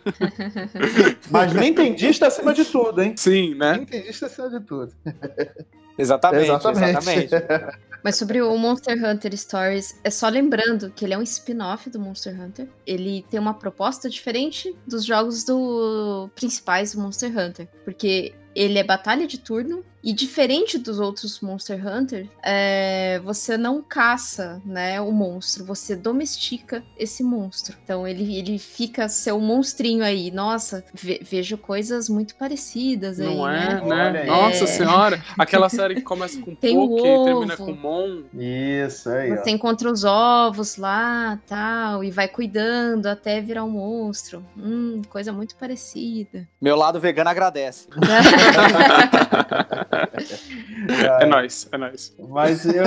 Mas 1.32 1.54
Nintendista 1.54 2.29
acima 2.30 2.54
de 2.54 2.66
tudo, 2.66 3.02
hein? 3.02 3.14
Sim, 3.18 3.56
né? 3.56 3.78
Nintendista 3.78 4.28
acima 4.28 4.50
de 4.50 4.60
tudo. 4.62 4.94
Exatamente, 5.98 6.46
Exatamente. 6.46 7.26
exatamente. 7.26 7.80
Mas 8.02 8.16
sobre 8.16 8.42
o 8.42 8.58
Monster 8.58 8.98
Hunter 9.04 9.38
Stories, 9.38 10.00
é 10.04 10.10
só 10.10 10.30
lembrando 10.30 10.90
que 10.92 11.04
ele 11.04 11.14
é 11.14 11.18
um 11.18 11.22
spin-off 11.22 11.90
do 11.90 12.00
Monster 12.00 12.40
Hunter. 12.40 12.70
Ele 12.88 13.26
tem 13.30 13.38
uma 13.38 13.54
proposta 13.54 14.10
diferente 14.10 14.74
dos 14.88 15.04
jogos 15.04 15.44
do 15.44 16.30
principais 16.34 16.94
do 16.94 17.02
Monster 17.02 17.38
Hunter. 17.38 17.68
Porque 17.84 18.34
ele 18.56 18.78
é 18.80 18.84
batalha 18.84 19.28
de 19.28 19.38
turno 19.38 19.84
e 20.02 20.14
diferente 20.14 20.78
dos 20.78 20.98
outros 20.98 21.42
Monster 21.42 21.86
Hunter, 21.86 22.30
é, 22.42 23.20
você 23.22 23.58
não 23.58 23.82
caça, 23.82 24.62
né, 24.66 25.02
o 25.02 25.12
monstro, 25.12 25.66
você 25.66 25.94
domestica 25.94 26.82
esse 26.98 27.22
monstro. 27.22 27.76
Então 27.84 28.08
ele, 28.08 28.38
ele 28.38 28.58
fica 28.58 29.10
seu 29.10 29.42
monstrinho 29.42 30.02
aí. 30.02 30.32
Nossa, 30.32 30.86
ve 30.94 31.20
vejo 31.22 31.58
coisas 31.58 32.08
muito 32.08 32.36
parecidas 32.36 33.20
aí, 33.20 33.26
Não 33.36 33.50
é, 33.50 33.82
né? 33.84 34.12
né? 34.12 34.24
Nossa 34.24 34.64
É. 34.64 34.68
senhora. 34.68 35.22
Aquela 35.38 35.68
série 35.68 35.96
que 35.96 36.02
começa 36.02 36.40
com 36.40 36.56
Tem 36.56 36.78
o 36.78 36.88
Poke 36.88 37.02
e 37.02 37.24
termina 37.26 37.54
ovo. 37.56 37.66
com 37.66 37.74
Mon. 37.74 38.24
Isso, 38.34 39.10
aí, 39.10 39.34
ó. 39.34 39.44
Você 39.44 39.50
encontra 39.50 39.92
os 39.92 40.06
ovos 40.06 40.78
lá, 40.78 41.38
tal, 41.46 42.06
e 42.06 42.10
vai 42.10 42.30
cuidando 42.30 43.08
até 43.08 43.42
virar 43.42 43.66
um 43.66 43.70
monstro. 43.72 44.46
Hum, 44.58 45.02
coisa 45.10 45.34
muito 45.34 45.58
parecida. 45.58 46.48
Meu 46.62 46.78
lado 46.78 47.02
vegano 47.02 47.30
agradece. 47.30 47.86
É 51.20 51.26
nóis, 51.26 51.68
é 51.72 51.78
nóis. 51.78 52.16
Mas 52.30 52.66
eu, 52.66 52.84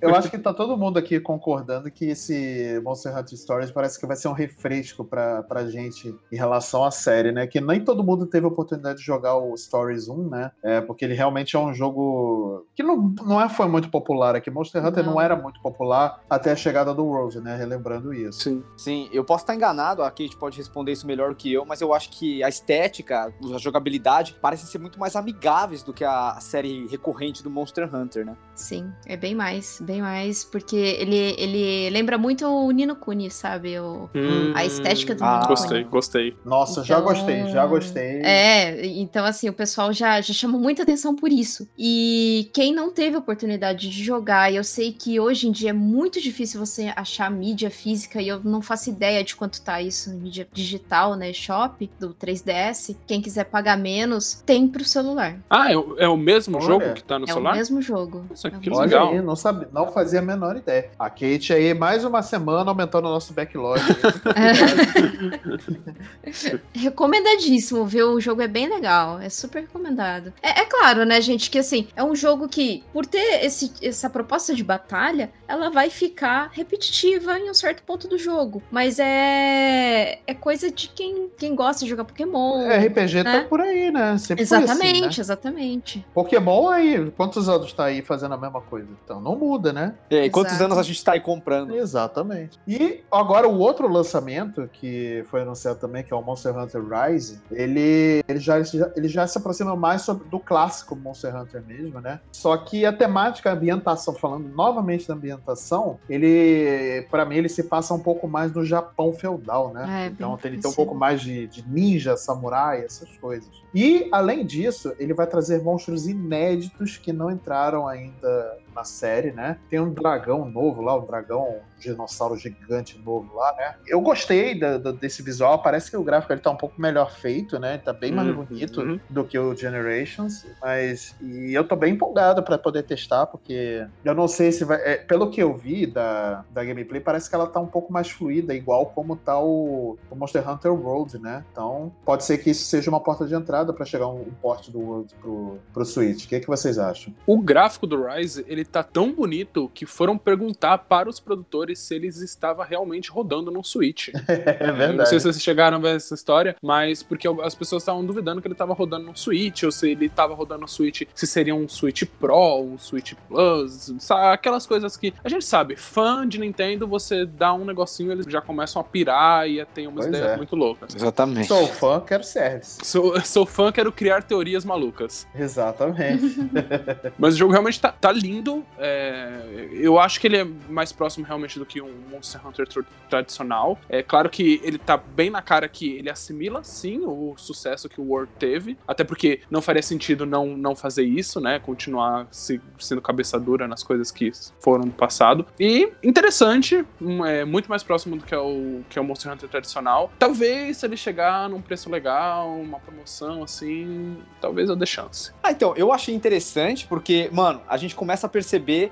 eu 0.00 0.14
acho 0.14 0.30
que 0.30 0.38
tá 0.38 0.52
todo 0.52 0.76
mundo 0.76 0.98
aqui 0.98 1.20
concordando 1.20 1.90
que 1.90 2.06
esse 2.06 2.80
Monster 2.84 3.16
Hunter 3.16 3.38
Stories 3.38 3.70
parece 3.70 3.98
que 3.98 4.06
vai 4.06 4.16
ser 4.16 4.28
um 4.28 4.32
refresco 4.32 5.04
pra, 5.04 5.42
pra 5.42 5.66
gente 5.66 6.14
em 6.32 6.36
relação 6.36 6.84
à 6.84 6.90
série, 6.90 7.32
né? 7.32 7.46
Que 7.46 7.60
nem 7.60 7.84
todo 7.84 8.02
mundo 8.02 8.26
teve 8.26 8.44
a 8.44 8.48
oportunidade 8.48 8.98
de 8.98 9.04
jogar 9.04 9.36
o 9.36 9.56
Stories 9.56 10.08
1, 10.08 10.28
né? 10.28 10.50
É, 10.62 10.80
porque 10.80 11.04
ele 11.04 11.14
realmente 11.14 11.56
é 11.56 11.58
um 11.58 11.72
jogo 11.72 12.66
que 12.74 12.82
não, 12.82 13.14
não 13.24 13.40
é, 13.40 13.48
foi 13.48 13.68
muito 13.68 13.88
popular 13.90 14.34
aqui. 14.34 14.50
Monster 14.50 14.84
Hunter 14.84 15.04
não. 15.04 15.14
Não. 15.14 15.20
era 15.20 15.36
muito 15.36 15.60
popular 15.60 16.22
até 16.28 16.52
a 16.52 16.56
chegada 16.56 16.92
do 16.92 17.04
World, 17.04 17.40
né? 17.40 17.56
Relembrando 17.56 18.12
isso. 18.12 18.40
Sim. 18.40 18.64
Sim, 18.76 19.08
eu 19.12 19.24
posso 19.24 19.44
estar 19.44 19.54
enganado, 19.54 20.02
a 20.02 20.10
Kate 20.10 20.36
pode 20.36 20.56
responder 20.56 20.92
isso 20.92 21.06
melhor 21.06 21.34
que 21.34 21.52
eu, 21.52 21.64
mas 21.64 21.80
eu 21.80 21.94
acho 21.94 22.10
que 22.10 22.42
a 22.42 22.48
estética, 22.48 23.32
a 23.54 23.58
jogabilidade, 23.58 24.36
parecem 24.40 24.66
ser 24.66 24.78
muito 24.78 24.93
mais 24.98 25.16
amigáveis 25.16 25.82
do 25.82 25.92
que 25.92 26.04
a 26.04 26.38
série 26.40 26.86
recorrente 26.88 27.42
do 27.42 27.50
Monster 27.50 27.92
Hunter, 27.94 28.24
né? 28.26 28.36
Sim, 28.54 28.92
é 29.06 29.16
bem 29.16 29.34
mais, 29.34 29.80
bem 29.80 30.00
mais, 30.00 30.44
porque 30.44 30.76
ele, 30.76 31.34
ele 31.38 31.90
lembra 31.90 32.16
muito 32.16 32.46
o 32.46 32.70
Nino 32.70 32.94
Kuni, 32.96 33.30
sabe? 33.30 33.78
O, 33.80 34.08
Hum, 34.14 34.52
a 34.54 34.64
estética 34.64 35.14
do 35.14 35.24
ah, 35.24 35.34
Nino 35.36 35.48
Gostei, 35.48 35.78
Kuni. 35.80 35.90
gostei. 35.90 36.36
Nossa, 36.44 36.84
já 36.84 36.98
Então, 36.98 37.08
gostei, 37.08 37.46
já 37.48 37.66
gostei. 37.66 38.22
É, 38.22 38.86
então 38.86 39.24
assim, 39.24 39.48
o 39.48 39.52
pessoal 39.52 39.92
já, 39.92 40.20
já 40.20 40.32
chamou 40.32 40.60
muita 40.60 40.82
atenção 40.84 41.14
por 41.16 41.30
isso. 41.32 41.68
E 41.76 42.48
quem 42.52 42.72
não 42.72 42.92
teve 42.92 43.16
a 43.16 43.18
oportunidade 43.18 43.88
de 43.88 44.04
jogar, 44.04 44.52
e 44.52 44.56
eu 44.56 44.64
sei 44.64 44.92
que 44.92 45.18
hoje 45.18 45.48
em 45.48 45.52
dia 45.52 45.70
é 45.70 45.72
muito 45.72 46.20
difícil 46.20 46.60
você 46.64 46.92
achar 46.94 47.30
mídia 47.30 47.70
física, 47.70 48.22
e 48.22 48.28
eu 48.28 48.40
não 48.44 48.62
faço 48.62 48.88
ideia 48.90 49.24
de 49.24 49.34
quanto 49.34 49.60
tá 49.62 49.80
isso 49.82 50.10
em 50.10 50.14
mídia 50.14 50.46
digital, 50.52 51.16
né? 51.16 51.32
Shop 51.32 51.90
do 51.98 52.14
3DS. 52.14 52.96
Quem 53.06 53.20
quiser 53.20 53.44
pagar 53.44 53.76
menos, 53.76 54.42
tem 54.46 54.68
pro 54.68 54.83
celular. 54.84 55.36
Ah, 55.48 55.72
é, 55.72 55.76
o- 55.76 55.96
é 55.98 56.08
o 56.08 56.16
mesmo 56.16 56.56
Olha, 56.58 56.66
jogo 56.66 56.94
que 56.94 57.04
tá 57.04 57.18
no 57.18 57.24
é 57.24 57.28
celular? 57.28 57.52
o 57.52 57.56
mesmo 57.56 57.82
jogo. 57.82 58.24
Nossa, 58.30 58.48
É 58.48 58.50
o 58.50 58.60
que 58.60 58.68
mesmo 58.70 58.82
Olha 58.82 58.86
legal. 58.90 59.12
aí, 59.12 59.22
não, 59.22 59.36
sabe, 59.36 59.66
não 59.72 59.88
fazia 59.92 60.20
a 60.20 60.22
menor 60.22 60.56
ideia. 60.56 60.90
A 60.98 61.08
Kate 61.10 61.52
aí, 61.52 61.74
mais 61.74 62.04
uma 62.04 62.22
semana 62.22 62.70
aumentando 62.70 63.06
o 63.08 63.10
nosso 63.10 63.32
backlog. 63.32 63.80
Recomendadíssimo, 66.72 67.84
viu? 67.86 68.12
O 68.12 68.20
jogo 68.20 68.42
é 68.42 68.48
bem 68.48 68.68
legal, 68.68 69.20
é 69.20 69.28
super 69.28 69.62
recomendado. 69.62 70.32
É, 70.42 70.60
é 70.60 70.64
claro, 70.64 71.04
né, 71.04 71.20
gente, 71.20 71.50
que 71.50 71.58
assim, 71.58 71.86
é 71.94 72.02
um 72.02 72.14
jogo 72.14 72.48
que, 72.48 72.82
por 72.92 73.06
ter 73.06 73.44
esse- 73.44 73.72
essa 73.82 74.08
proposta 74.10 74.54
de 74.54 74.64
batalha, 74.64 75.30
ela 75.46 75.70
vai 75.70 75.90
ficar 75.90 76.50
repetitiva 76.52 77.38
em 77.38 77.50
um 77.50 77.54
certo 77.54 77.82
ponto 77.82 78.08
do 78.08 78.18
jogo. 78.18 78.62
Mas 78.70 78.98
é, 78.98 80.18
é 80.26 80.34
coisa 80.34 80.70
de 80.70 80.88
quem, 80.88 81.30
quem 81.36 81.54
gosta 81.54 81.84
de 81.84 81.90
jogar 81.90 82.04
Pokémon. 82.04 82.62
É, 82.70 82.78
RPG 82.86 83.22
né? 83.22 83.40
tá 83.40 83.48
por 83.48 83.60
aí, 83.60 83.90
né? 83.90 84.16
Sempre 84.18 84.46
foi 84.46 84.58
Exatamente, 84.74 85.06
assim, 85.06 85.16
né? 85.16 85.22
exatamente. 85.22 86.06
Pokémon 86.14 86.68
aí, 86.68 87.10
quantos 87.12 87.48
anos 87.48 87.72
tá 87.72 87.84
aí 87.84 88.02
fazendo 88.02 88.34
a 88.34 88.38
mesma 88.38 88.60
coisa? 88.60 88.88
Então 89.04 89.20
não 89.20 89.36
muda, 89.36 89.72
né? 89.72 89.94
E 90.10 90.16
aí, 90.16 90.30
quantos 90.30 90.52
Exato. 90.52 90.64
anos 90.64 90.78
a 90.78 90.82
gente 90.82 91.02
tá 91.04 91.12
aí 91.12 91.20
comprando? 91.20 91.74
Exatamente. 91.74 92.58
E 92.66 93.02
agora 93.10 93.48
o 93.48 93.58
outro 93.58 93.88
lançamento 93.88 94.68
que 94.72 95.24
foi 95.30 95.42
anunciado 95.42 95.78
também, 95.78 96.02
que 96.02 96.12
é 96.12 96.16
o 96.16 96.22
Monster 96.22 96.56
Hunter 96.56 96.82
Rise, 96.82 97.40
ele, 97.50 98.22
ele, 98.28 98.38
já, 98.38 98.56
ele 98.96 99.08
já 99.08 99.26
se 99.26 99.38
aproxima 99.38 99.76
mais 99.76 100.02
sobre, 100.02 100.28
do 100.28 100.38
clássico 100.38 100.96
Monster 100.96 101.34
Hunter 101.36 101.62
mesmo, 101.66 102.00
né? 102.00 102.20
Só 102.32 102.56
que 102.56 102.84
a 102.84 102.92
temática, 102.92 103.50
a 103.50 103.52
ambientação, 103.52 104.14
falando 104.14 104.48
novamente 104.48 105.06
da 105.06 105.14
ambientação, 105.14 105.98
ele, 106.08 107.06
pra 107.10 107.24
mim, 107.24 107.36
ele 107.36 107.48
se 107.48 107.64
passa 107.64 107.94
um 107.94 108.00
pouco 108.00 108.26
mais 108.28 108.52
no 108.52 108.64
Japão 108.64 109.12
feudal, 109.12 109.72
né? 109.72 110.04
É, 110.04 110.06
então 110.06 110.38
ele 110.44 110.58
tem 110.58 110.70
um 110.70 110.74
pouco 110.74 110.94
mais 110.94 111.20
de, 111.20 111.46
de 111.46 111.66
ninja, 111.68 112.16
samurai, 112.16 112.84
essas 112.84 113.08
coisas. 113.18 113.48
E, 113.74 114.08
além 114.12 114.46
disso, 114.46 114.63
ele 114.98 115.14
vai 115.14 115.26
trazer 115.26 115.62
monstros 115.62 116.06
inéditos 116.06 116.96
que 116.96 117.12
não 117.12 117.30
entraram 117.30 117.86
ainda 117.86 118.58
na 118.74 118.84
série, 118.84 119.32
né? 119.32 119.58
Tem 119.70 119.80
um 119.80 119.92
dragão 119.92 120.44
novo 120.44 120.82
lá, 120.82 120.96
um 120.98 121.06
dragão, 121.06 121.42
um 121.42 121.60
dinossauro 121.80 122.36
gigante 122.36 122.98
novo 122.98 123.34
lá, 123.36 123.54
né? 123.56 123.74
Eu 123.86 124.00
gostei 124.00 124.58
da- 124.58 124.78
da- 124.78 124.92
desse 124.92 125.22
visual, 125.22 125.62
parece 125.62 125.90
que 125.90 125.96
o 125.96 126.02
gráfico 126.02 126.32
ele 126.32 126.40
tá 126.40 126.50
um 126.50 126.56
pouco 126.56 126.80
melhor 126.80 127.10
feito, 127.12 127.58
né? 127.58 127.78
Tá 127.78 127.92
bem 127.92 128.10
mais 128.12 128.28
Uhum. 128.28 128.44
bonito 128.44 129.00
do 129.10 129.24
que 129.24 129.38
o 129.38 129.54
Generations, 129.54 130.46
mas 130.62 131.14
e 131.20 131.52
eu 131.54 131.66
tô 131.66 131.76
bem 131.76 131.94
empolgado 131.94 132.42
pra 132.42 132.56
poder 132.58 132.82
testar, 132.84 133.26
porque 133.26 133.86
eu 134.04 134.14
não 134.14 134.26
sei 134.28 134.50
se 134.52 134.64
vai. 134.64 134.80
é, 134.84 134.96
pelo 134.96 135.30
que 135.30 135.42
eu 135.42 135.54
vi 135.54 135.86
da, 135.86 136.44
da 136.50 136.64
gameplay, 136.64 137.00
parece 137.00 137.28
que 137.28 137.34
ela 137.34 137.46
tá 137.46 137.60
um 137.60 137.66
pouco 137.66 137.92
mais 137.92 138.10
fluida, 138.10 138.54
igual 138.54 138.86
como 138.86 139.16
tá 139.16 139.38
o, 139.38 139.96
o 140.10 140.16
Monster 140.16 140.48
Hunter 140.48 140.72
World, 140.72 141.18
né? 141.18 141.44
Então 141.52 141.92
pode 142.04 142.24
ser 142.24 142.38
que 142.38 142.50
isso 142.50 142.64
seja 142.64 142.90
uma 142.90 143.00
porta 143.00 143.26
de 143.26 143.34
entrada 143.34 143.72
pra 143.72 143.84
chegar 143.84 144.08
um, 144.08 144.20
um 144.22 144.32
porte 144.40 144.70
do 144.70 144.80
World 144.80 145.14
pro, 145.20 145.58
pro 145.72 145.84
Switch. 145.84 146.24
O 146.24 146.28
que, 146.28 146.40
que 146.40 146.46
vocês 146.46 146.78
acham? 146.78 147.14
O 147.26 147.40
gráfico 147.40 147.86
do 147.86 148.02
Rise, 148.06 148.44
ele 148.48 148.63
tá 148.64 148.82
tão 148.82 149.12
bonito 149.12 149.70
que 149.74 149.86
foram 149.86 150.16
perguntar 150.16 150.78
para 150.78 151.08
os 151.08 151.20
produtores 151.20 151.78
se 151.78 151.94
eles 151.94 152.20
estavam 152.20 152.64
realmente 152.64 153.10
rodando 153.10 153.50
no 153.50 153.62
Switch. 153.62 154.08
É 154.44 154.88
Eu 154.88 154.92
Não 154.94 155.06
sei 155.06 155.18
se 155.18 155.24
vocês 155.24 155.42
chegaram 155.42 155.76
a 155.76 155.80
ver 155.80 155.96
essa 155.96 156.14
história, 156.14 156.56
mas 156.62 157.02
porque 157.02 157.28
as 157.42 157.54
pessoas 157.54 157.82
estavam 157.82 158.04
duvidando 158.04 158.40
que 158.40 158.48
ele 158.48 158.54
tava 158.54 158.74
rodando 158.74 159.06
no 159.06 159.16
Switch, 159.16 159.62
ou 159.62 159.72
se 159.72 159.90
ele 159.90 160.08
tava 160.08 160.34
rodando 160.34 160.62
no 160.62 160.68
Switch, 160.68 161.02
se 161.14 161.26
seria 161.26 161.54
um 161.54 161.68
Switch 161.68 162.04
Pro, 162.18 162.60
um 162.60 162.78
Switch 162.78 163.14
Plus, 163.28 163.94
sabe? 163.98 164.34
aquelas 164.34 164.66
coisas 164.66 164.96
que 164.96 165.14
a 165.22 165.28
gente 165.28 165.44
sabe, 165.44 165.76
fã 165.76 166.26
de 166.26 166.38
Nintendo, 166.38 166.86
você 166.86 167.24
dá 167.24 167.52
um 167.54 167.64
negocinho, 167.64 168.12
eles 168.12 168.26
já 168.26 168.40
começam 168.40 168.80
a 168.80 168.84
pirar 168.84 169.48
e 169.48 169.60
a 169.60 169.66
ter 169.66 169.86
umas 169.86 170.06
Pois 170.06 170.08
ideias 170.08 170.32
é. 170.32 170.36
muito 170.36 170.56
loucas. 170.56 170.94
Exatamente. 170.94 171.48
Sou 171.48 171.66
fã, 171.66 172.00
quero 172.00 172.24
service. 172.24 172.78
Sou, 172.84 173.20
sou 173.22 173.46
fã, 173.46 173.72
quero 173.72 173.90
criar 173.90 174.22
teorias 174.22 174.64
malucas. 174.64 175.26
Exatamente. 175.34 176.36
Mas 177.18 177.34
o 177.34 177.38
jogo 177.38 177.52
realmente 177.52 177.80
tá, 177.80 177.92
tá 177.92 178.12
lindo. 178.12 178.53
É, 178.78 179.68
eu 179.72 179.98
acho 179.98 180.20
que 180.20 180.26
ele 180.26 180.36
é 180.36 180.44
mais 180.68 180.92
próximo 180.92 181.24
realmente 181.26 181.58
do 181.58 181.64
que 181.66 181.80
um 181.80 181.92
Monster 182.10 182.46
Hunter 182.46 182.66
tra- 182.68 182.84
tradicional. 183.08 183.78
É 183.88 184.02
claro 184.02 184.28
que 184.28 184.60
ele 184.62 184.78
tá 184.78 184.96
bem 184.96 185.30
na 185.30 185.40
cara 185.42 185.68
que 185.68 185.96
ele 185.96 186.10
assimila, 186.10 186.62
sim, 186.62 187.00
o 187.04 187.34
sucesso 187.36 187.88
que 187.88 188.00
o 188.00 188.04
World 188.04 188.30
teve. 188.38 188.76
Até 188.86 189.04
porque 189.04 189.40
não 189.50 189.60
faria 189.62 189.82
sentido 189.82 190.26
não, 190.26 190.56
não 190.56 190.74
fazer 190.76 191.04
isso, 191.04 191.40
né? 191.40 191.58
Continuar 191.58 192.26
se- 192.30 192.60
sendo 192.78 193.00
cabeça 193.00 193.38
dura 193.38 193.66
nas 193.66 193.82
coisas 193.82 194.10
que 194.10 194.30
foram 194.60 194.84
do 194.84 194.92
passado. 194.92 195.46
E 195.58 195.90
interessante, 196.02 196.84
um, 197.00 197.24
é 197.24 197.44
muito 197.44 197.68
mais 197.68 197.82
próximo 197.82 198.16
do 198.16 198.24
que 198.24 198.34
é 198.34 198.38
o, 198.38 198.82
que 198.88 198.98
é 198.98 199.02
o 199.02 199.04
Monster 199.04 199.32
Hunter 199.32 199.48
tradicional. 199.48 200.12
Talvez 200.18 200.76
se 200.78 200.86
ele 200.86 200.96
chegar 200.96 201.48
num 201.48 201.60
preço 201.60 201.90
legal, 201.90 202.54
uma 202.58 202.78
promoção 202.78 203.42
assim, 203.42 204.16
talvez 204.40 204.68
eu 204.68 204.76
dê 204.76 204.86
chance. 204.86 205.32
Ah, 205.42 205.50
então, 205.50 205.74
eu 205.76 205.92
achei 205.92 206.14
interessante 206.14 206.86
porque, 206.86 207.28
mano, 207.32 207.60
a 207.68 207.76
gente 207.76 207.94
começa 207.94 208.26
a 208.26 208.30
perceber 208.30 208.43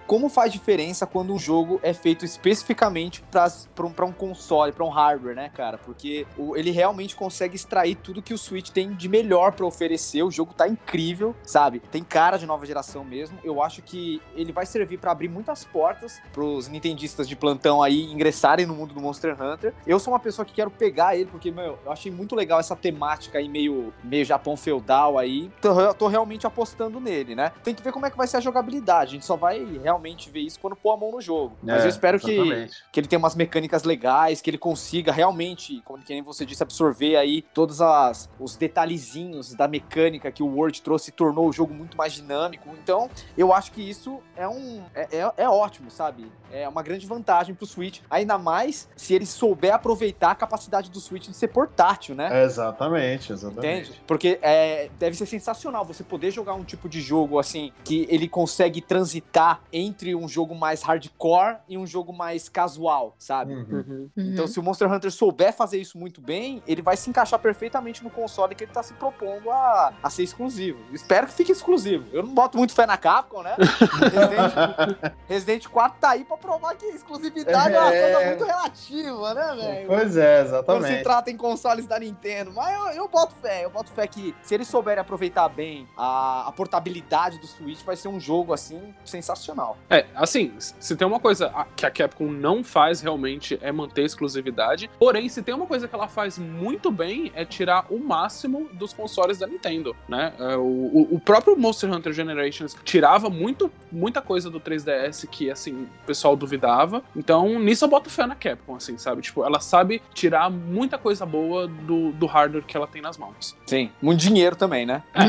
como 0.07 0.29
faz 0.29 0.53
diferença 0.53 1.07
quando 1.07 1.33
um 1.33 1.39
jogo 1.39 1.79
é 1.83 1.93
feito 1.93 2.25
especificamente 2.25 3.23
pra, 3.31 4.07
um, 4.07 4.13
console, 4.13 4.73
pra 4.73 4.85
um 4.85 4.89
hardware, 4.89 5.35
né, 5.35 5.49
cara? 5.55 5.79
Porque 5.79 6.27
o- 6.37 6.57
ele 6.57 6.71
realmente 6.71 7.15
consegue 7.17 7.57
extrair 7.57 7.95
tudo 7.97 8.23
que 8.23 8.35
o 8.35 8.39
Switch 8.39 8.71
tem 8.71 8.93
de 8.93 9.09
melhor 9.09 9.53
pra 9.53 9.67
oferecer. 9.67 10.23
O 10.23 10.31
jogo 10.31 10.53
tá 10.55 10.69
incrível, 10.69 11.35
sabe? 11.43 11.81
Tem 11.91 12.03
cara 12.03 12.37
de 12.37 12.47
nova 12.47 12.65
geração 12.67 13.05
mesmo. 13.05 13.39
Eu 13.45 13.63
acho 13.63 13.83
que 13.83 14.21
ele 14.35 14.53
vai 14.53 14.67
servir 14.67 14.99
pra 14.99 15.13
abrir 15.13 15.29
muitas 15.29 15.65
portas 15.65 16.21
pros 16.33 16.69
nintendistas 16.69 17.29
de 17.29 17.37
plantão 17.37 17.83
aí 17.83 18.11
ingressarem 18.13 18.67
no 18.67 18.75
mundo 18.75 18.95
do 18.95 19.01
Monster 19.01 19.41
Hunter. 19.41 19.75
Eu 19.87 19.99
sou 19.99 20.13
uma 20.13 20.21
pessoa 20.21 20.45
que 20.45 20.53
quero 20.53 20.71
pegar 20.71 21.17
ele 21.17 21.27
porque, 21.31 21.51
meu, 21.51 21.79
eu 21.85 21.93
achei 21.93 22.11
muito 22.13 22.35
legal 22.35 22.61
essa 22.61 22.77
temática 22.77 23.39
aí 23.39 23.49
meio, 23.49 23.93
meio 24.03 24.25
Japão 24.25 24.57
feudal 24.57 25.19
aí. 25.19 25.51
Tô, 25.61 25.95
tô 25.95 26.07
realmente 26.09 26.47
apostando 26.47 27.01
nele, 27.01 27.35
né? 27.35 27.53
Tem 27.63 27.75
que 27.75 27.83
ver 27.83 27.93
como 27.93 28.07
é 28.07 28.11
que 28.11 28.17
vai 28.17 28.27
ser 28.27 28.37
a 28.39 28.41
jogabilidade. 28.41 29.11
A 29.11 29.13
gente 29.15 29.27
só 29.27 29.37
vai 29.43 29.65
realmente 29.83 30.31
ver 30.31 30.41
isso 30.41 30.61
quando 30.61 30.77
pôr 30.77 30.93
a 30.93 30.97
mão 30.97 31.11
no 31.11 31.21
jogo. 31.21 31.57
Mas 31.61 31.83
É, 31.83 31.87
eu 31.87 31.89
espero 31.89 32.21
que, 32.21 32.31
exatamente. 32.31 32.85
que 32.93 33.01
ele 33.01 33.09
tenha 33.09 33.19
umas 33.19 33.35
mecânicas 33.35 33.83
legais, 33.83 34.41
que 34.41 34.49
ele 34.49 34.57
consiga 34.59 35.11
realmente, 35.11 35.83
como 35.85 36.03
que 36.03 36.13
nem 36.13 36.23
você 36.23 36.47
disse, 36.47 36.63
absorver 36.63 37.17
aí 37.17 37.43
todos 37.53 37.81
as, 37.81 38.31
os 38.39 38.55
detalhezinhos 38.57 39.53
da 39.55 39.67
mecânica 39.67 40.31
que 40.31 40.45
o 40.45 40.47
Word 40.47 40.81
trouxe 40.81 41.11
e 41.11 41.13
tornou 41.13 41.49
o 41.49 41.53
jogo 41.53 41.75
muito 41.75 41.97
mais 41.97 42.13
dinâmico. 42.13 42.69
Então, 42.81 43.11
eu 43.37 43.53
acho 43.53 43.73
que 43.73 43.83
isso 43.83 44.21
é 44.37 44.47
um 44.47 44.81
é, 44.95 45.09
é, 45.19 45.33
é 45.39 45.49
ótimo, 45.49 45.91
sabe? 45.91 46.31
É 46.53 46.69
uma 46.69 46.83
grande 46.83 47.05
vantagem 47.07 47.55
pro 47.55 47.67
Switch, 47.67 48.01
ainda 48.09 48.39
mais 48.39 48.89
se 48.95 49.13
ele 49.13 49.27
souber 49.27 49.75
aproveitar 49.75 50.31
a 50.31 50.35
capacidade 50.37 50.89
do 50.91 51.01
Switch 51.01 51.27
de 51.27 51.35
ser 51.35 51.49
portátil, 51.49 52.15
né? 52.15 52.45
Exatamente, 52.45 53.33
exatamente. 53.33 53.91
Entende? 53.91 54.03
Porque 54.07 54.39
é, 54.41 54.89
deve 54.99 55.17
ser 55.17 55.27
sensacional 55.27 55.85
você 55.85 56.05
poder 56.05 56.31
jogar 56.31 56.55
um 56.55 56.63
tipo 56.63 56.89
de 56.89 57.01
jogo 57.01 57.41
assim 57.41 57.73
que 57.83 58.07
ele 58.09 58.29
consegue 58.29 58.81
transitar 58.81 59.32
entre 59.73 60.15
um 60.15 60.29
jogo 60.29 60.55
mais 60.55 60.83
hardcore 60.83 61.57
e 61.69 61.79
um 61.79 61.87
jogo 61.87 62.13
mais 62.13 62.49
casual, 62.49 63.15
sabe? 63.19 63.55
Uhum. 63.55 64.11
Então, 64.17 64.47
se 64.47 64.59
o 64.61 64.63
Monster 64.63 64.91
Hunter 64.93 65.11
souber 65.11 65.53
fazer 65.53 65.79
isso 65.79 65.97
muito 65.99 66.21
bem, 66.21 66.63
ele 66.67 66.83
vai 66.83 66.97
se 66.97 67.09
encaixar 67.09 67.39
perfeitamente 67.39 68.03
no 68.05 68.11
console 68.11 68.55
que 68.55 68.65
ele 68.65 68.73
tá 68.73 68.83
se 68.83 68.93
propondo 68.95 69.51
a, 69.51 69.93
a 70.03 70.11
ser 70.11 70.23
exclusivo. 70.23 70.79
Espero 70.93 71.27
que 71.27 71.33
fique 71.33 71.53
exclusivo. 71.53 72.05
Eu 72.13 72.23
não 72.23 72.35
boto 72.35 72.59
muito 72.59 72.75
fé 72.75 72.87
na 72.87 72.97
Capcom, 72.97 73.43
né? 73.43 73.57
Resident, 74.13 75.15
Resident 75.29 75.67
4 75.69 75.99
tá 76.01 76.11
aí 76.11 76.25
pra 76.25 76.37
provar 76.37 76.75
que 76.77 76.87
exclusividade 76.87 77.75
é, 77.75 77.79
uma 77.81 77.95
É. 77.95 78.01
coisa 78.13 78.27
muito 78.29 78.45
relativa, 78.45 79.35
né, 79.35 79.55
velho? 79.57 79.87
Pois 79.89 80.17
é, 80.17 80.37
Quando 80.37 80.47
se 80.47 80.49
exatamente. 80.49 81.03
trata 81.03 81.31
em 81.31 81.37
consoles 81.37 81.87
da 81.87 81.99
Nintendo. 81.99 82.53
Mas 82.55 82.75
eu, 82.75 83.03
eu 83.03 83.09
boto 83.09 83.35
fé, 83.37 83.65
eu 83.65 83.71
boto 83.71 83.91
fé 83.93 84.07
que 84.07 84.35
se 84.43 84.55
eles 84.55 84.69
souberem 84.69 85.01
aproveitar 85.01 85.49
bem 85.49 85.89
a, 85.97 86.49
a 86.49 86.53
portabilidade 86.53 87.39
do 87.39 87.47
Switch, 87.47 87.83
vai 87.83 87.97
ser 87.97 88.09
um 88.09 88.21
jogo 88.21 88.53
assim 88.53 88.95
sensacional. 89.13 89.77
É, 89.91 90.07
assim, 90.15 90.53
se 90.59 90.97
tem 90.97 91.07
uma 91.07 91.21
coisa 91.21 91.53
que 91.77 91.85
a 91.87 91.91
Capcom 91.91 92.31
não 92.31 92.65
faz 92.65 93.01
realmente 93.01 93.59
é 93.63 93.71
manter 93.71 94.03
a 94.03 94.07
exclusividade. 94.07 94.91
Porém, 94.99 95.29
se 95.29 95.43
tem 95.43 95.55
uma 95.55 95.67
coisa 95.67 95.87
que 95.87 95.95
ela 95.95 96.09
faz 96.09 96.39
muito 96.39 96.91
bem 96.91 97.31
é 97.35 97.45
tirar 97.45 97.87
o 97.91 97.99
máximo 97.99 98.69
dos 98.73 98.93
consoles 98.93 99.39
da 99.39 99.47
Nintendo, 99.47 99.95
né? 100.09 100.33
É, 100.39 100.57
o, 100.57 100.63
o- 100.63 101.09
o 101.17 101.21
próprio 101.21 101.57
Monster 101.57 101.93
Hunter 101.93 102.13
Generations 102.13 102.75
tirava 102.85 103.29
muito, 103.29 103.71
muita 103.91 104.21
coisa 104.23 104.49
do 104.51 104.59
3DS 104.61 105.27
que, 105.29 105.51
assim, 105.51 105.73
o 106.03 106.07
pessoal 106.07 106.35
duvidava. 106.35 107.03
Então, 107.15 107.59
nisso 107.59 107.85
eu 107.85 107.89
boto 107.89 108.09
fé 108.11 108.27
na 108.27 108.35
Capcom, 108.35 108.77
assim, 108.77 108.97
sabe? 108.99 109.21
Tipo, 109.23 109.45
ela 109.45 109.61
sabe 109.61 110.01
tirar 110.15 110.51
muita 110.51 110.97
coisa 110.99 111.27
boa 111.27 111.67
do, 111.69 112.13
do 112.13 112.27
hardware 112.27 112.65
que 112.65 112.77
ela 112.77 112.87
tem 112.87 113.03
nas 113.03 113.19
mãos. 113.19 113.57
Sim, 113.67 113.91
muito 114.01 114.21
dinheiro 114.21 114.57
também, 114.57 114.87
né? 114.87 115.03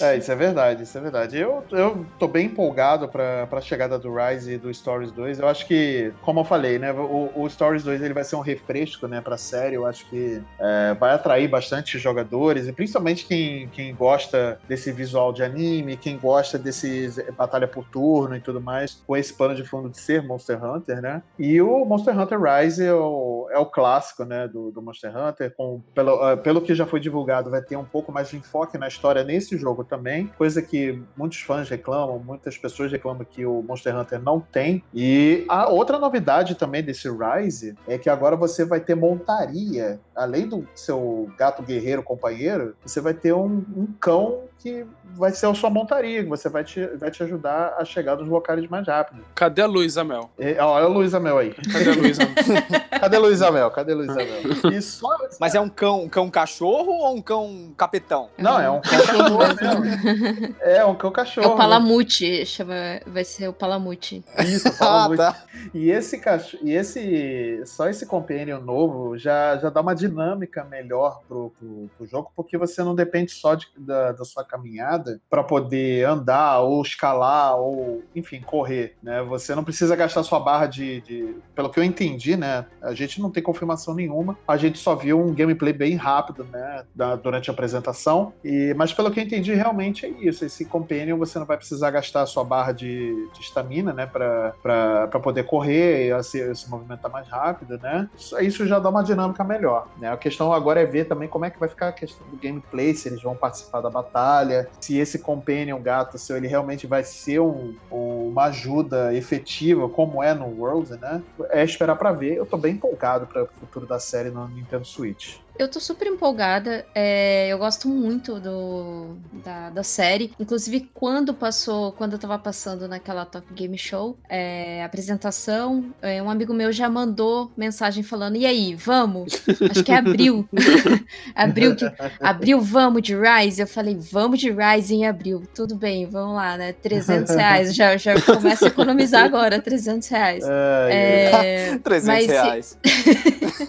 É, 0.00 0.16
isso 0.16 0.30
é 0.30 0.34
verdade, 0.34 0.82
isso 0.82 0.96
é 0.96 1.00
verdade. 1.00 1.36
Eu, 1.38 1.64
eu 1.70 2.06
tô 2.18 2.28
bem 2.32 2.46
empolgado 2.46 3.08
pra, 3.08 3.46
pra 3.46 3.60
chegada 3.60 3.98
do 3.98 4.12
Rise 4.14 4.54
e 4.54 4.58
do 4.58 4.72
Stories 4.72 5.12
2. 5.12 5.38
Eu 5.38 5.48
acho 5.48 5.66
que, 5.66 6.12
como 6.22 6.40
eu 6.40 6.44
falei, 6.44 6.78
né, 6.78 6.92
o, 6.92 7.30
o 7.34 7.48
Stories 7.48 7.84
2 7.84 8.02
ele 8.02 8.14
vai 8.14 8.24
ser 8.24 8.36
um 8.36 8.40
refresco, 8.40 9.06
né, 9.06 9.20
pra 9.20 9.36
série. 9.36 9.76
Eu 9.76 9.86
acho 9.86 10.08
que 10.08 10.42
é, 10.58 10.94
vai 10.94 11.14
atrair 11.14 11.48
bastante 11.48 11.98
jogadores, 11.98 12.66
e 12.66 12.72
principalmente 12.72 13.26
quem, 13.26 13.68
quem 13.68 13.94
gosta 13.94 14.58
desse 14.68 14.90
visual 14.90 15.32
de 15.32 15.42
anime, 15.42 15.96
quem 15.96 16.18
gosta 16.18 16.58
desse 16.58 17.12
batalha 17.36 17.68
por 17.68 17.84
turno 17.84 18.34
e 18.34 18.40
tudo 18.40 18.60
mais, 18.60 19.02
com 19.06 19.16
esse 19.16 19.32
pano 19.32 19.54
de 19.54 19.64
fundo 19.64 19.88
de 19.88 19.98
ser 19.98 20.22
Monster 20.22 20.62
Hunter, 20.64 21.00
né? 21.00 21.22
E 21.38 21.60
o 21.60 21.84
Monster 21.84 22.18
Hunter 22.18 22.40
Rise 22.40 22.86
é 22.86 22.94
o, 22.94 23.48
é 23.50 23.58
o 23.58 23.66
clássico, 23.66 24.24
né, 24.24 24.48
do, 24.48 24.70
do 24.70 24.80
Monster 24.80 25.16
Hunter, 25.16 25.54
com, 25.56 25.80
pelo, 25.94 26.22
ah, 26.22 26.36
pelo 26.36 26.60
que 26.60 26.74
já 26.74 26.86
foi 26.86 27.00
divulgado, 27.00 27.50
vai 27.50 27.62
ter 27.62 27.76
um 27.76 27.84
pouco 27.84 28.10
mais 28.10 28.28
de 28.28 28.36
enfoque 28.36 28.78
na 28.78 28.88
história 28.88 29.24
nesse 29.24 29.56
jogo 29.56 29.84
também, 29.84 30.26
coisa 30.38 30.62
que 30.62 31.02
muitos 31.16 31.40
fãs 31.40 31.68
reclamam, 31.68 32.21
muitas 32.22 32.56
pessoas 32.56 32.90
reclamam 32.90 33.24
que 33.28 33.44
o 33.44 33.62
Monster 33.62 33.96
Hunter 33.96 34.20
não 34.22 34.40
tem. 34.40 34.82
E 34.94 35.44
a 35.48 35.68
outra 35.68 35.98
novidade 35.98 36.54
também 36.54 36.82
desse 36.82 37.08
Rise 37.08 37.76
é 37.86 37.98
que 37.98 38.08
agora 38.08 38.36
você 38.36 38.64
vai 38.64 38.80
ter 38.80 38.94
montaria, 38.94 40.00
além 40.14 40.46
do 40.46 40.66
seu 40.74 41.30
gato 41.36 41.62
guerreiro 41.62 42.02
companheiro, 42.02 42.76
você 42.84 43.00
vai 43.00 43.14
ter 43.14 43.32
um, 43.32 43.64
um 43.76 43.86
cão 44.00 44.42
que 44.62 44.86
vai 45.16 45.32
ser 45.32 45.46
a 45.46 45.54
sua 45.54 45.68
montaria, 45.68 46.22
que 46.22 46.28
você 46.28 46.48
vai 46.48 46.62
te, 46.62 46.86
vai 46.96 47.10
te 47.10 47.22
ajudar 47.22 47.74
a 47.78 47.84
chegar 47.84 48.16
nos 48.16 48.28
locais 48.28 48.66
mais 48.68 48.86
rápido. 48.86 49.24
Cadê 49.34 49.60
a 49.62 49.66
Luísa 49.66 50.04
Mel? 50.04 50.30
E, 50.38 50.56
ó, 50.60 50.74
olha 50.74 50.86
o 50.88 50.92
Luiz 50.92 51.12
Amel 51.14 51.38
aí. 51.38 51.52
Cadê 51.72 51.90
a 51.90 51.94
Luísa 51.94 52.22
Mel? 52.24 52.90
Cadê 53.00 53.18
Luiz 53.18 53.42
Amel? 53.42 53.70
Cadê 53.72 53.94
Luiz 53.94 54.10
Amel? 54.10 54.72
E 54.72 54.80
só... 54.80 55.08
Mas 55.40 55.54
é 55.56 55.60
um 55.60 55.68
cão, 55.68 56.02
um 56.04 56.08
cão 56.08 56.30
cachorro 56.30 56.92
ou 56.92 57.16
um 57.16 57.20
cão 57.20 57.74
capetão? 57.76 58.28
Não, 58.38 58.60
é 58.60 58.70
um 58.70 58.80
cão 58.80 58.98
cachorro 59.00 59.38
mesmo. 59.38 60.56
É 60.60 60.84
um 60.84 60.94
cão 60.94 61.10
É 61.10 61.12
cachorro. 61.12 61.54
o 61.54 61.56
Palamute, 61.56 62.46
chama, 62.46 62.74
vai 63.06 63.24
ser 63.24 63.48
o 63.48 63.52
Palamute. 63.52 64.24
Isso, 64.46 64.68
Ah, 64.68 64.72
fala 64.72 65.08
muito. 65.08 65.20
tá. 65.20 65.42
E 65.74 65.90
esse 65.90 66.18
cachorro, 66.18 66.62
e 66.64 66.72
esse 66.72 67.62
só 67.66 67.88
esse 67.88 68.06
companion 68.06 68.60
novo 68.60 69.18
já, 69.18 69.56
já 69.58 69.70
dá 69.70 69.80
uma 69.80 69.94
dinâmica 69.94 70.64
melhor 70.64 71.20
pro, 71.28 71.50
pro, 71.58 71.90
pro 71.96 72.06
jogo, 72.06 72.30
porque 72.36 72.56
você 72.56 72.82
não 72.82 72.94
depende 72.94 73.32
só 73.32 73.54
de- 73.54 73.68
da, 73.76 74.12
da 74.12 74.24
sua 74.24 74.44
caminhada 74.52 75.18
para 75.30 75.42
poder 75.42 76.06
andar 76.06 76.60
ou 76.60 76.82
escalar 76.82 77.56
ou, 77.56 78.02
enfim, 78.14 78.40
correr, 78.42 78.94
né? 79.02 79.22
Você 79.22 79.54
não 79.54 79.64
precisa 79.64 79.96
gastar 79.96 80.22
sua 80.22 80.38
barra 80.38 80.66
de, 80.66 81.00
de- 81.00 81.34
pelo 81.54 81.70
que 81.70 81.80
eu 81.80 81.84
entendi, 81.84 82.36
né? 82.36 82.66
A 82.82 82.92
gente 82.92 83.20
não 83.20 83.30
tem 83.30 83.42
confirmação 83.42 83.94
nenhuma, 83.94 84.36
a 84.46 84.56
gente 84.58 84.78
só 84.78 84.94
viu 84.94 85.18
um 85.18 85.34
gameplay 85.34 85.72
bem 85.72 85.96
rápido, 85.96 86.44
né? 86.52 86.84
da- 86.94 87.16
durante 87.16 87.48
a 87.48 87.52
apresentação. 87.52 88.32
E, 88.44 88.74
mas 88.76 88.92
pelo 88.92 89.10
que 89.10 89.18
eu 89.20 89.24
entendi, 89.24 89.54
realmente 89.54 90.04
é 90.04 90.08
isso. 90.08 90.44
Esse 90.44 90.64
companion 90.66 91.16
você 91.16 91.38
não 91.38 91.46
vai 91.46 91.56
precisar 91.56 91.90
gastar 91.90 92.26
sua 92.26 92.44
barra 92.44 92.72
de 92.72 93.14
estamina, 93.40 93.92
né? 93.92 94.06
Pra 94.06 95.06
poder 95.22 95.44
correr 95.44 96.10
e 96.18 96.22
se, 96.22 96.54
se 96.54 96.68
movimentar 96.70 97.10
mais 97.10 97.28
rápido, 97.28 97.78
né? 97.78 98.08
Isso, 98.16 98.38
isso 98.40 98.66
já 98.66 98.78
dá 98.78 98.88
uma 98.90 99.02
dinâmica 99.02 99.42
melhor, 99.44 99.86
né? 99.98 100.10
A 100.12 100.16
questão 100.16 100.52
agora 100.52 100.80
é 100.80 100.84
ver 100.84 101.04
também 101.06 101.28
como 101.28 101.44
é 101.44 101.50
que 101.50 101.58
vai 101.60 101.68
ficar 101.68 101.88
a 101.88 101.92
questão 101.92 102.26
do 102.28 102.36
gameplay, 102.36 102.94
se 102.94 103.08
eles 103.08 103.22
vão 103.22 103.34
participar 103.36 103.80
da 103.80 103.88
batalha, 103.90 104.41
se 104.80 104.98
esse 104.98 105.18
companion 105.18 105.80
gato 105.80 106.18
seu, 106.18 106.36
ele 106.36 106.46
realmente 106.46 106.86
vai 106.86 107.02
ser 107.04 107.40
um- 107.40 107.74
uma 107.90 108.44
ajuda 108.44 109.14
efetiva, 109.14 109.88
como 109.88 110.22
é 110.22 110.32
no 110.34 110.46
World, 110.46 110.96
né? 110.98 111.22
É 111.50 111.62
esperar 111.64 111.96
pra 111.96 112.12
ver. 112.12 112.36
Eu 112.36 112.46
tô 112.46 112.56
bem 112.56 112.72
empolgado 112.74 113.26
para 113.26 113.42
o 113.44 113.48
futuro 113.60 113.86
da 113.86 113.98
série 113.98 114.30
no 114.30 114.48
Nintendo 114.48 114.84
Switch. 114.84 115.36
Eu 115.58 115.68
tô 115.68 115.78
super 115.78 116.08
empolgada. 116.08 116.84
é, 116.94 117.46
eu 117.48 117.58
gosto 117.58 117.86
muito 117.88 118.40
do, 118.40 119.16
da, 119.44 119.70
da 119.70 119.82
série. 119.82 120.32
Inclusive, 120.40 120.90
quando 120.94 121.32
passou, 121.34 121.92
quando 121.92 122.14
eu 122.14 122.18
tava 122.18 122.38
passando 122.38 122.88
naquela 122.88 123.24
Top 123.24 123.46
Game 123.52 123.76
Show, 123.78 124.16
é, 124.28 124.82
apresentação, 124.82 125.94
é, 126.00 126.22
um 126.22 126.28
amigo 126.30 126.52
meu 126.54 126.72
já 126.72 126.88
mandou 126.88 127.52
mensagem 127.56 128.02
falando: 128.02 128.36
E 128.36 128.46
aí, 128.46 128.74
vamos? 128.74 129.42
Acho 129.70 129.84
que 129.84 129.92
é 129.92 129.96
abril. 129.96 130.48
abril, 131.34 131.76
que, 131.76 131.84
abril, 132.20 132.60
vamos 132.60 133.02
de 133.02 133.14
Rise? 133.14 133.60
Eu 133.60 133.66
falei: 133.68 133.96
Vamos 134.00 134.40
de 134.40 134.50
Rise 134.50 134.94
em 134.94 135.06
abril. 135.06 135.42
Tudo 135.54 135.76
bem, 135.76 136.06
vamos 136.06 136.34
lá, 136.34 136.56
né? 136.56 136.72
300 136.72 137.34
reais. 137.36 137.74
Já, 137.74 137.96
já 137.96 138.20
começa 138.20 138.64
a 138.64 138.68
economizar 138.68 139.24
agora, 139.24 139.60
300 139.60 140.08
reais. 140.08 140.44
É, 140.48 141.78
300 141.84 142.06
mas 142.06 142.24
se- 142.24 142.30
reais. 142.32 142.78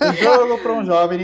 O 0.01 0.13
jogo 0.23 0.57
para 0.59 0.73
um 0.73 0.85
jovem 0.85 1.19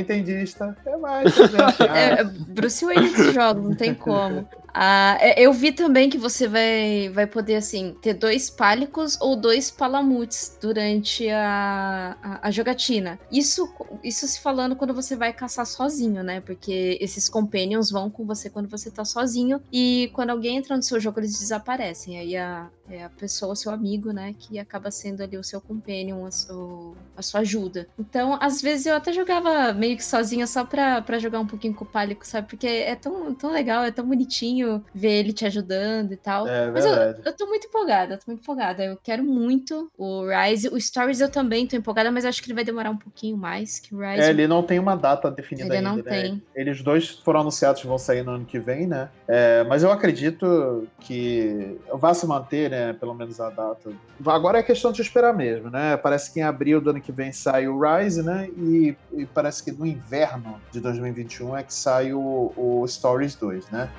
nintendista 0.49 0.77
é 0.85 0.97
mais. 0.97 1.33
300 1.33 1.77
reais. 1.77 2.19
É, 2.19 2.23
Bruce 2.23 2.85
Wayne 2.85 3.33
jogos, 3.33 3.63
não 3.63 3.75
tem 3.75 3.93
como. 3.93 4.47
Ah, 4.73 5.17
é, 5.19 5.41
eu 5.41 5.51
vi 5.51 5.71
também 5.71 6.09
que 6.09 6.17
você 6.17 6.47
vai, 6.47 7.09
vai 7.09 7.25
poder, 7.25 7.55
assim, 7.55 7.95
ter 8.01 8.13
dois 8.13 8.49
pálicos 8.49 9.17
ou 9.19 9.35
dois 9.35 9.71
palamutes 9.71 10.57
durante 10.61 11.27
a, 11.29 12.15
a, 12.21 12.47
a 12.47 12.51
jogatina. 12.51 13.19
Isso, 13.31 13.67
isso 14.03 14.27
se 14.27 14.39
falando 14.39 14.75
quando 14.75 14.93
você 14.93 15.15
vai 15.15 15.33
caçar 15.33 15.65
sozinho, 15.65 16.23
né? 16.23 16.39
Porque 16.41 16.97
esses 17.01 17.27
companions 17.27 17.89
vão 17.89 18.09
com 18.09 18.25
você 18.25 18.49
quando 18.49 18.69
você 18.69 18.91
tá 18.91 19.03
sozinho. 19.03 19.61
E 19.71 20.11
quando 20.13 20.29
alguém 20.29 20.57
entra 20.57 20.75
no 20.75 20.83
seu 20.83 20.99
jogo, 20.99 21.19
eles 21.19 21.39
desaparecem. 21.39 22.19
Aí 22.19 22.37
a, 22.37 22.69
é 22.89 23.03
a 23.03 23.09
pessoa, 23.09 23.53
o 23.53 23.55
seu 23.55 23.71
amigo, 23.71 24.11
né? 24.11 24.33
Que 24.37 24.59
acaba 24.59 24.91
sendo 24.91 25.21
ali 25.23 25.37
o 25.37 25.43
seu 25.43 25.61
companion, 25.61 26.25
a, 26.25 26.31
seu- 26.31 26.95
a 27.15 27.21
sua 27.21 27.41
ajuda. 27.41 27.87
Então, 27.97 28.37
às 28.41 28.61
vezes 28.61 28.85
eu 28.85 28.95
até 28.95 29.11
jogava 29.13 29.73
meio 29.73 29.95
que 29.97 30.03
sozinha 30.03 30.45
só 30.47 30.63
pra, 30.65 31.01
pra 31.01 31.19
jogar 31.19 31.39
um 31.39 31.47
pouquinho 31.47 31.73
com 31.73 31.83
o 31.85 31.87
pálico, 31.87 32.25
sabe? 32.25 32.47
Porque 32.47 32.67
é 32.67 32.95
tão, 32.95 33.33
tão 33.33 33.51
legal, 33.51 33.83
é 33.83 33.91
tão 33.91 34.05
bonitinho 34.07 34.83
ver 34.93 35.11
ele 35.19 35.33
te 35.33 35.45
ajudando 35.45 36.11
e 36.13 36.17
tal. 36.17 36.47
É 36.47 36.69
Mas 36.71 36.85
eu, 36.85 36.93
eu 36.93 37.35
tô 37.35 37.45
muito 37.47 37.67
empolgada, 37.67 38.17
tô 38.17 38.23
muito 38.27 38.41
empolgada. 38.41 38.83
Eu 38.83 38.97
quero 39.01 39.23
muito 39.23 39.91
o 39.97 40.25
Rise. 40.27 40.67
O 40.69 40.79
Stories 40.79 41.19
eu 41.19 41.29
também 41.29 41.67
tô 41.67 41.75
empolgada, 41.75 42.11
mas 42.11 42.25
acho 42.25 42.41
que 42.41 42.47
ele 42.47 42.55
vai 42.55 42.63
demorar 42.63 42.89
um 42.89 42.97
pouquinho 42.97 43.37
mais 43.37 43.79
que 43.79 43.93
o 43.93 43.99
Rise. 43.99 44.21
É, 44.21 44.29
ele 44.29 44.47
não 44.47 44.63
tem 44.63 44.79
uma 44.79 44.95
data 44.95 45.29
definida 45.29 45.67
Ele 45.67 45.77
ainda. 45.77 45.89
não 45.89 45.95
né? 45.97 46.03
tem. 46.03 46.43
Eles 46.55 46.81
dois 46.81 47.09
foram 47.09 47.41
anunciados 47.41 47.81
que 47.81 47.87
vão 47.87 47.97
sair 47.97 48.23
no 48.23 48.31
ano 48.31 48.45
que 48.45 48.59
vem, 48.59 48.87
né? 48.87 49.09
É, 49.27 49.63
mas 49.65 49.83
eu 49.83 49.91
acredito 49.91 50.87
que 50.99 51.77
vai 51.93 52.13
se 52.15 52.25
manter, 52.25 52.69
né? 52.69 52.78
Pelo 52.99 53.13
menos 53.13 53.39
a 53.39 53.49
data. 53.49 53.91
Agora 54.25 54.59
é 54.59 54.63
questão 54.63 54.91
de 54.91 55.01
esperar 55.01 55.33
mesmo, 55.33 55.69
né? 55.69 55.97
Parece 55.97 56.31
que 56.31 56.39
em 56.39 56.43
abril 56.43 56.81
do 56.81 56.91
ano 56.91 57.01
que 57.01 57.11
vem 57.11 57.31
sai 57.31 57.67
o 57.67 57.79
Rise, 57.79 58.23
né? 58.23 58.49
E, 58.57 58.95
e 59.13 59.25
parece 59.25 59.63
que 59.63 59.71
no 59.71 59.85
inverno 59.85 60.59
de 60.71 60.79
2021 60.79 61.57
é 61.57 61.63
que 61.63 61.73
sai 61.73 62.13
o, 62.13 62.53
o 62.55 62.85
Stories 62.87 63.35
2, 63.35 63.69
né? 63.69 63.89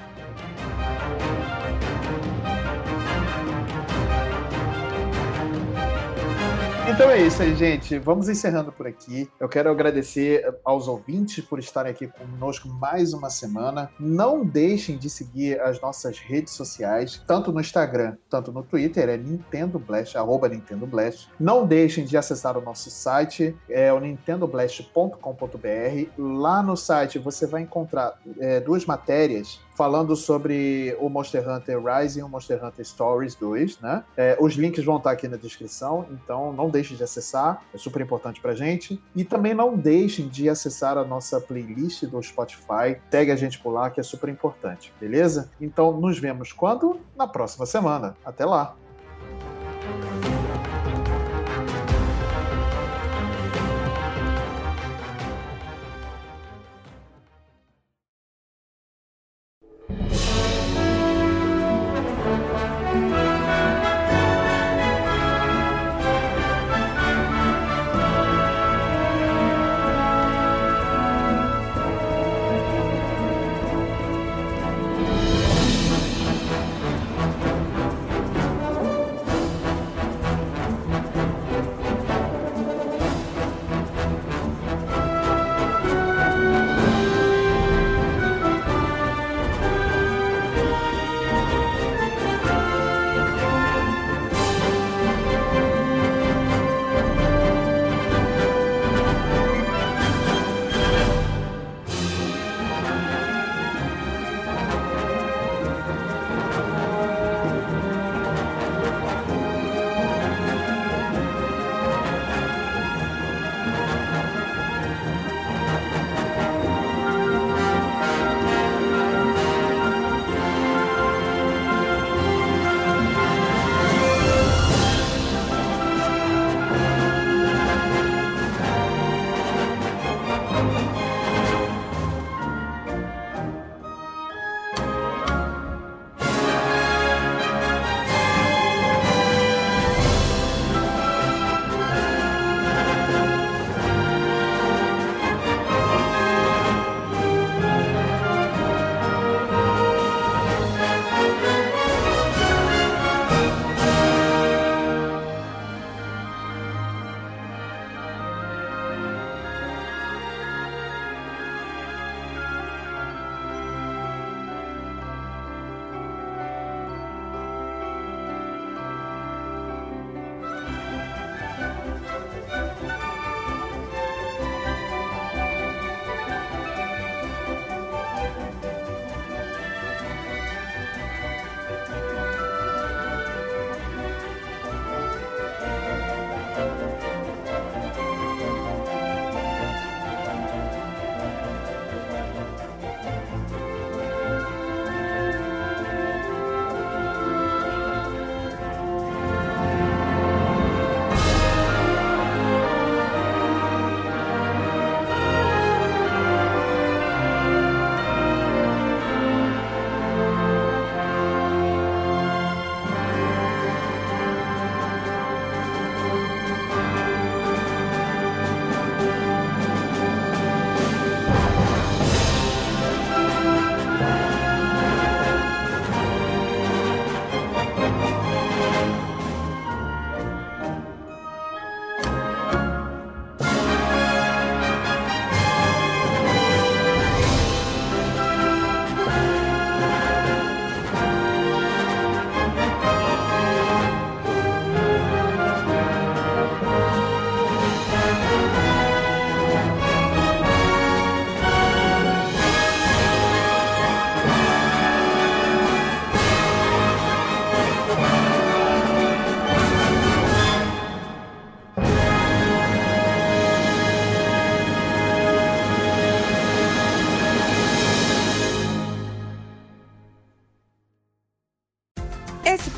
Então 6.90 7.08
é 7.08 7.22
isso 7.22 7.40
aí, 7.40 7.54
gente. 7.54 8.00
Vamos 8.00 8.28
encerrando 8.28 8.72
por 8.72 8.84
aqui. 8.84 9.30
Eu 9.38 9.48
quero 9.48 9.70
agradecer 9.70 10.44
aos 10.64 10.88
ouvintes 10.88 11.44
por 11.44 11.60
estarem 11.60 11.92
aqui 11.92 12.08
conosco 12.08 12.68
mais 12.68 13.14
uma 13.14 13.30
semana. 13.30 13.88
Não 13.98 14.44
deixem 14.44 14.98
de 14.98 15.08
seguir 15.08 15.60
as 15.60 15.80
nossas 15.80 16.18
redes 16.18 16.52
sociais, 16.52 17.22
tanto 17.28 17.52
no 17.52 17.60
Instagram, 17.60 18.16
tanto 18.28 18.50
no 18.50 18.64
Twitter, 18.64 19.08
é 19.08 19.16
Nintendo 19.16 19.78
Blast, 19.78 20.18
arroba 20.18 20.48
Nintendo 20.48 20.84
Blast. 20.84 21.28
Não 21.38 21.64
deixem 21.64 22.04
de 22.04 22.16
acessar 22.16 22.58
o 22.58 22.60
nosso 22.60 22.90
site, 22.90 23.56
é 23.68 23.92
o 23.92 24.00
nintendoblast.com.br. 24.00 26.10
Lá 26.18 26.60
no 26.60 26.76
site 26.76 27.20
você 27.20 27.46
vai 27.46 27.62
encontrar 27.62 28.18
é, 28.40 28.58
duas 28.58 28.84
matérias 28.84 29.60
falando 29.80 30.14
sobre 30.14 30.94
o 31.00 31.08
Monster 31.08 31.48
Hunter 31.48 31.82
Rise 31.82 32.20
e 32.20 32.22
o 32.22 32.28
Monster 32.28 32.62
Hunter 32.62 32.84
Stories 32.84 33.34
2, 33.34 33.80
né? 33.80 34.04
É, 34.14 34.36
os 34.38 34.52
links 34.52 34.84
vão 34.84 34.98
estar 34.98 35.10
aqui 35.10 35.26
na 35.26 35.38
descrição, 35.38 36.04
então 36.10 36.52
não 36.52 36.68
deixem 36.68 36.98
de 36.98 37.02
acessar, 37.02 37.62
é 37.72 37.78
super 37.78 38.02
importante 38.02 38.42
pra 38.42 38.54
gente. 38.54 39.02
E 39.16 39.24
também 39.24 39.54
não 39.54 39.74
deixem 39.74 40.28
de 40.28 40.50
acessar 40.50 40.98
a 40.98 41.04
nossa 41.04 41.40
playlist 41.40 42.04
do 42.04 42.22
Spotify, 42.22 43.00
pegue 43.10 43.32
a 43.32 43.36
gente 43.36 43.58
por 43.58 43.70
lá, 43.70 43.88
que 43.88 43.98
é 43.98 44.02
super 44.02 44.28
importante, 44.28 44.92
beleza? 45.00 45.50
Então 45.58 45.98
nos 45.98 46.18
vemos 46.18 46.52
quando? 46.52 47.00
Na 47.16 47.26
próxima 47.26 47.64
semana. 47.64 48.14
Até 48.22 48.44
lá! 48.44 48.76